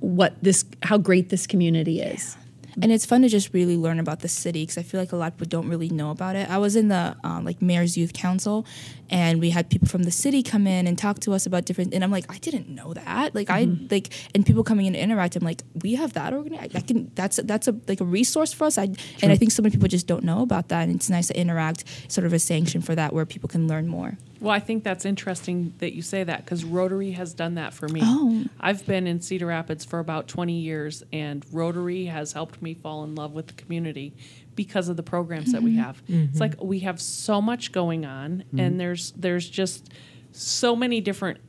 what 0.00 0.42
this, 0.42 0.64
how 0.82 0.98
great 0.98 1.28
this 1.28 1.46
community 1.46 2.00
is. 2.00 2.36
and 2.82 2.92
it's 2.92 3.06
fun 3.06 3.22
to 3.22 3.28
just 3.28 3.54
really 3.54 3.76
learn 3.76 3.98
about 3.98 4.20
the 4.20 4.28
city 4.28 4.62
because 4.62 4.76
I 4.76 4.82
feel 4.82 5.00
like 5.00 5.12
a 5.12 5.16
lot 5.16 5.28
of 5.28 5.38
people 5.38 5.48
don't 5.48 5.68
really 5.70 5.88
know 5.88 6.10
about 6.10 6.36
it. 6.36 6.50
I 6.50 6.58
was 6.58 6.76
in 6.76 6.88
the 6.88 7.16
um, 7.24 7.42
like 7.44 7.62
mayor's 7.62 7.96
youth 7.96 8.12
council, 8.12 8.66
and 9.08 9.40
we 9.40 9.48
had 9.48 9.70
people 9.70 9.88
from 9.88 10.02
the 10.02 10.10
city 10.10 10.42
come 10.42 10.66
in 10.66 10.86
and 10.86 10.98
talk 10.98 11.20
to 11.20 11.32
us 11.32 11.46
about 11.46 11.64
different. 11.64 11.94
And 11.94 12.04
I'm 12.04 12.10
like, 12.10 12.30
I 12.30 12.36
didn't 12.36 12.68
know 12.68 12.92
that. 12.92 13.34
Like 13.34 13.48
I 13.48 13.64
like, 13.90 14.12
and 14.34 14.44
people 14.44 14.62
coming 14.62 14.84
in 14.86 14.92
to 14.92 14.98
interact. 14.98 15.36
I'm 15.36 15.42
like, 15.44 15.62
we 15.82 15.94
have 15.94 16.12
that 16.14 16.34
organized. 16.34 16.76
I 16.76 16.80
can. 16.80 17.10
That's 17.14 17.36
that's 17.44 17.66
a 17.66 17.74
like 17.88 18.02
a 18.02 18.04
resource 18.04 18.52
for 18.52 18.64
us. 18.64 18.76
I 18.76 18.88
and 19.22 19.32
I 19.32 19.36
think 19.36 19.52
so 19.52 19.62
many 19.62 19.72
people 19.72 19.88
just 19.88 20.06
don't 20.06 20.24
know 20.24 20.42
about 20.42 20.68
that. 20.68 20.82
And 20.82 20.96
it's 20.96 21.08
nice 21.08 21.28
to 21.28 21.40
interact, 21.40 21.84
sort 22.12 22.26
of 22.26 22.34
a 22.34 22.38
sanction 22.38 22.82
for 22.82 22.94
that, 22.94 23.14
where 23.14 23.24
people 23.24 23.48
can 23.48 23.66
learn 23.68 23.88
more. 23.88 24.18
Well, 24.40 24.52
I 24.52 24.60
think 24.60 24.84
that's 24.84 25.04
interesting 25.04 25.74
that 25.78 25.94
you 25.94 26.02
say 26.02 26.24
that 26.24 26.44
because 26.44 26.64
Rotary 26.64 27.12
has 27.12 27.32
done 27.32 27.54
that 27.54 27.72
for 27.72 27.88
me. 27.88 28.00
Oh. 28.02 28.44
I've 28.60 28.86
been 28.86 29.06
in 29.06 29.20
Cedar 29.20 29.46
Rapids 29.46 29.84
for 29.84 29.98
about 29.98 30.28
20 30.28 30.52
years, 30.52 31.02
and 31.12 31.44
Rotary 31.52 32.06
has 32.06 32.32
helped 32.32 32.60
me 32.60 32.74
fall 32.74 33.04
in 33.04 33.14
love 33.14 33.32
with 33.32 33.46
the 33.46 33.54
community 33.54 34.14
because 34.54 34.88
of 34.88 34.96
the 34.96 35.02
programs 35.02 35.52
that 35.52 35.62
we 35.62 35.76
have. 35.76 36.02
It's 36.08 36.40
like 36.40 36.54
we 36.62 36.80
have 36.80 37.00
so 37.00 37.40
much 37.40 37.72
going 37.72 38.04
on, 38.04 38.44
and 38.56 38.80
there's 38.80 39.12
there's 39.12 39.48
just 39.48 39.90
so 40.32 40.76
many 40.76 41.00
different 41.00 41.40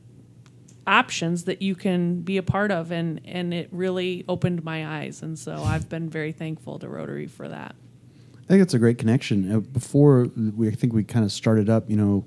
options 0.86 1.44
that 1.44 1.60
you 1.60 1.74
can 1.74 2.22
be 2.22 2.36
a 2.38 2.42
part 2.42 2.70
of, 2.70 2.90
and 2.90 3.20
and 3.24 3.52
it 3.52 3.68
really 3.72 4.24
opened 4.28 4.64
my 4.64 5.00
eyes, 5.00 5.22
and 5.22 5.38
so 5.38 5.62
I've 5.62 5.88
been 5.88 6.08
very 6.08 6.32
thankful 6.32 6.78
to 6.78 6.88
Rotary 6.88 7.26
for 7.26 7.48
that. 7.48 7.74
I 8.44 8.46
think 8.48 8.62
it's 8.62 8.74
a 8.74 8.78
great 8.78 8.96
connection. 8.96 9.52
Uh, 9.52 9.60
before 9.60 10.28
we, 10.56 10.68
I 10.68 10.70
think 10.70 10.94
we 10.94 11.04
kind 11.04 11.24
of 11.24 11.30
started 11.30 11.68
up, 11.68 11.90
you 11.90 11.96
know, 11.96 12.24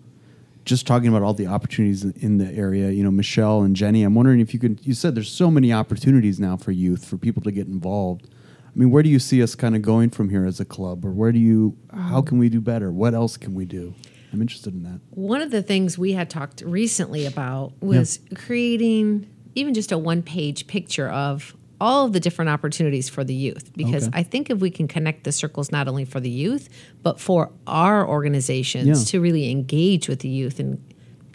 just 0.65 0.85
talking 0.85 1.09
about 1.09 1.21
all 1.21 1.33
the 1.33 1.47
opportunities 1.47 2.03
in- 2.03 2.37
the 2.37 2.51
area. 2.51 2.91
You 2.91 3.03
know, 3.03 3.11
Michelle 3.11 3.61
and 3.63 3.75
Jenny. 3.75 4.03
I'm 4.03 4.15
wondering 4.15 4.39
if 4.39 4.53
you 4.53 4.59
could. 4.59 4.79
You 4.83 4.93
said 4.93 5.15
there's 5.15 5.31
so 5.31 5.49
many 5.49 5.73
opportunities 5.73 6.39
now 6.39 6.57
for 6.57 6.71
youth 6.71 7.05
for 7.05 7.17
people 7.17 7.41
to 7.43 7.51
get 7.51 7.67
involved. 7.67 8.27
I 8.65 8.79
mean, 8.79 8.89
where 8.89 9.03
do 9.03 9.09
you 9.09 9.19
see 9.19 9.43
us 9.43 9.53
kind 9.55 9.75
of 9.75 9.81
going 9.81 10.11
from 10.11 10.29
here 10.29 10.45
as 10.45 10.59
a 10.59 10.65
club, 10.65 11.03
or 11.03 11.11
where 11.11 11.31
do 11.31 11.39
you? 11.39 11.77
How 11.93 12.21
can 12.21 12.37
we 12.37 12.47
do 12.49 12.61
better? 12.61 12.91
What 12.91 13.13
else 13.13 13.35
can 13.37 13.53
we 13.53 13.65
do? 13.65 13.93
I'm 14.31 14.41
interested 14.41 14.73
in 14.73 14.83
that. 14.83 15.01
One 15.09 15.41
of 15.41 15.51
the 15.51 15.61
things 15.61 15.97
we 15.97 16.13
had 16.13 16.29
talked 16.29 16.61
recently 16.61 17.25
about 17.25 17.73
was 17.81 18.19
creating 18.33 19.27
even 19.55 19.73
just 19.73 19.91
a 19.91 19.97
one 19.97 20.21
page 20.23 20.67
picture 20.67 21.09
of 21.09 21.53
all 21.81 22.05
of 22.05 22.13
the 22.13 22.19
different 22.19 22.49
opportunities 22.49 23.09
for 23.09 23.23
the 23.23 23.33
youth. 23.33 23.71
Because 23.75 24.07
Okay. 24.07 24.19
I 24.19 24.23
think 24.23 24.49
if 24.51 24.59
we 24.59 24.69
can 24.69 24.87
connect 24.87 25.23
the 25.23 25.31
circles 25.31 25.71
not 25.71 25.87
only 25.87 26.05
for 26.05 26.19
the 26.19 26.29
youth, 26.29 26.69
but 27.01 27.19
for 27.19 27.51
our 27.65 28.07
organizations 28.07 28.87
Yeah. 28.87 29.11
to 29.11 29.19
really 29.19 29.49
engage 29.49 30.07
with 30.07 30.19
the 30.19 30.29
youth 30.29 30.59
and 30.59 30.77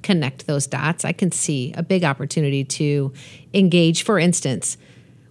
connect 0.03 0.47
those 0.47 0.69
dots, 0.69 1.05
I 1.05 1.13
can 1.13 1.33
see 1.33 1.73
a 1.77 1.83
big 1.83 2.05
opportunity 2.05 2.63
to 2.63 3.13
engage. 3.53 4.05
For 4.05 4.21
instance, 4.21 4.77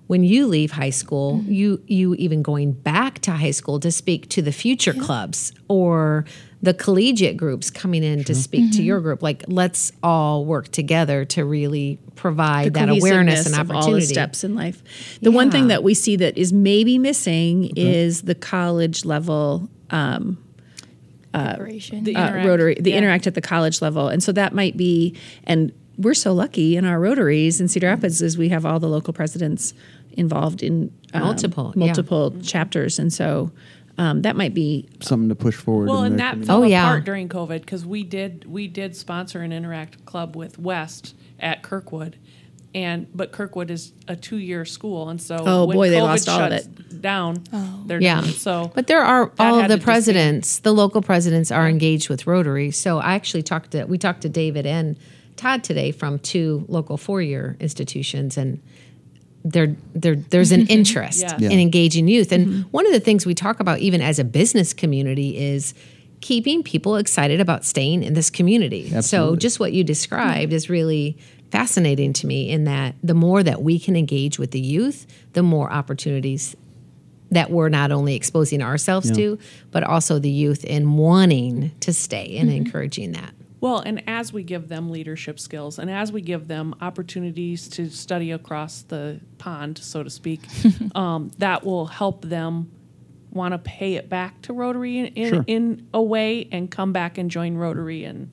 when 0.07 0.23
you 0.23 0.47
leave 0.47 0.71
high 0.71 0.89
school, 0.91 1.37
mm-hmm. 1.37 1.51
you 1.51 1.81
you 1.87 2.13
even 2.15 2.41
going 2.43 2.73
back 2.73 3.19
to 3.19 3.31
high 3.31 3.51
school 3.51 3.79
to 3.79 3.91
speak 3.91 4.27
to 4.29 4.41
the 4.41 4.51
future 4.51 4.93
clubs 4.93 5.53
or 5.69 6.25
the 6.65 6.73
collegiate 6.73 7.37
groups 7.37 7.69
coming 7.69 8.03
in 8.03 8.23
to 8.23 8.33
speak 8.33 8.73
to 8.73 8.83
your 8.83 8.99
group. 8.99 9.21
Like, 9.21 9.43
let's 9.47 9.91
all 10.01 10.45
work 10.45 10.69
together 10.69 11.23
to 11.25 11.45
really 11.45 11.99
provide 12.15 12.73
that 12.73 12.89
awareness 12.89 13.45
and 13.45 13.55
cohesiveness 13.55 13.59
of 13.59 13.59
opportunity. 13.59 13.91
all 13.91 13.95
the 13.95 14.01
steps 14.01 14.43
in 14.43 14.55
life. 14.55 15.19
The 15.21 15.31
one 15.31 15.51
thing 15.51 15.67
that 15.67 15.83
we 15.83 15.93
see 15.93 16.15
that 16.17 16.37
is 16.37 16.51
maybe 16.51 16.97
missing 16.97 17.71
is 17.77 18.23
the 18.23 18.35
college 18.35 19.05
level 19.05 19.69
Preparation. 21.55 22.03
The 22.03 22.15
uh, 22.15 22.45
Rotary, 22.45 22.75
the 22.79 22.91
yeah. 22.91 22.97
interact 22.97 23.27
at 23.27 23.35
the 23.35 23.41
college 23.41 23.81
level, 23.81 24.07
and 24.07 24.23
so 24.23 24.31
that 24.31 24.53
might 24.53 24.75
be. 24.75 25.15
And 25.43 25.71
we're 25.97 26.13
so 26.13 26.33
lucky 26.33 26.77
in 26.77 26.85
our 26.85 26.99
Rotaries 26.99 27.61
in 27.61 27.67
Cedar 27.67 27.87
Rapids 27.87 28.21
is 28.21 28.37
we 28.37 28.49
have 28.49 28.65
all 28.65 28.79
the 28.79 28.87
local 28.87 29.13
presidents 29.13 29.73
involved 30.13 30.63
in 30.63 30.91
um, 31.13 31.21
Multiple, 31.21 31.73
yeah. 31.75 31.85
multiple 31.85 32.33
chapters, 32.41 32.97
and 32.97 33.11
so 33.13 33.51
um, 33.97 34.21
that 34.23 34.35
might 34.35 34.53
be 34.53 34.87
Something 35.01 35.29
to 35.29 35.35
push 35.35 35.55
forward. 35.55 35.89
Well, 35.89 36.03
in 36.03 36.13
and 36.13 36.19
that 36.19 36.31
community. 36.31 36.47
fell 36.47 36.63
Oh, 36.63 36.63
yeah. 36.63 36.83
apart 36.87 37.05
during 37.05 37.29
COVID 37.29 37.61
because 37.61 37.85
we 37.85 38.03
did 38.03 38.45
we 38.45 38.67
did 38.67 38.95
sponsor 38.95 39.41
an 39.41 39.51
interact 39.51 40.05
club 40.05 40.35
with 40.35 40.59
West 40.59 41.15
at 41.39 41.61
Kirkwood, 41.63 42.17
and 42.73 43.07
but 43.15 43.31
Kirkwood 43.31 43.71
is 43.71 43.93
a 44.07 44.15
two 44.15 44.37
year 44.37 44.65
school, 44.65 45.09
and 45.09 45.21
so 45.21 45.37
Oh, 45.39 45.65
when 45.65 45.77
boy, 45.77 45.89
they 45.89 45.97
COVID 45.97 46.01
lost 46.03 46.29
all 46.29 46.41
of 46.41 46.51
shuts 46.53 46.67
down. 46.67 47.43
They're 47.85 48.01
Yeah. 48.01 48.21
done. 48.21 48.29
So, 48.31 48.71
But 48.73 48.87
there 48.87 49.01
are 49.01 49.31
all 49.39 49.55
of 49.59 49.61
the 49.61 49.61
to 49.61 49.67
disband. 49.77 49.83
presidents, 49.83 50.59
the 50.59 50.73
local 50.73 51.01
presidents 51.01 51.51
are 51.51 51.67
engaged 51.69 52.09
with 52.09 52.25
Rotary. 52.27 52.71
So 52.71 52.97
I 52.99 53.13
actually 53.15 53.43
talked 53.43 53.71
to 53.71 53.85
we 53.85 53.97
talked 53.97 54.21
to 54.21 54.29
David 54.29 54.65
and 54.65 54.97
Todd 55.37 55.63
today 55.63 55.91
from 55.91 56.19
two 56.19 56.65
local 56.67 56.97
four 56.97 57.21
year 57.21 57.55
institutions 57.59 58.37
and 58.37 58.61
there 59.45 59.75
there 59.93 60.15
there's 60.15 60.51
an 60.51 60.67
interest. 60.67 61.23
Yeah. 61.37 61.49
in 61.49 61.59
engaging 61.59 62.07
youth. 62.07 62.31
And 62.31 62.47
mm-hmm. 62.47 62.61
one 62.71 62.85
of 62.85 62.91
the 62.91 62.99
things 62.99 63.25
we 63.25 63.33
talk 63.33 63.59
about 63.61 63.79
even 63.79 64.01
as 64.01 64.19
a 64.19 64.25
business 64.25 64.73
community 64.73 65.37
is 65.37 65.73
keeping 66.19 66.63
people 66.63 66.95
excited 66.95 67.39
about 67.39 67.63
staying 67.63 68.03
in 68.03 68.15
this 68.15 68.29
community. 68.29 68.89
So 69.01 69.35
just 69.35 69.59
what 69.59 69.73
you 69.73 69.83
described 69.83 70.51
is 70.53 70.69
really 70.69 71.17
fascinating 71.51 72.13
to 72.13 72.27
me 72.27 72.49
in 72.49 72.63
that 72.63 72.95
the 73.03 73.13
more 73.13 73.43
that 73.43 73.61
we 73.61 73.77
can 73.77 73.95
engage 73.95 74.39
with 74.39 74.51
the 74.51 74.59
youth, 74.59 75.05
the 75.33 75.43
more 75.43 75.71
opportunities 75.71 76.55
that 77.31 77.51
we're 77.51 77.69
not 77.69 77.91
only 77.91 78.15
exposing 78.15 78.61
ourselves 78.61 79.09
Yeah. 79.09 79.15
to, 79.15 79.39
but 79.71 79.83
also 79.83 80.17
the 80.19 80.29
youth 80.29 80.63
in 80.63 80.97
wanting 80.97 81.71
to 81.81 81.93
stay 81.93 82.37
and 82.37 82.49
mm-hmm. 82.49 82.65
encouraging 82.65 83.11
that. 83.11 83.33
Well, 83.61 83.79
and 83.79 84.03
as 84.07 84.31
we 84.33 84.43
give 84.43 84.67
them 84.67 84.89
leadership 84.91 85.39
skills 85.39 85.79
and 85.79 85.89
as 85.89 86.11
we 86.11 86.21
give 86.21 86.47
them 86.47 86.75
opportunities 86.81 87.67
to 87.69 87.89
study 87.89 88.31
across 88.31 88.81
the 88.83 89.19
pond, 89.37 89.77
so 89.77 90.03
to 90.03 90.09
speak, 90.09 90.41
um, 90.95 91.31
that 91.39 91.63
will 91.65 91.85
help 91.87 92.23
them 92.25 92.71
want 93.31 93.53
to 93.53 93.57
pay 93.57 93.95
it 93.95 94.07
back 94.09 94.41
to 94.43 94.53
Rotary 94.53 94.99
in, 94.99 95.05
in, 95.07 95.29
Sure. 95.33 95.43
in 95.47 95.87
a 95.93 96.01
way 96.01 96.47
and 96.51 96.69
come 96.69 96.93
back 96.93 97.17
and 97.17 97.29
join 97.31 97.55
Rotary 97.55 98.03
and 98.03 98.29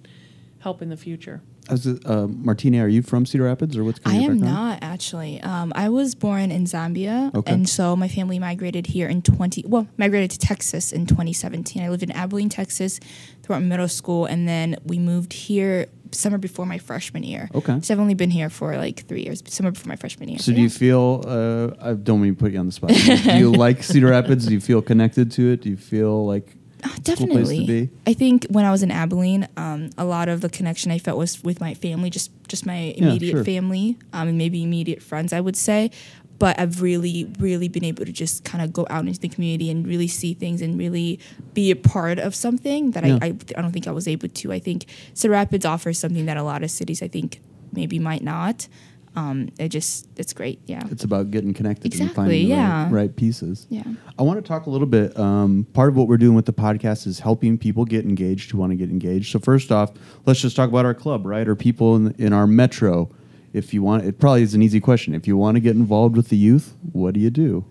help 0.61 0.83
in 0.83 0.91
the 0.91 0.97
future. 0.97 1.41
Uh, 1.73 2.27
Martina, 2.29 2.85
are 2.85 2.89
you 2.89 3.03
from 3.03 3.25
Cedar 3.27 3.45
Rapids 3.45 3.77
or 3.77 3.85
what's 3.85 3.99
I 4.05 4.11
kind 4.11 4.17
of 4.19 4.23
your 4.23 4.33
am 4.33 4.39
not 4.41 4.79
actually. 4.83 5.41
Um, 5.41 5.73
I 5.75 5.89
was 5.89 6.15
born 6.15 6.51
in 6.51 6.65
Zambia, 6.65 7.35
Okay. 7.35 7.53
and 7.53 7.69
so 7.69 7.97
my 7.97 8.09
family 8.09 8.39
migrated 8.39 8.87
here 8.89 9.09
in 9.09 9.23
twenty. 9.23 9.65
Well, 9.67 9.87
migrated 9.97 10.31
to 10.33 10.39
Texas 10.39 10.93
in 10.93 11.07
2017. 11.07 11.83
I 11.83 11.89
lived 11.89 12.03
in 12.03 12.11
Abilene, 12.13 12.49
Texas, 12.49 13.01
throughout 13.43 13.63
middle 13.63 13.89
school, 13.89 14.27
and 14.27 14.47
then 14.47 14.77
we 14.85 14.99
moved 14.99 15.33
here 15.33 15.87
summer 16.13 16.37
before 16.37 16.67
my 16.67 16.77
freshman 16.77 17.23
year. 17.23 17.49
Okay. 17.55 17.81
so 17.81 17.95
I've 17.95 18.01
only 18.01 18.13
been 18.15 18.31
here 18.31 18.51
for 18.51 18.77
like 18.77 19.07
three 19.07 19.23
years. 19.23 19.43
Summer 19.47 19.71
before 19.71 19.89
my 19.89 19.97
freshman 19.97 20.29
year. 20.29 20.39
So 20.39 20.53
do 20.53 20.61
you 20.61 20.69
feel? 20.71 21.25
Uh, 21.27 21.71
I 21.81 21.95
don't 21.95 22.21
mean 22.21 22.35
to 22.35 22.39
put 22.39 22.53
you 22.53 22.59
on 22.59 22.67
the 22.67 22.73
spot. 22.73 22.91
do 23.25 23.39
you 23.39 23.51
like 23.53 23.83
Cedar 23.83 24.09
Rapids? 24.09 24.47
Do 24.47 24.53
you 24.53 24.61
feel 24.61 24.83
connected 24.83 25.31
to 25.33 25.53
it? 25.53 25.63
Do 25.63 25.71
you 25.71 25.77
feel 25.79 26.27
like 26.27 26.55
Cool 26.83 26.93
place 26.93 27.49
to 27.49 27.67
definitely. 27.67 27.91
I 28.07 28.13
think 28.13 28.47
when 28.51 28.65
I 28.65 28.71
was 28.71 28.83
in 28.83 28.91
Abilene, 28.91 29.49
um, 29.57 29.91
a 29.97 30.05
lot 30.05 30.29
of 30.29 30.41
the 30.41 30.49
connection 30.49 30.91
I 30.91 30.99
felt 30.99 31.19
was 31.19 31.43
with 31.43 31.61
my 31.61 31.75
family, 31.75 32.11
just 32.11 32.31
just 32.49 32.67
my 32.67 32.95
immediate 32.97 33.33
sure. 33.33 33.45
family, 33.45 33.97
um, 34.13 34.29
and 34.29 34.39
maybe 34.39 34.63
immediate 34.63 35.03
friends, 35.03 35.33
I 35.33 35.41
would 35.41 35.57
say. 35.57 35.91
But 36.39 36.59
I've 36.59 36.83
really, 36.83 37.31
really 37.39 37.69
been 37.69 37.85
able 37.85 38.05
to 38.05 38.11
just 38.11 38.45
kind 38.45 38.65
of 38.65 38.73
go 38.73 38.85
out 38.91 39.07
into 39.07 39.21
the 39.21 39.29
community 39.29 39.71
and 39.71 39.87
really 39.87 40.09
see 40.09 40.35
things 40.35 40.61
and 40.61 40.77
really 40.77 41.21
be 41.55 41.71
a 41.71 41.77
part 41.77 42.19
of 42.19 42.35
something 42.35 42.91
that 42.93 43.07
Yeah. 43.07 43.19
I, 43.23 43.27
I, 43.27 43.37
I 43.57 43.63
don't 43.63 43.71
think 43.71 43.87
I 43.87 43.93
was 43.93 44.09
able 44.09 44.29
to. 44.29 44.53
I 44.53 44.59
think 44.59 44.87
Cedar 45.15 45.33
Rapids 45.33 45.65
offers 45.65 46.01
something 46.01 46.27
that 46.27 46.37
a 46.37 46.43
lot 46.43 46.65
of 46.65 46.71
cities, 46.73 47.01
I 47.01 47.07
think, 47.07 47.41
maybe 47.73 48.01
might 48.01 48.25
not. 48.25 48.67
Um, 49.15 49.51
it 49.59 49.69
just, 49.69 50.09
it's 50.17 50.33
great. 50.33 50.61
Yeah. 50.67 50.83
it's 50.91 51.05
about 51.05 51.31
getting 51.31 51.53
connected 51.53 51.93
and 51.93 52.01
Exactly, 52.03 52.15
finding 52.15 52.49
the 52.49 52.55
yeah. 52.55 52.85
right, 52.85 52.93
right 52.93 53.17
pieces? 53.17 53.67
Yeah. 53.69 53.83
I 54.19 54.23
want 54.23 54.43
to 54.43 54.47
talk 54.49 54.67
a 54.67 54.71
little 54.71 54.87
bit. 54.87 55.19
Um, 55.19 55.67
part 55.75 55.91
of 55.91 55.97
what 55.97 56.09
we're 56.09 56.17
doing 56.17 56.35
with 56.35 56.47
the 56.47 56.53
podcast 56.53 57.07
is 57.07 57.19
helping 57.21 57.59
people 57.59 57.85
get 57.85 58.05
engaged 58.05 58.51
who 58.51 58.59
want 58.59 58.71
to 58.73 58.77
get 58.77 58.89
engaged. 58.91 59.31
So 59.33 59.39
first 59.39 59.71
off, 59.71 59.93
let's 60.25 60.41
just 60.41 60.57
talk 60.57 60.69
about 60.71 60.87
our 60.87 60.95
club, 60.95 61.27
right? 61.27 61.47
Or 61.47 61.55
people 61.55 61.95
in, 61.97 62.15
in 62.19 62.33
our 62.33 62.47
metro. 62.47 63.11
If 63.53 63.75
you 63.75 63.83
want, 63.83 64.05
it 64.07 64.19
probably 64.19 64.43
is 64.43 64.55
an 64.55 64.63
easy 64.63 64.81
question. 64.81 65.15
If 65.15 65.27
you 65.27 65.37
want 65.37 65.57
to 65.57 65.61
get 65.61 65.77
involved 65.77 66.17
with 66.17 66.31
the 66.31 66.39
youth, 66.39 66.75
what 66.93 67.13
do 67.13 67.21
you 67.21 67.29
do? 67.29 67.67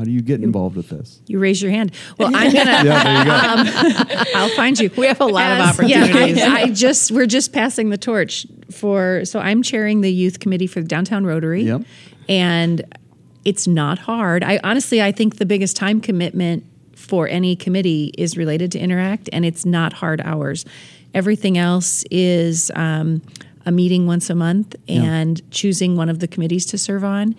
How 0.00 0.04
do 0.04 0.12
you 0.12 0.22
get 0.22 0.42
involved 0.42 0.76
with 0.76 0.88
this? 0.88 1.20
you 1.26 1.38
raise 1.38 1.60
your 1.60 1.70
hand. 1.70 1.92
Well, 2.16 2.34
I'm 2.34 2.50
gonna. 2.54 2.70
Yeah, 2.70 3.04
there 3.04 3.18
you 3.18 4.14
go. 4.14 4.24
I'll 4.34 4.48
find 4.56 4.78
you. 4.78 4.90
We 4.96 5.04
have 5.04 5.20
a 5.20 5.26
lot 5.26 5.52
of 5.52 5.58
opportunities. 5.60 6.38
Yeah, 6.38 6.54
I, 6.54 6.60
I 6.62 6.70
just 6.70 7.10
we're 7.10 7.26
just 7.26 7.52
passing 7.52 7.90
the 7.90 7.98
torch 7.98 8.46
for. 8.70 9.26
So 9.26 9.40
I'm 9.40 9.62
chairing 9.62 10.00
the 10.00 10.10
youth 10.10 10.40
committee 10.40 10.66
for 10.66 10.80
the 10.80 10.88
downtown 10.88 11.26
Rotary. 11.26 11.64
Yep. 11.64 11.82
And 12.30 12.98
it's 13.44 13.66
not 13.66 13.98
hard. 13.98 14.42
I 14.42 14.58
honestly 14.64 15.02
I 15.02 15.12
think 15.12 15.36
the 15.36 15.44
biggest 15.44 15.76
time 15.76 16.00
commitment 16.00 16.64
for 16.96 17.28
any 17.28 17.54
committee 17.54 18.14
is 18.16 18.38
related 18.38 18.72
to 18.72 18.78
interact, 18.78 19.28
and 19.34 19.44
it's 19.44 19.66
not 19.66 19.92
hard 19.92 20.22
hours. 20.22 20.64
Everything 21.12 21.58
else 21.58 22.04
is 22.10 22.70
um, 22.74 23.20
a 23.66 23.70
meeting 23.70 24.06
once 24.06 24.30
a 24.30 24.34
month 24.34 24.76
and 24.88 25.42
choosing 25.50 25.94
one 25.94 26.08
of 26.08 26.20
the 26.20 26.28
committees 26.28 26.64
to 26.66 26.78
serve 26.78 27.04
on. 27.04 27.36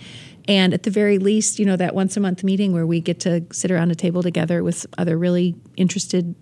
And 0.51 0.73
at 0.73 0.83
the 0.83 0.89
very 0.91 1.17
least, 1.17 1.59
you 1.59 1.65
know, 1.65 1.77
that 1.77 1.95
once 1.95 2.17
a 2.17 2.19
month 2.19 2.43
meeting 2.43 2.73
where 2.73 2.85
we 2.85 2.99
get 2.99 3.21
to 3.21 3.45
sit 3.53 3.71
around 3.71 3.89
a 3.91 3.95
table 3.95 4.21
together 4.21 4.63
with 4.63 4.85
other 4.97 5.17
really 5.17 5.55
interested 5.77 6.35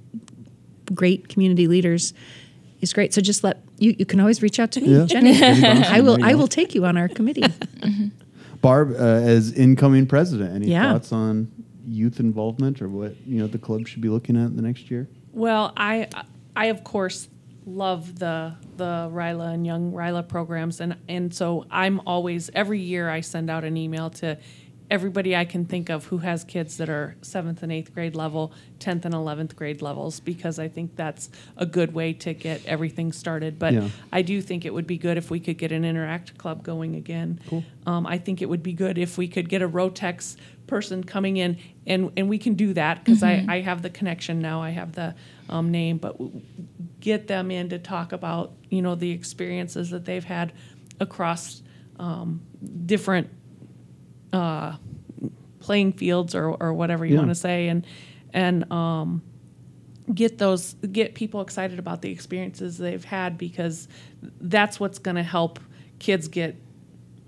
great 0.95 1.29
community 1.29 1.67
leaders 1.67 2.13
is 2.81 2.91
great. 2.91 3.13
So 3.13 3.21
just 3.21 3.43
let 3.43 3.61
you 3.77 3.95
you 3.99 4.05
can 4.07 4.19
always 4.19 4.41
reach 4.41 4.59
out 4.59 4.71
to 4.71 4.81
me, 4.81 4.95
Yeah. 4.97 5.05
Jenny. 5.05 5.33
Jenny 5.37 5.85
I 5.97 5.99
will, 6.01 6.17
I 6.23 6.33
will 6.33 6.47
take 6.47 6.73
you 6.73 6.85
on 6.85 6.97
our 6.97 7.07
committee. 7.07 7.43
Barb, 8.61 8.91
uh, 8.93 9.03
as 9.35 9.51
incoming 9.53 10.07
president, 10.07 10.55
any 10.55 10.67
Yeah. 10.71 10.93
thoughts 10.93 11.11
on 11.11 11.51
youth 11.87 12.19
involvement 12.19 12.81
or 12.81 12.87
what 12.87 13.15
you 13.27 13.39
know 13.39 13.47
the 13.47 13.57
club 13.59 13.87
should 13.87 14.01
be 14.01 14.09
looking 14.09 14.35
at 14.37 14.47
in 14.47 14.55
the 14.55 14.61
next 14.63 14.89
year? 14.89 15.07
Well, 15.33 15.71
I 15.77 16.07
I 16.55 16.65
of 16.67 16.83
course 16.83 17.27
love 17.69 18.19
the 18.19 18.55
the 18.77 19.09
RYLA 19.11 19.53
and 19.53 19.65
Young 19.65 19.91
RYLA 19.91 20.27
programs, 20.27 20.81
and 20.81 20.97
and 21.07 21.33
so 21.33 21.65
I'm 21.69 22.01
always 22.05 22.49
every 22.53 22.79
year 22.79 23.09
I 23.09 23.21
send 23.21 23.49
out 23.49 23.63
an 23.63 23.77
email 23.77 24.09
to 24.11 24.37
everybody 24.91 25.35
I 25.35 25.45
can 25.45 25.65
think 25.65 25.89
of 25.89 26.05
who 26.05 26.17
has 26.17 26.43
kids 26.43 26.77
that 26.77 26.89
are 26.89 27.15
seventh 27.21 27.61
and 27.61 27.71
eighth 27.71 27.93
grade 27.93 28.15
level, 28.15 28.51
tenth 28.79 29.05
and 29.05 29.13
eleventh 29.13 29.55
grade 29.55 29.83
levels, 29.83 30.19
because 30.19 30.57
I 30.57 30.67
think 30.67 30.95
that's 30.95 31.29
a 31.57 31.65
good 31.67 31.93
way 31.93 32.13
to 32.13 32.33
get 32.33 32.65
everything 32.65 33.11
started. 33.11 33.59
But 33.59 33.73
Yeah. 33.73 33.89
I 34.11 34.23
do 34.23 34.41
think 34.41 34.65
it 34.65 34.73
would 34.73 34.87
be 34.87 34.97
good 34.97 35.17
if 35.17 35.29
we 35.29 35.39
could 35.39 35.59
get 35.59 35.71
an 35.71 35.85
interact 35.85 36.39
club 36.39 36.63
going 36.63 36.95
again. 36.95 37.39
Cool. 37.47 37.63
Um, 37.85 38.07
I 38.07 38.17
think 38.17 38.41
it 38.41 38.49
would 38.49 38.63
be 38.63 38.73
good 38.73 38.97
if 38.97 39.15
we 39.15 39.27
could 39.27 39.47
get 39.47 39.61
a 39.61 39.69
Rotex 39.69 40.35
person 40.65 41.03
coming 41.03 41.37
in, 41.37 41.57
and 41.85 42.11
and 42.17 42.27
we 42.27 42.39
can 42.39 42.55
do 42.55 42.73
that 42.73 43.03
because 43.03 43.21
I 43.21 43.45
I 43.47 43.61
have 43.61 43.83
the 43.83 43.91
connection 43.91 44.39
now. 44.39 44.63
I 44.63 44.71
have 44.71 44.93
the 44.93 45.13
um, 45.49 45.71
name, 45.71 45.97
but 45.97 46.15
get 46.99 47.27
them 47.27 47.51
in 47.51 47.69
to 47.69 47.79
talk 47.79 48.11
about 48.11 48.53
you 48.69 48.81
know 48.81 48.95
the 48.95 49.11
experiences 49.11 49.89
that 49.89 50.05
they've 50.05 50.23
had 50.23 50.53
across 50.99 51.61
um, 51.99 52.41
different 52.85 53.29
uh, 54.33 54.75
playing 55.59 55.93
fields 55.93 56.35
or 56.35 56.49
or 56.61 56.73
whatever 56.73 57.05
you 57.05 57.13
Yeah. 57.13 57.19
want 57.19 57.31
to 57.31 57.35
say, 57.35 57.67
and 57.67 57.85
and 58.33 58.71
um, 58.71 59.21
get 60.13 60.37
those 60.37 60.73
get 60.91 61.15
people 61.15 61.41
excited 61.41 61.79
about 61.79 62.01
the 62.01 62.11
experiences 62.11 62.77
they've 62.77 63.03
had 63.03 63.37
because 63.37 63.87
that's 64.41 64.79
what's 64.79 64.99
going 64.99 65.15
to 65.15 65.23
help 65.23 65.59
kids 65.99 66.27
get 66.27 66.55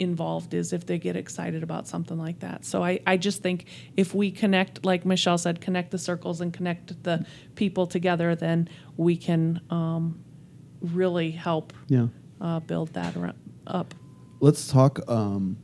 involved 0.01 0.53
is 0.53 0.73
if 0.73 0.85
they 0.85 0.97
get 0.97 1.15
excited 1.15 1.63
about 1.63 1.87
something 1.87 2.17
like 2.17 2.39
that. 2.39 2.65
So 2.65 2.83
I, 2.83 2.99
I 3.07 3.17
just 3.17 3.41
think 3.41 3.65
if 3.95 4.13
we 4.13 4.31
connect, 4.31 4.83
like 4.83 5.05
Michelle 5.05 5.37
said, 5.37 5.61
connect 5.61 5.91
the 5.91 5.97
circles 5.97 6.41
and 6.41 6.51
connect 6.51 7.01
the 7.03 7.25
people 7.55 7.87
together, 7.87 8.35
then 8.35 8.67
we 8.97 9.15
can 9.15 9.61
um, 9.69 10.19
really 10.81 11.31
help 11.31 11.71
Yeah. 11.87 12.07
uh, 12.41 12.59
build 12.61 12.89
that 12.93 13.15
up. 13.67 13.93
let's 14.39 14.67
talk 14.67 14.99
um, 15.09 15.55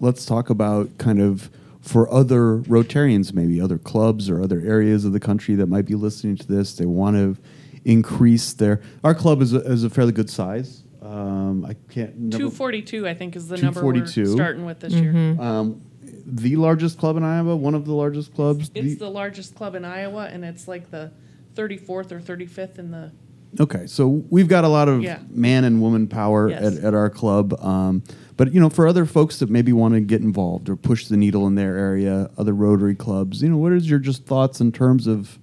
let's 0.00 0.26
talk 0.26 0.50
about 0.50 0.96
kind 0.98 1.20
of 1.20 1.50
for 1.80 2.10
other 2.12 2.58
rotarians 2.58 3.32
maybe 3.32 3.60
other 3.60 3.78
clubs 3.78 4.28
or 4.30 4.42
other 4.42 4.60
areas 4.60 5.04
of 5.04 5.12
the 5.12 5.20
country 5.20 5.54
that 5.54 5.66
might 5.66 5.86
be 5.86 5.94
listening 5.94 6.36
to 6.36 6.46
this 6.46 6.74
they 6.76 6.86
want 6.86 7.16
to 7.16 7.36
increase 7.84 8.52
their 8.54 8.80
our 9.02 9.14
club 9.14 9.40
is 9.42 9.52
a, 9.54 9.58
is 9.60 9.84
a 9.84 9.90
fairly 9.90 10.12
good 10.12 10.30
size 10.30 10.83
um, 11.04 11.64
i 11.64 11.74
can't 11.92 12.16
never, 12.18 12.38
242, 12.38 13.06
I 13.06 13.14
think, 13.14 13.36
is 13.36 13.48
the 13.48 13.56
number 13.58 13.84
we're 13.84 13.92
242. 13.92 14.32
starting 14.32 14.64
with 14.64 14.80
this 14.80 14.92
year. 14.94 15.12
um, 15.40 15.80
the 16.26 16.56
largest 16.56 16.98
club 16.98 17.16
in 17.16 17.22
Iowa? 17.24 17.54
One 17.56 17.74
of 17.74 17.84
the 17.84 17.92
largest 17.92 18.34
clubs? 18.34 18.70
It's 18.74 18.98
the 18.98 19.10
largest 19.10 19.54
club 19.54 19.74
in 19.74 19.84
Iowa, 19.84 20.26
and 20.32 20.44
it's 20.44 20.66
like 20.66 20.90
the 20.90 21.12
34th 21.54 22.12
or 22.12 22.20
35th 22.20 22.78
in 22.78 22.90
the. 22.90 23.12
Okay, 23.60 23.86
so 23.86 24.08
we've 24.30 24.48
got 24.48 24.64
a 24.64 24.68
lot 24.68 24.88
of 24.88 25.02
Yeah. 25.02 25.18
man 25.30 25.64
and 25.64 25.80
woman 25.80 26.08
power 26.08 26.48
Yes. 26.48 26.78
at, 26.78 26.84
at 26.84 26.94
our 26.94 27.08
club. 27.10 27.54
Um, 27.62 28.02
but 28.36 28.52
you 28.52 28.58
know, 28.60 28.68
for 28.70 28.88
other 28.88 29.04
folks 29.06 29.38
that 29.38 29.48
maybe 29.50 29.72
want 29.72 29.94
to 29.94 30.00
get 30.00 30.22
involved 30.22 30.68
or 30.68 30.74
push 30.76 31.06
the 31.06 31.16
needle 31.16 31.46
in 31.46 31.54
their 31.54 31.76
area, 31.76 32.30
other 32.38 32.52
Rotary 32.54 32.94
clubs, 32.96 33.42
you 33.42 33.48
know, 33.50 33.58
what 33.58 33.72
is 33.72 33.88
your 33.88 33.98
just 34.00 34.24
thoughts 34.24 34.60
in 34.60 34.72
terms 34.72 35.06
of 35.06 35.38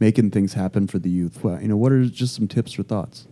making 0.00 0.30
things 0.32 0.54
happen 0.54 0.86
for 0.88 0.98
the 0.98 1.10
youth? 1.10 1.44
Well, 1.44 1.60
you 1.62 1.68
know, 1.68 1.76
what 1.76 1.92
are 1.92 2.04
just 2.06 2.34
some 2.34 2.48
tips 2.48 2.76
or 2.78 2.82
thoughts? 2.82 3.28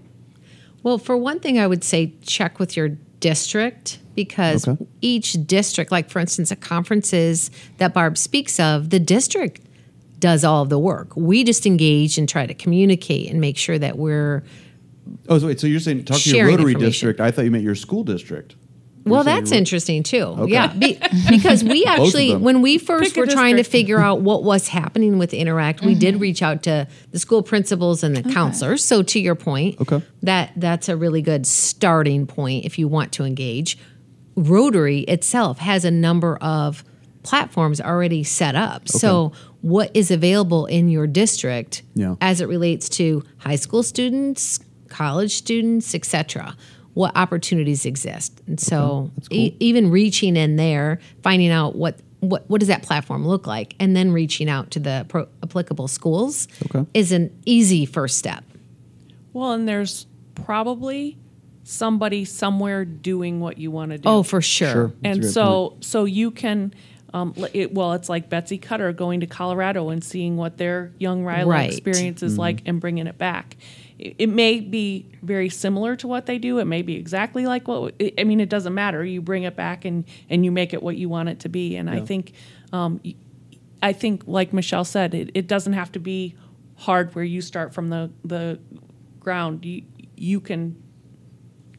Well, 0.83 0.99
for 0.99 1.16
one 1.16 1.41
thing, 1.41 1.59
I 1.59 1.66
would 1.66 1.85
say 1.85 2.12
check 2.22 2.59
with 2.59 2.76
your 2.76 2.91
district 3.20 3.99
because 4.14 4.66
Okay. 4.66 4.87
each 5.03 5.35
district, 5.47 5.93
like 5.93 6.09
for 6.11 6.18
instance, 6.20 6.49
the 6.49 6.57
conferences 6.57 7.51
that 7.78 7.93
Barb 7.95 8.16
speaks 8.16 8.59
of, 8.59 8.91
the 8.91 8.99
district 9.01 9.61
does 10.18 10.45
all 10.45 10.62
of 10.62 10.68
the 10.68 10.78
work. 10.78 11.14
We 11.16 11.45
just 11.45 11.66
engage 11.66 12.18
and 12.18 12.28
try 12.28 12.47
to 12.47 12.55
communicate 12.55 13.31
and 13.31 13.41
make 13.41 13.57
sure 13.57 13.78
that 13.78 13.99
we're 13.99 14.43
Oh, 15.28 15.39
so, 15.39 15.49
wait, 15.49 15.59
so 15.59 15.66
you're 15.66 15.81
saying 15.81 16.05
talk 16.05 16.18
to 16.20 16.37
your 16.37 16.47
Rotary 16.47 16.74
district? 16.74 17.20
I 17.20 17.31
thought 17.33 17.45
you 17.45 17.51
meant 17.51 17.64
your 17.64 17.74
school 17.74 18.05
district. 18.05 18.55
You're 19.05 19.13
Well, 19.15 19.25
that's 19.25 19.51
interesting 19.51 20.03
too. 20.03 20.23
Okay. 20.23 20.53
Yeah, 20.53 20.67
be, 20.75 20.99
because 21.31 21.65
we 21.65 21.85
actually, 21.87 22.37
when 22.37 22.61
we 22.61 22.77
first 22.77 23.15
Pick 23.15 23.17
were 23.17 23.27
trying 23.33 23.57
to 23.57 23.63
figure 23.63 23.99
out 23.99 24.21
what 24.21 24.45
was 24.45 24.69
happening 24.69 25.19
with 25.19 25.33
Interact, 25.33 25.83
we 25.83 25.95
did 25.95 26.21
reach 26.21 26.43
out 26.43 26.63
to 26.65 26.87
the 27.11 27.19
school 27.19 27.43
principals 27.43 28.03
and 28.03 28.15
the 28.17 28.23
counselors. 28.33 28.85
So, 28.85 29.03
to 29.03 29.19
your 29.19 29.35
point, 29.35 29.81
Okay. 29.81 30.03
that 30.23 30.53
that's 30.57 30.89
a 30.91 30.97
really 30.97 31.23
good 31.23 31.47
starting 31.47 32.27
point 32.27 32.65
if 32.67 32.79
you 32.79 32.89
want 32.89 33.13
to 33.13 33.25
engage. 33.25 33.79
Rotary 34.37 35.01
itself 35.01 35.59
has 35.59 35.85
a 35.85 35.91
number 35.91 36.37
of 36.37 36.85
platforms 37.23 37.81
already 37.81 38.23
set 38.23 38.55
up. 38.55 38.89
So, 38.89 39.33
what 39.63 39.91
is 39.95 40.11
available 40.11 40.67
in 40.67 40.89
your 40.89 41.07
district 41.07 41.83
Yeah. 41.95 42.15
as 42.21 42.41
it 42.41 42.49
relates 42.49 42.89
to 42.91 43.23
high 43.39 43.57
school 43.57 43.83
students, 43.83 44.59
college 44.89 45.35
students, 45.35 45.95
etc. 45.95 46.57
What 46.95 47.16
opportunities 47.16 47.86
exist, 47.86 48.41
and 48.47 48.59
so 48.59 49.11
That's 49.16 49.28
cool. 49.28 49.38
e- 49.38 49.57
even 49.61 49.91
reaching 49.91 50.36
in 50.36 50.57
there, 50.57 50.99
finding 51.22 51.51
out 51.51 51.76
what 51.76 52.01
what 52.18 52.45
what 52.51 52.59
does 52.61 52.68
that 52.68 52.82
platform 52.82 53.26
look 53.26 53.47
like, 53.47 53.74
and 53.78 53.95
then 53.97 54.12
reaching 54.12 54.49
out 54.49 54.70
to 54.72 54.80
the 54.80 55.07
pro- 55.09 55.28
applicable 55.43 55.86
schools 55.88 56.49
Okay. 56.74 56.84
is 56.93 57.12
an 57.12 57.30
easy 57.47 57.86
first 57.86 58.18
step. 58.18 58.45
Well, 59.32 59.53
and 59.53 59.68
there's 59.68 60.07
probably 60.34 61.16
somebody 61.62 62.24
somewhere 62.24 62.84
doing 62.84 63.38
what 63.41 63.57
you 63.59 63.70
want 63.70 63.93
to 63.93 63.99
do. 63.99 64.09
Oh, 64.09 64.22
for 64.24 64.41
sure. 64.43 64.72
Sure. 64.72 64.93
And 65.05 65.20
great 65.20 65.32
so 65.32 65.76
so 65.80 66.05
you 66.05 66.30
can 66.32 66.74
um, 67.14 67.34
it, 67.53 67.72
well 67.74 67.93
it's 67.93 68.09
like 68.09 68.28
betsy 68.28 68.59
cutter 68.59 68.93
going 68.93 69.20
to 69.20 69.26
colorado 69.26 69.91
and 69.91 70.03
seeing 70.03 70.36
what 70.36 70.59
their 70.59 70.93
young 70.99 71.22
RYLA 71.24 71.47
Right. 71.47 71.70
experience 71.70 72.22
is 72.22 72.36
like 72.38 72.62
and 72.66 72.80
bringing 72.80 73.07
it 73.07 73.18
back 73.18 73.57
it, 74.01 74.15
it 74.19 74.29
may 74.29 74.61
be 74.61 75.07
very 75.23 75.49
similar 75.49 75.97
to 75.97 76.09
what 76.09 76.27
they 76.27 76.39
do. 76.39 76.59
It 76.59 76.65
may 76.67 76.83
be 76.83 76.97
exactly 76.97 77.47
like 77.47 77.69
what 77.69 77.95
i 78.19 78.25
mean 78.25 78.41
it 78.41 78.49
doesn't 78.49 78.75
matter. 78.75 79.05
You 79.05 79.21
bring 79.23 79.43
it 79.45 79.57
back 79.57 79.85
and 79.85 80.05
and 80.29 80.45
you 80.45 80.51
make 80.51 80.73
it 80.75 80.83
what 80.83 80.97
you 80.97 81.09
want 81.09 81.29
it 81.29 81.41
to 81.41 81.49
be. 81.49 81.77
And 81.77 81.89
i 81.91 82.01
think 82.01 82.33
um, 82.73 83.01
i 83.83 83.93
think 83.93 84.23
like 84.27 84.53
michelle 84.53 84.85
said 84.85 85.15
it, 85.15 85.31
it 85.35 85.47
doesn't 85.47 85.73
have 85.75 85.91
to 85.93 85.99
be 85.99 86.35
hard 86.77 87.15
where 87.15 87.25
you 87.25 87.41
start 87.41 87.75
from 87.75 87.89
the 87.91 88.11
the 88.25 88.59
ground. 89.21 89.65
You 89.65 89.83
you 90.17 90.41
can 90.41 90.77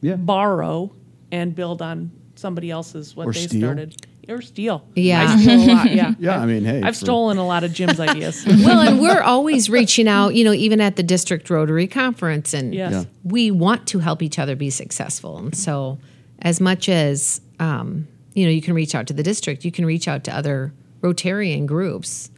Yeah. 0.00 0.16
borrow 0.16 0.92
and 1.30 1.54
build 1.54 1.80
on 1.82 2.10
somebody 2.34 2.70
else's 2.70 3.14
what 3.16 3.26
Or 3.26 3.32
they 3.32 3.46
steal. 3.46 3.60
started 3.60 4.06
or 4.28 4.40
steal. 4.40 4.84
Yeah. 4.94 5.26
I 5.28 5.40
steal 5.40 5.60
a 5.60 5.66
lot. 5.74 5.90
Yeah, 5.92 6.14
Yeah, 6.18 6.40
I 6.40 6.46
mean, 6.46 6.64
hey, 6.64 6.82
I've 6.82 6.94
for- 6.96 7.04
stolen 7.04 7.38
a 7.38 7.46
lot 7.46 7.64
of 7.64 7.72
Jim's 7.72 7.98
ideas. 8.00 8.44
well, 8.64 8.80
and 8.80 9.00
we're 9.00 9.20
always 9.22 9.68
reaching 9.68 10.06
out, 10.08 10.34
you 10.34 10.44
know, 10.44 10.52
even 10.52 10.80
at 10.80 10.96
the 10.96 11.02
district 11.02 11.50
Rotary 11.50 11.86
conference, 11.86 12.54
and 12.54 12.74
Yes. 12.74 12.92
Yeah. 12.92 13.04
we 13.24 13.50
want 13.50 13.86
to 13.88 13.98
help 13.98 14.22
each 14.22 14.38
other 14.38 14.54
be 14.56 14.70
successful. 14.70 15.38
And 15.38 15.56
so, 15.56 15.98
as 16.40 16.60
much 16.60 16.88
as 16.88 17.40
um, 17.60 18.06
you 18.34 18.44
know, 18.46 18.50
you 18.50 18.62
can 18.62 18.74
reach 18.74 18.94
out 18.94 19.06
to 19.08 19.12
the 19.12 19.22
district, 19.22 19.64
you 19.64 19.70
can 19.72 19.84
reach 19.86 20.08
out 20.08 20.24
to 20.24 20.34
other 20.36 20.72
Rotarian 21.02 21.66
groups. 21.66 22.30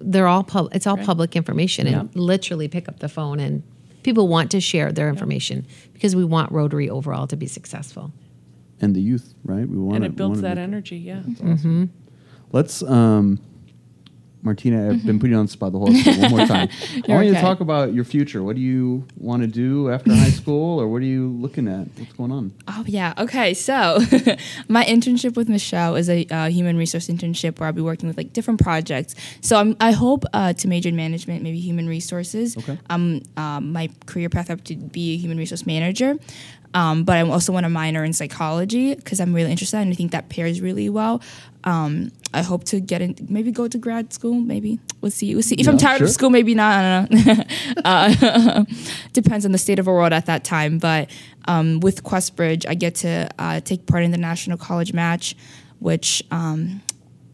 They're 0.00 0.26
all 0.26 0.42
pub- 0.44 0.70
it's 0.72 0.86
all 0.86 0.96
public 0.96 1.36
information, 1.36 1.86
and 1.86 2.14
literally 2.16 2.68
pick 2.68 2.88
up 2.88 3.00
the 3.00 3.08
phone 3.08 3.38
and 3.40 3.62
people 4.02 4.28
want 4.28 4.50
to 4.52 4.60
share 4.60 4.90
their 4.92 5.08
information 5.10 5.66
because 5.92 6.16
we 6.16 6.24
want 6.24 6.50
Rotary 6.50 6.88
overall 6.88 7.26
to 7.26 7.36
be 7.36 7.46
successful. 7.46 8.10
And 8.80 8.94
the 8.94 9.00
youth, 9.00 9.34
right? 9.44 9.68
We 9.68 9.78
want 9.78 9.96
and 9.96 10.04
it 10.04 10.16
builds 10.16 10.40
that 10.40 10.58
energy. 10.58 10.96
Yeah. 10.96 11.22
Let's, 12.52 12.82
um, 12.82 13.40
Martina, 14.42 14.90
I've 14.90 15.04
been 15.04 15.18
putting 15.18 15.32
you 15.32 15.38
on 15.38 15.46
the 15.46 15.52
spot 15.52 15.72
the 15.72 15.78
whole 15.78 15.92
time. 15.92 16.20
One 16.20 16.30
more 16.30 16.46
time. 16.46 16.68
I 17.08 17.12
want 17.12 17.26
you 17.26 17.34
to 17.34 17.40
talk 17.40 17.60
about 17.60 17.92
your 17.92 18.04
future. 18.04 18.42
What 18.42 18.56
do 18.56 18.62
you 18.62 19.06
want 19.18 19.42
to 19.42 19.46
do 19.46 19.90
after 19.90 20.14
high 20.14 20.30
school, 20.30 20.80
or 20.80 20.88
what 20.88 21.02
are 21.02 21.06
you 21.06 21.28
looking 21.28 21.68
at? 21.68 21.88
What's 21.98 22.12
going 22.14 22.32
on? 22.32 22.52
Oh 22.66 22.84
yeah. 22.86 23.12
Okay. 23.18 23.52
So 23.52 23.98
my 24.68 24.84
internship 24.84 25.36
with 25.36 25.48
Michelle 25.48 25.94
is 25.96 26.08
a 26.08 26.26
uh, 26.30 26.48
human 26.48 26.78
resource 26.78 27.08
internship 27.08 27.58
where 27.58 27.66
I'll 27.66 27.72
be 27.72 27.82
working 27.82 28.08
with 28.08 28.16
like 28.16 28.32
different 28.32 28.62
projects. 28.62 29.14
So 29.42 29.56
I'm, 29.56 29.76
I 29.78 29.92
hope 29.92 30.24
uh, 30.32 30.54
to 30.54 30.68
major 30.68 30.88
in 30.88 30.96
management, 30.96 31.42
maybe 31.42 31.60
human 31.60 31.86
resources. 31.86 32.56
Okay. 32.56 32.78
Um, 32.88 33.22
um, 33.36 33.72
my 33.72 33.90
career 34.06 34.30
path 34.30 34.50
up 34.50 34.64
to 34.64 34.76
be 34.76 35.14
a 35.14 35.16
human 35.18 35.36
resource 35.36 35.66
manager. 35.66 36.16
Um, 36.72 37.04
but 37.04 37.16
I 37.16 37.22
also 37.22 37.52
want 37.52 37.64
to 37.64 37.70
minor 37.70 38.04
in 38.04 38.12
psychology 38.12 38.94
because 38.94 39.20
I'm 39.20 39.34
really 39.34 39.50
interested 39.50 39.78
and 39.78 39.92
I 39.92 39.94
think 39.94 40.12
that 40.12 40.28
pairs 40.28 40.60
really 40.60 40.88
well. 40.88 41.20
Um, 41.64 42.12
I 42.32 42.42
hope 42.42 42.64
to 42.64 42.80
get 42.80 43.02
in, 43.02 43.16
maybe 43.28 43.50
go 43.50 43.66
to 43.66 43.76
grad 43.76 44.12
school. 44.12 44.34
Maybe 44.34 44.78
we'll 45.00 45.10
see. 45.10 45.34
We'll 45.34 45.42
see. 45.42 45.56
If 45.56 45.68
I'm 45.68 45.78
tired 45.78 45.98
sure. 45.98 46.06
of 46.06 46.12
school, 46.12 46.30
maybe 46.30 46.54
not. 46.54 46.84
I 46.84 47.06
don't 47.06 47.26
know. 47.26 47.44
uh, 47.84 48.64
depends 49.12 49.44
on 49.44 49.52
the 49.52 49.58
state 49.58 49.78
of 49.78 49.88
our 49.88 49.94
world 49.94 50.12
at 50.12 50.26
that 50.26 50.44
time. 50.44 50.78
But 50.78 51.10
um, 51.46 51.80
with 51.80 52.04
Questbridge, 52.04 52.66
I 52.68 52.74
get 52.74 52.94
to 52.96 53.28
uh, 53.38 53.60
take 53.60 53.86
part 53.86 54.04
in 54.04 54.10
the 54.12 54.18
national 54.18 54.58
college 54.58 54.92
match, 54.92 55.34
which 55.80 56.22
um, 56.30 56.80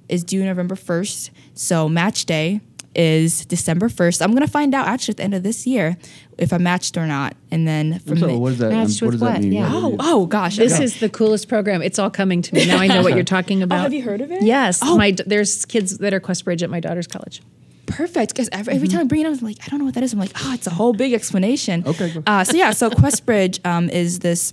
is 0.08 0.24
due 0.24 0.44
November 0.44 0.74
1st. 0.74 1.30
So 1.54 1.88
match 1.88 2.24
day 2.24 2.62
is 2.96 3.44
December 3.46 3.88
1st. 3.88 4.22
I'm 4.22 4.32
gonna 4.32 4.46
find 4.48 4.74
out 4.74 4.88
actually 4.88 5.12
at 5.12 5.16
the 5.18 5.22
end 5.24 5.34
of 5.34 5.42
this 5.42 5.66
year 5.66 5.96
if 6.38 6.52
I'm 6.52 6.62
matched 6.62 6.96
or 6.96 7.06
not, 7.06 7.36
and 7.50 7.66
then 7.68 7.98
from 8.00 8.18
So 8.18 8.26
the, 8.26 8.38
what 8.38 8.48
does 8.50 8.58
that? 8.58 8.72
um, 8.72 8.78
Matched 8.78 9.02
what 9.02 9.06
with 9.08 9.12
does 9.14 9.20
that 9.20 9.32
what? 9.34 9.42
mean? 9.42 9.52
Yeah. 9.52 9.70
oh 9.72 9.96
oh 10.00 10.26
gosh, 10.26 10.56
This 10.56 10.80
is 10.80 10.98
the 11.00 11.08
coolest 11.08 11.48
program. 11.48 11.82
It's 11.82 11.98
all 11.98 12.10
coming 12.10 12.42
to 12.42 12.54
me 12.54 12.66
now. 12.66 12.78
I 12.78 12.86
know 12.86 13.02
what 13.02 13.14
you're 13.14 13.24
talking 13.24 13.62
about. 13.66 13.78
Oh, 13.78 13.82
have 13.82 13.92
you 13.94 14.02
heard 14.02 14.20
of 14.20 14.32
it? 14.32 14.42
Yes, 14.42 14.80
Oh. 14.82 14.96
my 14.96 15.14
there's 15.26 15.64
kids 15.66 15.98
that 15.98 16.12
are 16.14 16.20
Questbridge 16.20 16.62
at 16.62 16.70
my 16.70 16.80
daughter's 16.80 17.06
college. 17.06 17.42
perfect 17.86 18.32
because 18.32 18.48
every, 18.52 18.74
every 18.74 18.88
time 18.88 19.00
I 19.02 19.04
bring 19.04 19.20
it 19.22 19.26
up, 19.26 19.38
I'm 19.38 19.44
like, 19.46 19.58
I 19.64 19.68
don't 19.68 19.78
know 19.78 19.84
what 19.84 19.94
that 19.94 20.02
is. 20.02 20.12
I'm 20.12 20.18
like, 20.18 20.32
oh, 20.42 20.52
it's 20.54 20.66
a 20.66 20.70
whole 20.70 20.92
big 20.92 21.12
explanation. 21.12 21.84
Okay, 21.86 22.12
go. 22.12 22.22
Uh, 22.26 22.42
so 22.44 22.56
yeah, 22.56 22.72
so 22.72 22.90
Questbridge 22.90 23.64
um, 23.64 23.88
is 23.90 24.18
this 24.20 24.52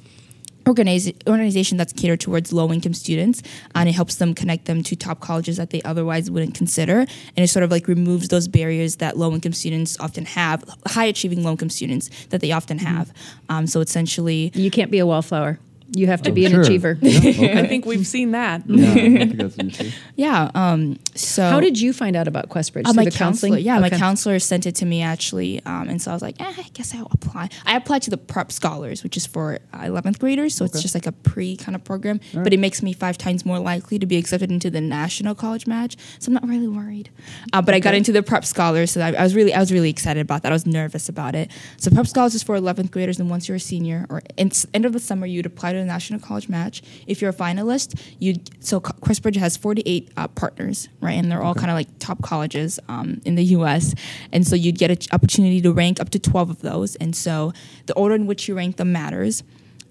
organiz- 0.66 1.16
organization 1.28 1.78
that's 1.78 1.94
catered 1.94 2.20
towards 2.20 2.54
low 2.54 2.72
income 2.72 2.94
students, 2.94 3.42
and 3.76 3.90
it 3.90 3.94
helps 3.94 4.16
them 4.16 4.34
connect 4.34 4.66
them 4.66 4.84
to 4.84 4.96
top 4.96 5.20
colleges 5.20 5.58
that 5.58 5.70
they 5.70 5.82
otherwise 5.84 6.30
wouldn't 6.30 6.56
consider, 6.56 7.00
and 7.00 7.38
it 7.38 7.48
sort 7.48 7.64
of 7.64 7.72
like 7.72 7.88
removes 7.88 8.28
those 8.30 8.48
barriers 8.48 8.98
that 8.98 9.18
low 9.18 9.34
income 9.34 9.54
students 9.54 10.00
often 10.00 10.26
have, 10.26 10.64
high 10.88 11.06
achieving 11.06 11.44
low 11.44 11.52
income 11.52 11.70
students 11.70 12.10
that 12.28 12.42
they 12.42 12.52
often 12.52 12.80
have. 12.80 13.12
Um, 13.50 13.68
so 13.68 13.80
essentially, 13.80 14.52
You 14.56 14.72
can't 14.72 14.92
be 14.92 15.00
a 15.00 15.06
wallflower. 15.06 15.60
You 15.92 16.08
have 16.08 16.22
to 16.24 16.32
be 16.32 16.46
an 16.46 16.60
achiever. 16.60 16.98
Yeah, 17.02 17.18
okay. 17.30 17.60
I 17.60 17.68
think 17.68 17.86
we've 17.86 18.06
seen 18.08 18.32
that. 18.32 18.64
yeah, 18.68 18.90
I 18.90 19.28
think 19.28 19.36
that's 19.38 19.94
yeah. 20.16 20.50
Um, 20.56 21.00
so 21.16 21.44
How 21.50 21.60
did 21.60 21.80
you 21.80 21.94
find 21.94 22.16
out 22.16 22.28
about 22.28 22.50
Questbridge? 22.50 22.88
Uh, 22.88 22.94
Through 22.94 23.04
my 23.04 23.06
the 23.06 23.12
counselor, 23.12 23.50
counseling? 23.50 23.66
yeah, 23.66 23.80
my 23.80 23.90
counselor 23.90 24.40
sent 24.40 24.66
it 24.66 24.76
to 24.76 24.86
me 24.86 25.02
actually, 25.02 25.64
um, 25.66 25.90
and 25.90 26.02
so 26.02 26.12
I 26.12 26.14
was 26.14 26.22
like, 26.22 26.40
eh, 26.42 26.54
I 26.58 26.70
guess 26.74 26.96
I'll 26.96 27.08
apply. 27.12 27.50
I 27.66 27.76
applied 27.76 28.02
to 28.04 28.10
the 28.10 28.18
Prep 28.18 28.52
Scholars, 28.52 29.04
which 29.04 29.18
is 29.18 29.26
for 29.26 29.60
uh, 29.74 29.80
11th 29.80 30.20
graders, 30.20 30.56
so 30.56 30.66
it's 30.66 30.82
just 30.82 30.96
like 30.96 31.06
a 31.06 31.12
pre 31.12 31.58
kind 31.58 31.76
of 31.76 31.84
program, 31.84 32.20
but 32.34 32.54
it 32.54 32.60
makes 32.60 32.82
me 32.82 32.94
five 32.94 33.18
times 33.18 33.46
more 33.46 33.60
likely 33.60 34.00
to 34.00 34.06
be 34.06 34.18
accepted 34.18 34.52
into 34.52 34.70
the 34.70 34.82
national 34.82 35.36
college 35.36 35.68
match. 35.68 35.98
So 36.20 36.30
I'm 36.30 36.34
not 36.34 36.48
really 36.48 36.68
worried. 36.68 37.10
Uh, 37.52 37.62
but 37.62 37.76
I 37.76 37.80
got 37.80 37.94
into 37.94 38.12
the 38.12 38.24
Prep 38.24 38.46
Scholars, 38.46 38.92
so 38.92 39.02
I, 39.02 39.12
I 39.14 39.24
was 39.24 39.36
really, 39.36 39.54
I 39.54 39.60
was 39.60 39.72
really 39.72 39.90
excited 39.90 40.22
about 40.22 40.44
that. 40.44 40.52
I 40.52 40.56
was 40.56 40.66
nervous 40.66 41.10
about 41.10 41.36
it. 41.36 41.52
So 41.78 41.92
Prep 41.92 42.08
Scholars 42.08 42.36
is 42.36 42.44
for 42.44 42.58
11th 42.58 42.92
graders, 42.92 43.20
and 43.20 43.30
once 43.30 43.48
you're 43.48 43.58
a 43.58 43.60
senior 43.60 44.06
or 44.10 44.22
in, 44.38 44.52
end 44.74 44.86
of 44.86 44.94
the 44.94 45.00
summer, 45.00 45.26
you'd 45.26 45.46
apply 45.46 45.73
the 45.80 45.86
national 45.86 46.20
college 46.20 46.50
match. 46.50 46.82
If 47.08 47.22
you're 47.22 47.32
a 47.32 47.34
finalist, 47.34 48.00
you 48.20 48.36
so 48.60 48.80
Questbridge 48.80 49.36
has 49.38 49.58
48 49.58 50.12
uh, 50.16 50.28
partners, 50.30 50.90
right, 51.02 51.14
and 51.14 51.32
they're 51.32 51.42
all 51.42 51.56
kind 51.56 51.70
of 51.70 51.76
like 51.76 51.88
top 52.00 52.22
colleges 52.22 52.80
um, 52.88 53.22
in 53.26 53.36
the 53.36 53.44
U.S. 53.46 53.94
And 54.32 54.46
so 54.46 54.56
you'd 54.56 54.78
get 54.78 54.92
an 54.92 54.98
opportunity 55.12 55.62
to 55.62 55.72
rank 55.72 56.00
up 56.00 56.10
to 56.12 56.20
12 56.20 56.50
of 56.50 56.62
those. 56.62 56.96
And 56.98 57.16
so 57.16 57.54
the 57.86 57.94
order 57.94 58.16
in 58.16 58.26
which 58.28 58.48
you 58.48 58.56
rank 58.56 58.78
them 58.78 58.92
matters. 58.92 59.44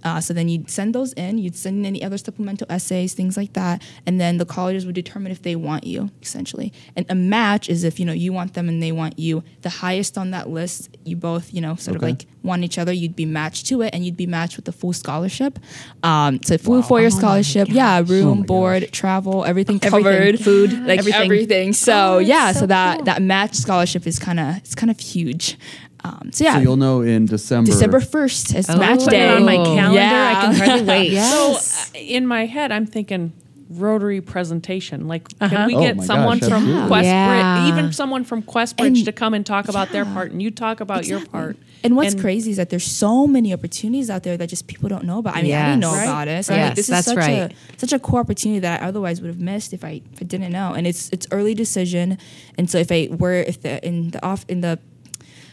Uh, 0.05 0.21
so 0.21 0.33
then 0.35 0.49
you'd 0.49 0.69
send 0.71 0.95
those 0.95 1.13
in, 1.15 1.39
you'd 1.39 1.57
send 1.57 1.79
in 1.79 1.87
any 1.87 2.03
other 2.03 2.19
supplemental 2.19 2.67
essays, 2.71 3.15
things 3.15 3.37
like 3.37 3.53
that, 3.55 3.83
and 4.07 4.21
then 4.21 4.39
the 4.39 4.45
colleges 4.47 4.85
would 4.87 4.95
determine 4.95 5.31
if 5.33 5.43
they 5.43 5.57
want 5.57 5.85
you, 5.85 6.11
essentially. 6.23 6.73
And 6.97 7.07
a 7.09 7.15
match 7.15 7.69
is 7.69 7.85
if 7.85 7.99
you 8.01 8.07
know 8.07 8.13
you 8.13 8.33
want 8.33 8.55
them 8.55 8.69
and 8.69 8.83
they 8.83 8.93
want 8.93 9.19
you. 9.19 9.43
The 9.63 9.71
highest 9.71 10.19
on 10.19 10.31
that 10.33 10.49
list, 10.51 10.97
you 11.05 11.17
both 11.17 11.53
you 11.55 11.61
know 11.61 11.77
sort 11.77 11.97
of 11.97 12.03
like 12.03 12.27
want 12.43 12.65
each 12.65 12.79
other. 12.79 12.93
You'd 12.93 13.15
be 13.17 13.27
matched 13.27 13.67
to 13.69 13.83
it, 13.83 13.95
and 13.95 14.05
you'd 14.05 14.17
be 14.17 14.27
matched 14.27 14.57
with 14.57 14.65
the 14.65 14.73
full 14.73 14.93
scholarship. 14.93 15.59
Um, 16.03 16.41
so 16.43 16.59
full 16.59 16.83
four 16.83 17.01
year 17.01 17.11
scholarship, 17.11 17.69
yeah, 17.71 18.03
room, 18.05 18.41
my 18.41 18.47
board, 18.47 18.91
travel, 18.93 19.45
everything 19.45 19.79
Everything. 19.83 20.03
covered, 20.05 20.41
Food, 20.41 20.73
like 20.87 20.99
everything. 20.99 21.23
everything. 21.23 21.73
So 21.73 22.15
Oh, 22.15 22.19
yeah, 22.19 22.53
so, 22.53 22.61
so 22.61 22.67
that 22.67 22.97
cool. 22.99 23.05
that 23.07 23.23
match 23.23 23.55
scholarship 23.55 24.07
is 24.07 24.19
kind 24.19 24.41
of 24.41 24.57
it's 24.59 24.75
kind 24.75 24.91
of 24.91 24.99
huge. 24.99 25.57
Um, 26.05 26.31
so 26.33 26.45
yeah, 26.45 26.55
So 26.57 26.61
you'll 26.61 26.77
know 26.77 27.01
in 27.03 27.27
December. 27.27 27.71
December 27.71 28.01
first 28.01 28.55
is 28.55 28.69
Oh. 28.69 28.77
match 28.77 28.99
Put 28.99 29.05
Put 29.05 29.11
day 29.11 29.29
on 29.29 29.45
my 29.45 29.57
calendar. 29.57 30.01
Yeah. 30.01 30.35
I 30.37 30.43
can 30.43 30.55
hardly 30.69 30.87
wait. 30.87 31.13
Yes. 31.13 31.91
So 31.93 31.99
uh, 31.99 32.01
in 32.03 32.27
my 32.27 32.47
head, 32.47 32.73
I'm 32.73 32.87
thinking 32.87 33.33
Rotary 33.71 34.21
presentation. 34.21 35.09
Like, 35.09 35.29
Uh-huh. 35.41 35.49
can 35.55 35.67
we 35.67 35.75
Oh 35.77 35.81
get 35.81 35.97
my 35.97 36.05
someone 36.05 36.39
gosh, 36.41 36.49
from 36.51 36.65
absolutely. 36.65 36.91
Questbridge, 36.91 37.05
Yeah. 37.05 37.69
even 37.69 37.93
someone 37.93 38.25
from 38.25 38.43
Questbridge, 38.43 38.87
And- 38.87 39.05
to 39.07 39.13
come 39.13 39.33
and 39.33 39.47
talk 39.47 39.69
about 39.69 39.91
their 39.93 40.05
part, 40.05 40.31
and 40.33 40.43
you 40.43 40.51
talk 40.51 40.81
about 40.81 41.07
your 41.07 41.21
part. 41.25 41.57
And 41.85 41.97
what's 41.97 42.13
And- 42.13 42.21
crazy 42.23 42.51
is 42.53 42.59
that 42.59 42.69
there's 42.71 42.85
so 42.85 43.27
many 43.27 43.53
opportunities 43.53 44.11
out 44.11 44.23
there 44.25 44.37
that 44.37 44.49
just 44.49 44.67
people 44.67 44.89
don't 44.89 45.05
know 45.05 45.19
about. 45.19 45.37
I 45.37 45.43
mean, 45.43 45.55
I 45.55 45.67
didn't 45.71 45.81
know 45.81 45.95
Yes. 45.95 46.05
about 46.07 46.29
it. 46.29 46.45
So 46.45 46.53
Right. 46.53 46.61
like, 46.61 46.69
Yes, 46.71 46.77
this 46.77 46.85
is 46.87 46.91
that's 46.91 47.07
such 47.07 47.17
right. 47.17 47.31
a 47.31 47.51
such 47.79 47.93
a 47.93 47.99
core 47.99 48.21
opportunity 48.21 48.61
that 48.61 48.83
I 48.83 48.87
otherwise 48.87 49.21
would 49.21 49.29
have 49.29 49.41
missed 49.41 49.73
if 49.73 49.83
I, 49.85 50.01
if 50.13 50.21
I 50.21 50.25
didn't 50.25 50.53
know. 50.53 50.75
And 50.75 50.87
it's 50.87 51.09
it's 51.13 51.27
early 51.33 51.55
decision. 51.55 52.19
And 52.59 52.69
so 52.71 52.79
if 52.79 52.93
I 52.93 53.09
were 53.11 53.35
if 53.53 53.63
the 53.63 53.85
in 53.87 54.11
the 54.11 54.25
off 54.25 54.45
in 54.49 54.61
the 54.61 54.79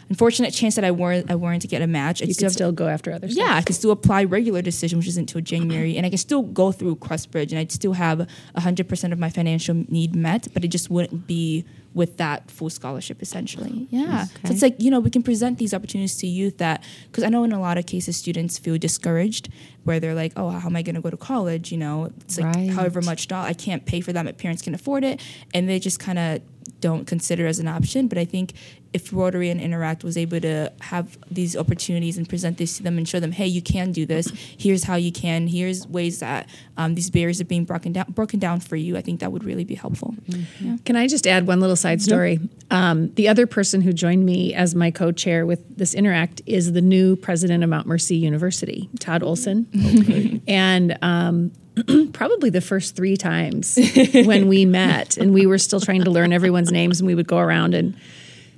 unfortunate 0.10 0.52
chance 0.54 0.76
that 0.76 0.84
I 0.84 0.92
weren't 0.92 1.30
I 1.32 1.36
weren't 1.36 1.62
to 1.62 1.68
get 1.68 1.82
a 1.82 1.88
match, 1.88 2.22
I'd 2.22 2.30
You 2.30 2.36
have- 2.44 2.52
still 2.54 2.72
go 2.72 2.88
after 2.88 3.12
others. 3.12 3.36
yeah, 3.36 3.56
I 3.56 3.62
could 3.62 3.76
still 3.76 3.92
apply 3.92 4.24
regular 4.24 4.62
decision, 4.62 4.98
which 5.00 5.08
isn't 5.08 5.22
until 5.32 5.42
January, 5.42 5.96
and 5.98 6.06
I 6.06 6.10
can 6.10 6.18
still 6.18 6.42
go 6.42 6.72
through 6.72 6.96
Questbridge, 6.98 7.50
and 7.52 7.60
I'd 7.60 7.72
still 7.72 7.94
have 7.94 8.28
hundred 8.58 8.90
percent 8.90 9.14
of 9.14 9.20
my 9.20 9.30
financial 9.30 9.76
need 9.88 10.16
met, 10.16 10.48
but 10.54 10.66
it 10.66 10.70
just 10.70 10.90
wouldn't 10.90 11.28
be 11.28 11.64
with 11.94 12.18
that 12.18 12.50
full 12.52 12.70
scholarship, 12.70 13.22
essentially. 13.22 13.88
Yeah, 13.90 14.26
so 14.26 14.32
it's 14.46 14.62
like 14.62 14.76
you 14.80 14.92
know 14.92 15.00
we 15.00 15.10
can 15.10 15.24
present 15.24 15.58
these 15.58 15.74
opportunities 15.74 16.18
to 16.18 16.28
youth 16.28 16.58
that 16.60 16.84
because 17.08 17.24
I 17.24 17.30
know 17.30 17.44
in 17.44 17.52
a 17.52 17.60
lot 17.60 17.78
of 17.78 17.86
cases 17.86 18.16
students 18.18 18.58
feel 18.58 18.78
discouraged, 18.78 19.50
where 19.84 20.00
they're 20.00 20.14
like, 20.16 20.34
oh, 20.36 20.50
how 20.50 20.68
am 20.70 20.76
I 20.76 20.82
going 20.82 20.96
to 20.96 21.02
go 21.02 21.10
to 21.10 21.18
college? 21.18 21.72
You 21.72 21.78
know, 21.80 22.12
it's 22.22 22.38
like 22.40 22.56
Right. 22.56 22.70
however 22.70 23.02
much 23.02 23.28
doll 23.28 23.44
I 23.44 23.54
can't 23.54 23.86
pay 23.86 24.02
for 24.02 24.14
that, 24.14 24.24
my 24.26 24.32
parents 24.34 24.62
can 24.62 24.74
afford 24.76 25.04
it, 25.04 25.20
and 25.54 25.68
they 25.68 25.80
just 25.80 26.00
kind 26.00 26.20
of 26.20 26.42
don't 26.80 27.06
consider 27.06 27.46
as 27.48 27.60
an 27.60 27.68
option. 27.68 28.08
But 28.08 28.18
I 28.18 28.26
think 28.26 28.54
if 28.94 29.12
Rotary 29.14 29.50
and 29.50 29.60
Interact 29.62 30.04
was 30.04 30.18
able 30.18 30.40
to 30.42 30.72
have 30.82 31.18
these 31.30 31.56
opportunities 31.56 32.18
and 32.18 32.28
present 32.28 32.58
this 32.58 32.78
to 32.78 32.84
them 32.84 32.98
and 32.98 33.08
show 33.08 33.20
them, 33.20 33.32
hey, 33.34 33.46
you 33.46 33.62
can 33.62 33.92
do 33.92 34.06
this. 34.06 34.32
Here's 34.58 34.84
how 34.86 34.96
you 34.96 35.12
can. 35.12 35.48
Here's 35.48 35.86
ways 35.88 36.20
that 36.22 36.48
um, 36.78 36.96
these 36.96 37.10
barriers 37.12 37.40
are 37.42 37.46
being 37.46 37.66
broken 37.66 37.92
down, 37.94 38.06
broken 38.10 38.40
down 38.40 38.62
for 38.62 38.76
you. 38.76 38.98
I 38.98 39.02
think 39.02 39.20
that 39.20 39.32
would 39.32 39.44
really 39.44 39.64
be 39.64 39.76
helpful. 39.76 40.16
Yeah. 40.28 40.78
Can 40.86 40.96
I 40.96 41.08
just 41.08 41.28
add 41.28 41.46
one 41.46 41.60
little 41.60 41.76
side 41.80 42.02
story? 42.02 42.40
Um, 42.72 43.14
the 43.16 43.28
other 43.28 43.48
person 43.48 43.82
who 43.82 43.94
joined 43.94 44.26
me 44.26 44.54
as 44.54 44.76
my 44.76 44.92
co-chair 44.92 45.46
with 45.46 45.78
this 45.78 45.94
Interact 45.94 46.42
is 46.46 46.74
the 46.74 46.82
new 46.82 47.16
president 47.16 47.64
of 47.64 47.70
Mount 47.70 47.88
Mercy 47.88 48.16
University, 48.16 48.90
Todd 49.00 49.24
Olson, 49.24 50.42
and 50.48 50.98
um, 51.02 51.52
probably 52.14 52.50
the 52.50 52.62
first 52.62 52.96
three 52.96 53.18
times 53.18 53.78
when 54.14 54.48
we 54.48 54.66
met, 54.66 55.18
and 55.18 55.34
we 55.34 55.46
were 55.46 55.58
still 55.58 55.80
trying 55.80 56.04
to 56.04 56.12
learn 56.12 56.34
everyone's 56.34 56.72
names, 56.72 57.00
and 57.00 57.08
we 57.08 57.16
would 57.16 57.28
go 57.28 57.38
around 57.38 57.74
and 57.74 57.98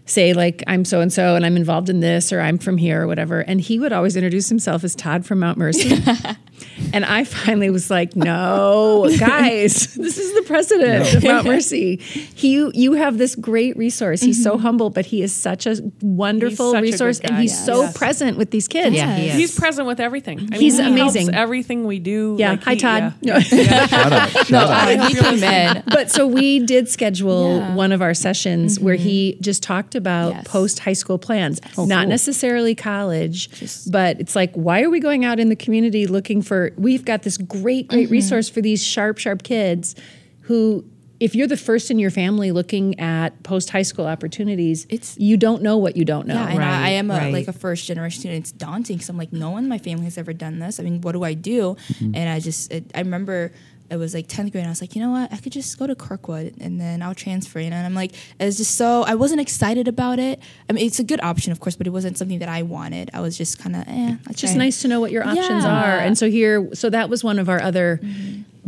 say 0.05 0.33
like 0.33 0.63
I'm 0.67 0.83
so 0.83 0.99
and 0.99 1.11
so 1.11 1.35
and 1.35 1.45
I'm 1.45 1.55
involved 1.55 1.89
in 1.89 1.99
this 1.99 2.33
or 2.33 2.41
I'm 2.41 2.57
from 2.57 2.77
here 2.77 3.03
or 3.03 3.07
whatever. 3.07 3.41
And 3.41 3.61
he 3.61 3.79
would 3.79 3.93
always 3.93 4.15
introduce 4.15 4.49
himself 4.49 4.83
as 4.83 4.95
Todd 4.95 5.25
from 5.25 5.39
Mount 5.39 5.57
Mercy 5.57 6.03
and 6.93 7.05
I 7.05 7.23
finally 7.23 7.69
was 7.69 7.89
like 7.89 8.15
no 8.15 9.07
guys 9.19 9.93
this 9.95 10.17
is 10.17 10.33
the 10.35 10.41
president 10.43 11.13
of 11.15 11.23
Mount 11.23 11.45
Mercy 11.45 11.97
he 12.35 12.69
you 12.73 12.93
have 12.93 13.17
this 13.17 13.35
great 13.35 13.77
resource 13.77 14.21
he's 14.21 14.41
so 14.43 14.57
humble 14.57 14.89
but 14.89 15.05
he 15.05 15.21
is 15.21 15.33
such 15.33 15.65
a 15.65 15.77
wonderful 16.01 16.71
such 16.71 16.79
a 16.79 16.81
resource 16.81 17.19
and 17.19 17.37
he's 17.37 17.51
Yes. 17.51 17.65
so 17.65 17.81
Yes. 17.83 17.97
present 17.97 18.37
with 18.37 18.51
these 18.51 18.67
kids 18.67 18.95
Yeah, 18.95 19.15
he. 19.15 19.29
He's 19.29 19.57
present 19.57 19.87
with 19.87 19.99
everything. 19.99 20.39
I 20.39 20.43
mean, 20.43 20.59
He's 20.61 20.77
he 20.77 20.83
helps 20.83 21.15
amazing. 21.15 21.33
everything 21.35 21.85
we 21.85 21.99
do. 21.99 22.35
yeah 22.39 22.51
Like, 22.51 22.63
hi 22.63 22.73
he- 22.73 22.79
Todd 22.79 23.13
yeah. 23.21 23.39
Shout 23.39 24.13
out. 24.13 24.29
Shout 24.29 24.53
out. 24.69 24.99
Uh, 24.99 25.07
he 25.07 25.13
came 25.15 25.43
in. 25.43 25.83
but 25.87 26.09
so 26.11 26.25
we 26.27 26.59
did 26.59 26.87
schedule 26.89 27.57
Yeah. 27.57 27.75
one 27.75 27.91
of 27.91 28.01
our 28.01 28.13
sessions 28.13 28.79
where 28.79 28.95
he 28.95 29.37
just 29.41 29.61
talked 29.63 29.95
about 29.95 30.33
Yes. 30.33 30.47
post 30.47 30.79
high 30.79 30.93
school 30.93 31.17
plans, 31.17 31.59
not 31.77 32.07
necessarily 32.07 32.75
college, 32.75 33.49
but 33.89 34.19
it's 34.19 34.35
like, 34.35 34.53
why 34.53 34.81
are 34.83 34.89
we 34.89 34.99
going 34.99 35.25
out 35.25 35.39
in 35.39 35.49
the 35.49 35.55
community 35.55 36.07
looking 36.07 36.41
for? 36.41 36.60
We've 36.77 37.03
got 37.03 37.23
this 37.23 37.37
great, 37.37 37.87
great 37.87 38.05
mm-hmm. 38.05 38.11
resource 38.11 38.49
for 38.49 38.61
these 38.61 38.83
sharp, 38.83 39.17
sharp 39.17 39.43
kids 39.43 39.95
who. 40.41 40.85
If 41.19 41.35
you're 41.35 41.45
the 41.45 41.55
first 41.55 41.91
in 41.91 41.99
your 41.99 42.09
family 42.09 42.51
looking 42.51 42.99
at 42.99 43.43
post 43.43 43.69
high 43.69 43.83
school 43.83 44.07
opportunities, 44.07 44.87
It's- 44.89 45.15
you 45.19 45.37
don't 45.37 45.61
know 45.61 45.77
what 45.77 45.95
you 45.95 46.03
don't 46.03 46.25
know. 46.25 46.33
Yeah, 46.33 46.49
and 46.49 46.63
I, 46.63 46.87
I 46.87 46.89
am 46.93 47.11
a, 47.11 47.13
right. 47.13 47.31
like 47.31 47.47
a 47.47 47.53
first 47.53 47.85
generation 47.85 48.21
student. 48.21 48.39
It's 48.39 48.51
daunting 48.51 48.97
because 48.97 49.07
I'm 49.07 49.19
like, 49.19 49.31
no 49.31 49.51
one 49.51 49.61
in 49.61 49.69
my 49.69 49.77
family 49.77 50.05
has 50.05 50.17
ever 50.17 50.33
done 50.33 50.57
this. 50.57 50.79
I 50.79 50.83
mean, 50.83 50.99
what 51.01 51.11
do 51.11 51.23
I 51.23 51.35
do? 51.35 51.75
Mm-hmm. 51.75 52.15
And 52.15 52.27
I 52.27 52.39
just, 52.39 52.71
it, 52.71 52.89
I 52.95 53.01
remember 53.01 53.51
it 53.91 53.97
was 53.97 54.13
like 54.13 54.27
10th 54.27 54.51
grade 54.53 54.55
and 54.63 54.67
I 54.67 54.69
was 54.69 54.79
like, 54.81 54.95
you 54.95 55.01
know 55.01 55.11
what? 55.11 55.31
I 55.33 55.37
could 55.37 55.51
just 55.51 55.77
go 55.77 55.85
to 55.85 55.93
Kirkwood 55.95 56.55
and 56.61 56.79
then 56.79 57.01
I'll 57.01 57.13
transfer. 57.13 57.59
You 57.59 57.69
know? 57.69 57.75
And 57.75 57.85
I'm 57.85 57.93
like, 57.93 58.13
it's 58.39 58.57
just 58.57 58.75
so, 58.75 59.03
I 59.03 59.15
wasn't 59.15 59.41
excited 59.41 59.87
about 59.87 60.17
it. 60.17 60.39
I 60.69 60.73
mean, 60.73 60.85
it's 60.87 60.99
a 60.99 61.03
good 61.03 61.21
option, 61.21 61.51
of 61.51 61.59
course, 61.59 61.75
but 61.75 61.87
it 61.87 61.89
wasn't 61.91 62.17
something 62.17 62.39
that 62.39 62.49
I 62.49 62.61
wanted. 62.63 63.11
I 63.13 63.19
was 63.19 63.37
just 63.37 63.59
kind 63.59 63.75
of, 63.75 63.83
eh. 63.87 64.15
It's 64.29 64.39
just 64.41 64.55
nice 64.55 64.81
to 64.83 64.87
know 64.87 65.01
what 65.01 65.11
your 65.11 65.23
options 65.27 65.63
Yeah. 65.65 65.69
are. 65.83 65.99
And 65.99 66.17
so 66.17 66.29
here, 66.29 66.69
so 66.73 66.89
that 66.89 67.09
was 67.09 67.23
one 67.23 67.37
of 67.37 67.49
our 67.49 67.61
other, 67.61 67.99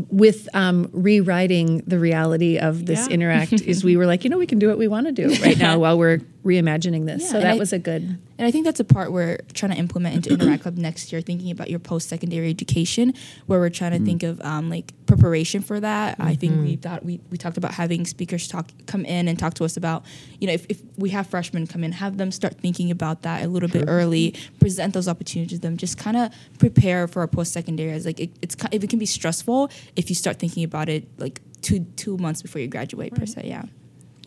with 0.09 0.49
um, 0.53 0.89
rewriting 0.91 1.83
the 1.87 1.99
reality 1.99 2.57
of 2.57 2.85
this 2.85 3.07
Yeah. 3.07 3.13
interact, 3.13 3.53
is 3.53 3.83
we 3.83 3.95
were 3.99 4.05
like, 4.05 4.23
you 4.23 4.29
know, 4.29 4.37
we 4.37 4.47
can 4.47 4.59
do 4.59 4.67
what 4.67 4.77
we 4.77 4.87
want 4.87 5.05
to 5.07 5.11
do 5.13 5.29
right 5.41 5.57
now 5.57 5.79
while 5.79 5.97
we're 5.97 6.19
reimagining 6.43 7.05
this. 7.05 7.23
Yeah, 7.23 7.29
so 7.29 7.39
that 7.39 7.53
I- 7.55 7.57
was 7.57 7.73
a 7.73 7.79
good. 7.79 8.17
And 8.37 8.47
I 8.47 8.51
think 8.51 8.65
that's 8.65 8.79
a 8.79 8.83
part 8.83 9.11
we're 9.11 9.37
trying 9.53 9.71
to 9.71 9.77
implement 9.77 10.15
into 10.15 10.33
Interact 10.33 10.63
Club 10.63 10.77
next 10.77 11.11
year, 11.11 11.21
thinking 11.21 11.51
about 11.51 11.69
your 11.69 11.79
post 11.79 12.09
secondary 12.09 12.49
education, 12.49 13.13
where 13.45 13.59
we're 13.59 13.69
trying 13.69 13.91
to 13.91 14.03
think 14.03 14.23
of 14.23 14.41
um, 14.41 14.69
like 14.69 14.91
preparation 15.05 15.61
for 15.61 15.79
that. 15.79 16.17
I 16.19 16.35
think 16.35 16.59
we 16.61 16.75
thought 16.75 17.05
we, 17.05 17.21
we 17.29 17.37
talked 17.37 17.57
about 17.57 17.73
having 17.75 18.05
speakers 18.05 18.47
talk 18.47 18.69
come 18.87 19.05
in 19.05 19.27
and 19.27 19.37
talk 19.39 19.53
to 19.55 19.63
us 19.65 19.77
about, 19.77 20.03
you 20.39 20.47
know, 20.47 20.53
if, 20.53 20.65
if 20.67 20.81
we 20.97 21.11
have 21.11 21.27
freshmen 21.27 21.67
come 21.67 21.83
in, 21.83 21.91
have 21.93 22.17
them 22.17 22.31
start 22.31 22.59
thinking 22.59 22.91
about 22.91 23.21
that 23.21 23.43
a 23.43 23.47
little 23.47 23.69
bit 23.69 23.85
early, 23.87 24.35
present 24.59 24.93
those 24.93 25.07
opportunities 25.07 25.59
to 25.59 25.61
them, 25.61 25.77
just 25.77 25.97
kind 25.97 26.17
of 26.17 26.33
prepare 26.57 27.07
for 27.07 27.21
a 27.23 27.27
post 27.27 27.53
secondary. 27.53 27.91
As 27.91 28.05
like 28.05 28.19
it, 28.19 28.31
it's 28.41 28.57
if 28.71 28.83
it 28.83 28.89
can 28.89 28.99
be 28.99 29.05
stressful 29.05 29.69
if 29.95 30.09
you 30.09 30.15
start 30.15 30.39
thinking 30.39 30.63
about 30.63 30.89
it 30.89 31.07
like 31.19 31.39
two 31.61 31.81
two 31.95 32.17
months 32.17 32.41
before 32.41 32.59
you 32.61 32.67
graduate 32.67 33.13
per 33.15 33.25
se. 33.27 33.43
Yeah. 33.45 33.63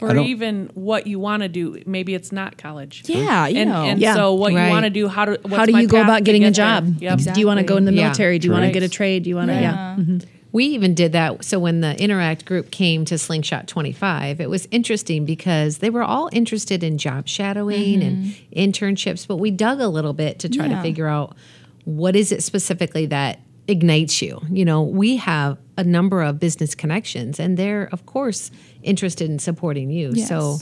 Or 0.00 0.16
even 0.16 0.70
what 0.74 1.06
you 1.06 1.18
want 1.18 1.42
to 1.42 1.48
do. 1.48 1.82
Maybe 1.86 2.14
it's 2.14 2.32
not 2.32 2.58
college. 2.58 3.02
Yeah, 3.06 3.46
you 3.46 3.60
and, 3.60 3.70
know. 3.70 3.84
and 3.84 4.00
Yeah. 4.00 4.14
so 4.14 4.34
what 4.34 4.52
Right. 4.52 4.66
you 4.66 4.70
want 4.70 4.84
to 4.84 4.90
do, 4.90 5.08
how 5.08 5.24
do 5.24 5.36
what's 5.42 5.56
How 5.56 5.66
do 5.66 5.72
my 5.72 5.80
you 5.80 5.88
go 5.88 6.02
about 6.02 6.24
getting 6.24 6.44
a 6.44 6.50
get 6.50 6.56
there? 6.56 6.80
job? 6.80 7.02
Yep. 7.02 7.34
Do 7.34 7.40
you 7.40 7.46
want 7.46 7.58
to 7.58 7.64
go 7.64 7.76
in 7.76 7.84
the 7.84 7.92
Yeah. 7.92 8.02
military? 8.04 8.38
Do 8.38 8.48
you 8.48 8.52
want 8.52 8.64
to 8.66 8.72
get 8.72 8.82
a 8.82 8.88
trade? 8.88 9.22
Do 9.24 9.30
you 9.30 9.36
want 9.36 9.48
to, 9.48 9.54
yeah. 9.54 9.96
Mm-hmm. 9.98 10.18
We 10.52 10.64
even 10.66 10.94
did 10.94 11.12
that. 11.12 11.44
So 11.44 11.58
when 11.58 11.80
the 11.82 12.00
Interact 12.02 12.46
group 12.46 12.70
came 12.70 13.04
to 13.06 13.18
Slingshot 13.18 13.66
25, 13.68 14.40
it 14.40 14.48
was 14.48 14.66
interesting 14.70 15.26
because 15.26 15.78
they 15.78 15.90
were 15.90 16.02
all 16.02 16.30
interested 16.32 16.82
in 16.82 16.96
job 16.98 17.28
shadowing 17.28 18.02
and 18.02 18.24
mm-hmm. 18.26 18.58
internships, 18.58 19.26
but 19.26 19.36
we 19.36 19.50
dug 19.50 19.80
a 19.80 19.88
little 19.88 20.14
bit 20.14 20.38
to 20.40 20.48
try 20.48 20.66
to 20.68 20.80
figure 20.80 21.08
out 21.08 21.36
what 21.84 22.16
is 22.16 22.32
it 22.32 22.42
specifically 22.42 23.06
that 23.06 23.38
ignites 23.68 24.22
you. 24.22 24.40
You 24.50 24.64
know, 24.64 24.82
we 24.82 25.16
have 25.16 25.58
a 25.76 25.84
number 25.84 26.22
of 26.22 26.38
business 26.38 26.74
connections 26.74 27.38
and 27.38 27.56
they're 27.56 27.88
of 27.92 28.06
course 28.06 28.50
interested 28.82 29.30
in 29.30 29.38
supporting 29.38 29.90
you. 29.90 30.14
So 30.16 30.58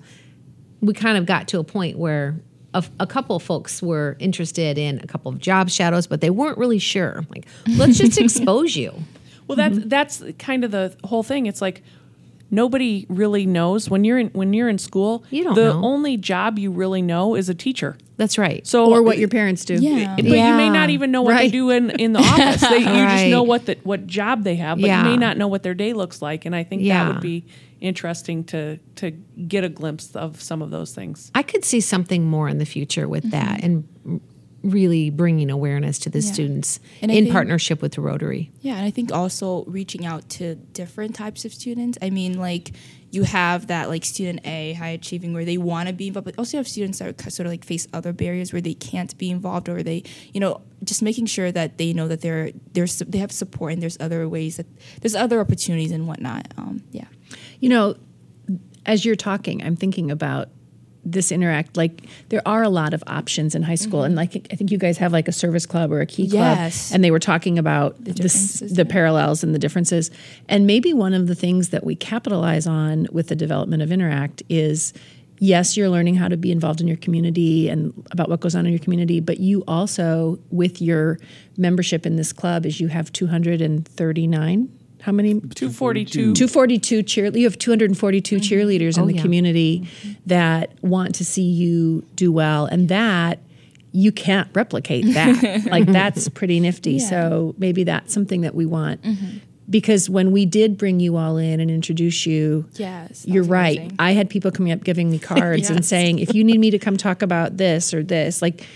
we 0.80 0.92
kind 0.92 1.16
of 1.16 1.26
got 1.26 1.48
to 1.48 1.58
a 1.58 1.64
point 1.64 1.98
where 1.98 2.36
a, 2.74 2.84
a 3.00 3.06
couple 3.06 3.36
of 3.36 3.42
folks 3.42 3.82
were 3.82 4.16
interested 4.18 4.76
in 4.76 4.98
a 4.98 5.06
couple 5.06 5.30
of 5.30 5.38
job 5.38 5.70
shadows, 5.70 6.06
but 6.06 6.20
they 6.20 6.30
weren't 6.30 6.58
really 6.58 6.78
sure. 6.78 7.24
Like, 7.30 7.46
let's 7.76 7.98
just 7.98 8.18
expose 8.20 8.76
you. 8.76 8.92
Well, 9.46 9.56
that's 9.56 9.76
mm-hmm. 9.76 9.88
that's 9.88 10.22
kind 10.38 10.64
of 10.64 10.70
the 10.70 10.96
whole 11.04 11.22
thing. 11.22 11.46
It's 11.46 11.62
like 11.62 11.82
nobody 12.50 13.06
really 13.08 13.46
knows 13.46 13.88
when 13.90 14.04
you're 14.04 14.18
in 14.18 14.28
when 14.28 14.52
you're 14.52 14.68
in 14.68 14.78
school. 14.78 15.24
You 15.30 15.44
don't 15.44 15.54
the 15.54 15.72
know. 15.72 15.80
only 15.84 16.16
job 16.16 16.58
you 16.58 16.70
really 16.70 17.02
know 17.02 17.34
is 17.34 17.48
a 17.48 17.54
teacher. 17.54 17.96
That's 18.16 18.38
right. 18.38 18.64
So 18.66 18.92
Or 18.92 19.02
what 19.02 19.18
your 19.18 19.28
parents 19.28 19.64
do. 19.64 19.74
Yeah. 19.74 20.14
But 20.14 20.24
you 20.24 20.30
may 20.30 20.70
not 20.70 20.90
even 20.90 21.10
know 21.10 21.22
what 21.22 21.36
they 21.36 21.48
do 21.48 21.70
in, 21.70 21.90
in 21.90 22.12
the 22.12 22.20
office. 22.22 22.60
They, 22.60 22.78
you 22.78 22.84
just 22.84 23.26
know 23.26 23.42
what 23.42 23.66
the, 23.66 23.76
what 23.82 24.06
job 24.06 24.44
they 24.44 24.54
have, 24.56 24.78
but 24.78 24.86
Yeah. 24.86 25.02
you 25.04 25.10
may 25.10 25.16
not 25.16 25.36
know 25.36 25.48
what 25.48 25.64
their 25.64 25.74
day 25.74 25.92
looks 25.94 26.22
like. 26.22 26.44
And 26.44 26.54
I 26.54 26.62
think 26.62 26.84
that 26.86 27.08
would 27.08 27.20
be 27.20 27.44
interesting 27.80 28.44
to 28.44 28.78
to 28.96 29.10
get 29.10 29.62
a 29.64 29.68
glimpse 29.68 30.14
of 30.16 30.40
some 30.40 30.62
of 30.62 30.70
those 30.70 30.94
things. 30.94 31.30
I 31.34 31.42
could 31.42 31.64
see 31.64 31.80
something 31.80 32.24
more 32.24 32.48
in 32.48 32.58
the 32.58 32.64
future 32.66 33.08
with 33.08 33.30
that. 33.32 33.56
Mm-hmm. 33.58 33.66
And 33.66 33.88
really 34.64 35.10
bringing 35.10 35.50
awareness 35.50 35.98
to 36.00 36.10
the 36.10 36.20
Yeah. 36.20 36.32
students 36.32 36.80
And 37.02 37.10
in 37.12 37.24
think- 37.24 37.32
partnership 37.32 37.82
with 37.82 37.92
the 37.92 38.00
Rotary. 38.00 38.50
Yeah, 38.62 38.76
and 38.76 38.84
I 38.86 38.90
think 38.90 39.12
also 39.12 39.64
reaching 39.66 40.06
out 40.06 40.28
to 40.30 40.54
different 40.72 41.14
types 41.14 41.44
of 41.44 41.52
students. 41.52 41.98
I 42.00 42.08
mean, 42.10 42.38
like 42.38 42.72
you 43.10 43.22
have 43.24 43.66
that 43.68 43.88
like 43.90 44.04
student 44.04 44.40
A, 44.44 44.72
high 44.72 44.88
achieving, 44.88 45.34
where 45.34 45.44
they 45.44 45.58
want 45.58 45.88
to 45.88 45.94
be 45.94 46.08
involved, 46.08 46.24
but 46.24 46.34
also 46.38 46.56
you 46.56 46.58
have 46.60 46.66
students 46.66 46.98
that 46.98 47.26
are 47.26 47.30
sort 47.30 47.46
of 47.46 47.52
like 47.52 47.64
face 47.64 47.86
other 47.92 48.12
barriers 48.12 48.52
where 48.52 48.62
they 48.62 48.74
can't 48.74 49.16
be 49.18 49.30
involved, 49.30 49.68
or 49.68 49.82
they, 49.82 50.02
you 50.32 50.40
know, 50.40 50.62
just 50.82 51.00
making 51.02 51.26
sure 51.26 51.52
that 51.52 51.76
they 51.78 51.92
know 51.92 52.08
that 52.08 52.22
they're 52.22 52.50
there's 52.72 52.98
they 53.00 53.18
have 53.18 53.30
support 53.30 53.72
and 53.74 53.82
there's 53.82 53.98
other 54.00 54.28
ways 54.28 54.56
that 54.56 54.66
there's 55.02 55.14
other 55.14 55.38
opportunities 55.40 55.92
and 55.92 56.08
whatnot. 56.08 56.52
Um, 56.56 56.82
yeah. 56.90 57.04
You 57.60 57.68
know, 57.68 57.96
as 58.86 59.04
you're 59.04 59.14
talking, 59.16 59.62
I'm 59.62 59.76
thinking 59.76 60.10
about 60.10 60.48
this 61.04 61.30
interact 61.30 61.76
like 61.76 62.02
there 62.30 62.42
are 62.46 62.62
a 62.62 62.68
lot 62.68 62.94
of 62.94 63.02
options 63.06 63.54
in 63.54 63.62
high 63.62 63.74
school. 63.74 64.02
And 64.02 64.16
mm-hmm. 64.16 64.34
like 64.34 64.46
i 64.52 64.56
think 64.56 64.70
you 64.70 64.78
guys 64.78 64.98
have 64.98 65.12
like 65.12 65.28
a 65.28 65.32
service 65.32 65.66
club 65.66 65.92
or 65.92 66.00
a 66.00 66.06
key 66.06 66.28
club 66.28 66.72
and 66.92 67.04
they 67.04 67.10
were 67.10 67.18
talking 67.18 67.58
about 67.58 67.96
the, 68.02 68.12
differences 68.12 68.74
the 68.74 68.84
parallels 68.84 69.44
and 69.44 69.54
the 69.54 69.58
differences. 69.58 70.10
And 70.48 70.66
maybe 70.66 70.92
one 70.92 71.14
of 71.14 71.26
the 71.26 71.34
things 71.34 71.70
that 71.70 71.84
we 71.84 71.94
capitalize 71.94 72.66
on 72.66 73.06
with 73.12 73.28
the 73.28 73.36
development 73.36 73.82
of 73.82 73.92
interact 73.92 74.42
is 74.48 74.92
yes 75.38 75.76
you're 75.76 75.88
learning 75.88 76.14
how 76.14 76.28
to 76.28 76.36
be 76.36 76.52
involved 76.52 76.80
in 76.80 76.86
your 76.86 76.96
community 76.96 77.68
and 77.68 77.92
about 78.12 78.28
what 78.28 78.40
goes 78.40 78.54
on 78.54 78.66
in 78.66 78.72
your 78.72 78.78
community 78.78 79.20
but 79.20 79.40
you 79.40 79.64
also 79.66 80.38
with 80.50 80.80
your 80.80 81.18
membership 81.56 82.06
in 82.06 82.16
this 82.16 82.32
club 82.32 82.64
is 82.64 82.80
you 82.80 82.86
have 82.88 83.12
239 83.12 84.68
how 85.04 85.12
many 85.12 85.34
242. 85.34 86.32
242 86.32 87.02
cheer 87.02 87.26
you 87.36 87.44
have 87.44 87.58
242 87.58 88.36
mm-hmm. 88.36 88.42
cheerleaders 88.42 88.96
in 88.96 89.02
Oh, 89.02 89.06
the 89.06 89.14
yeah. 89.14 89.20
community 89.22 89.80
mm-hmm. 89.80 90.12
that 90.26 90.72
want 90.82 91.14
to 91.16 91.24
see 91.26 91.42
you 91.42 92.02
do 92.16 92.32
well 92.32 92.64
and 92.64 92.88
that 92.88 93.40
you 93.92 94.10
can't 94.12 94.48
replicate 94.54 95.04
that 95.12 95.66
like 95.70 95.86
that's 95.86 96.28
pretty 96.30 96.58
nifty 96.58 96.92
Yeah. 96.92 97.08
so 97.10 97.54
maybe 97.58 97.84
that's 97.84 98.14
something 98.14 98.40
that 98.40 98.54
we 98.54 98.64
want 98.64 99.02
mm-hmm. 99.02 99.38
because 99.68 100.08
when 100.08 100.32
we 100.32 100.46
did 100.46 100.78
bring 100.78 101.00
you 101.00 101.16
all 101.18 101.36
in 101.36 101.60
and 101.60 101.70
introduce 101.70 102.24
you 102.24 102.64
Yes. 102.72 103.26
you're 103.26 103.44
right 103.44 103.76
amazing. 103.78 103.96
i 103.98 104.12
had 104.12 104.30
people 104.30 104.50
coming 104.52 104.72
up 104.72 104.82
giving 104.84 105.10
me 105.10 105.18
cards 105.32 105.68
and 105.68 105.84
saying 105.84 106.18
if 106.18 106.34
you 106.34 106.42
need 106.44 106.58
me 106.60 106.70
to 106.70 106.78
come 106.78 106.96
talk 106.96 107.20
about 107.20 107.58
this 107.58 107.92
or 107.92 108.02
this 108.02 108.40
like 108.40 108.66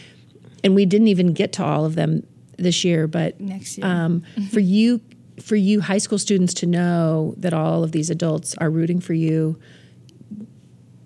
and 0.62 0.74
we 0.74 0.84
didn't 0.84 1.08
even 1.08 1.32
get 1.32 1.52
to 1.54 1.64
all 1.64 1.86
of 1.86 1.94
them 1.94 2.22
this 2.58 2.84
year 2.84 3.06
but 3.06 3.40
Next 3.40 3.78
year. 3.78 3.86
um, 3.86 4.22
for 4.52 4.60
you 4.60 5.00
for 5.42 5.56
you 5.56 5.80
high 5.80 5.98
school 5.98 6.18
students 6.18 6.52
to 6.54 6.66
know 6.66 7.34
that 7.38 7.52
all 7.52 7.84
of 7.84 7.92
these 7.92 8.10
adults 8.10 8.54
are 8.58 8.70
rooting 8.70 9.00
for 9.00 9.14
you 9.14 9.58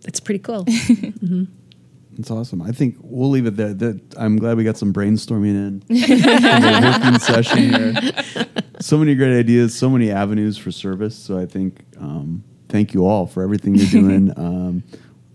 it's 0.06 0.20
pretty 0.20 0.38
cool 0.40 0.66
It's 2.18 2.30
awesome. 2.30 2.60
I 2.60 2.72
think 2.72 2.96
we'll 3.00 3.30
leave 3.30 3.46
it 3.46 3.56
there. 3.56 3.72
That 3.72 3.98
I'm 4.18 4.36
glad 4.36 4.58
we 4.58 4.64
got 4.64 4.76
some 4.76 4.92
brainstorming 4.92 5.54
in 5.54 5.80
from 5.86 5.96
the 5.96 7.00
working 7.00 7.18
session 7.18 7.72
here. 7.72 8.12
So 8.80 8.98
many 8.98 9.14
great 9.14 9.34
ideas, 9.38 9.74
so 9.74 9.88
many 9.88 10.10
avenues 10.10 10.58
for 10.58 10.70
service. 10.70 11.16
So 11.16 11.38
I 11.38 11.46
think 11.46 11.82
um, 11.98 12.44
thank 12.68 12.92
you 12.92 13.06
all 13.06 13.26
for 13.26 13.42
everything 13.42 13.74
you're 13.76 13.88
doing. 13.88 14.30
Um, 14.36 14.82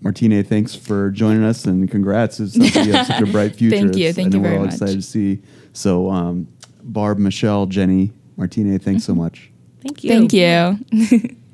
Martine, 0.02 0.44
thanks 0.44 0.76
for 0.76 1.10
joining 1.10 1.44
us 1.44 1.66
and 1.66 1.90
congrats. 1.90 2.40
It 2.40 2.52
sounds 2.52 2.76
like 2.76 2.86
you 2.86 2.94
have 2.94 3.08
such 3.08 3.22
a 3.22 3.26
bright 3.26 3.56
future. 3.56 3.76
Thank 3.76 3.96
you. 3.98 4.10
It's- 4.10 4.16
Thank 4.16 4.36
I 4.36 4.38
know 4.38 4.44
you 4.48 4.52
we're 4.54 4.60
all 4.60 4.66
much. 4.66 4.74
excited 4.76 4.98
to 4.98 5.02
see. 5.02 5.42
So 5.74 6.12
um, 6.12 6.48
Barb, 6.84 7.18
Michelle, 7.18 7.66
Jenny, 7.66 8.12
Martine, 8.38 8.78
thanks 8.80 9.04
so 9.04 9.14
much. 9.16 9.50
thank 9.82 10.04
you 10.04 10.10
Thank 10.10 10.34
you. 10.34 10.80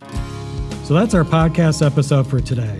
So 0.83 0.93
that's 0.93 1.13
our 1.13 1.23
podcast 1.23 1.81
episode 1.85 2.27
for 2.29 2.41
today. 2.41 2.77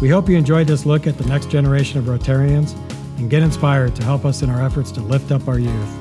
We 0.00 0.08
hope 0.08 0.28
you 0.28 0.36
enjoyed 0.36 0.66
this 0.66 0.84
look 0.84 1.06
at 1.06 1.16
the 1.16 1.24
next 1.26 1.48
generation 1.48 2.00
of 2.00 2.06
Rotarians 2.06 2.74
and 3.18 3.30
get 3.30 3.44
inspired 3.44 3.94
to 3.96 4.02
help 4.02 4.24
us 4.24 4.42
in 4.42 4.50
our 4.50 4.60
efforts 4.60 4.90
to 4.92 5.00
lift 5.00 5.30
up 5.30 5.46
our 5.46 5.60
youth. 5.60 5.96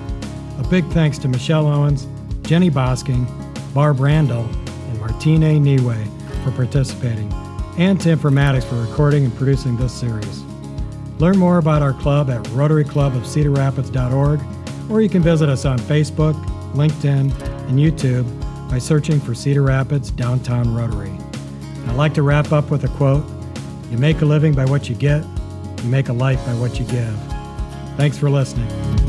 A 0.57 0.63
big 0.71 0.83
thanks 0.87 1.19
to 1.19 1.27
Michelle 1.27 1.67
Owens, 1.67 2.07
Jenny 2.41 2.71
Bosking, 2.71 3.27
Barb 3.75 3.99
Randall, 3.99 4.45
and 4.89 4.99
Martine 4.99 5.41
Niwe 5.41 6.43
for 6.43 6.49
participating, 6.49 7.31
and 7.77 8.01
to 8.01 8.09
Informatics 8.09 8.63
for 8.63 8.81
recording 8.81 9.23
and 9.25 9.35
producing 9.35 9.77
this 9.77 9.93
series. 9.93 10.41
Learn 11.19 11.37
more 11.37 11.59
about 11.59 11.83
our 11.83 11.93
club 11.93 12.31
at 12.31 12.43
RotaryClubOfCedarRapids.org, 12.45 14.41
or 14.89 15.01
you 15.01 15.09
can 15.09 15.21
visit 15.21 15.47
us 15.47 15.63
on 15.63 15.77
Facebook, 15.77 16.33
LinkedIn, 16.75 17.31
and 17.69 17.79
YouTube 17.79 18.25
by 18.69 18.79
searching 18.79 19.19
for 19.19 19.33
Cedar 19.33 19.61
Rapids 19.61 20.11
Downtown 20.11 20.73
Rotary. 20.73 21.09
And 21.09 21.91
I'd 21.91 21.95
like 21.95 22.13
to 22.15 22.23
wrap 22.23 22.51
up 22.51 22.71
with 22.71 22.83
a 22.83 22.89
quote 22.89 23.25
You 23.91 23.97
make 23.97 24.21
a 24.21 24.25
living 24.25 24.53
by 24.53 24.65
what 24.65 24.89
you 24.89 24.95
get, 24.95 25.23
you 25.83 25.89
make 25.89 26.09
a 26.09 26.13
life 26.13 26.43
by 26.45 26.53
what 26.53 26.79
you 26.79 26.85
give. 26.85 27.17
Thanks 27.97 28.17
for 28.17 28.29
listening. 28.29 29.04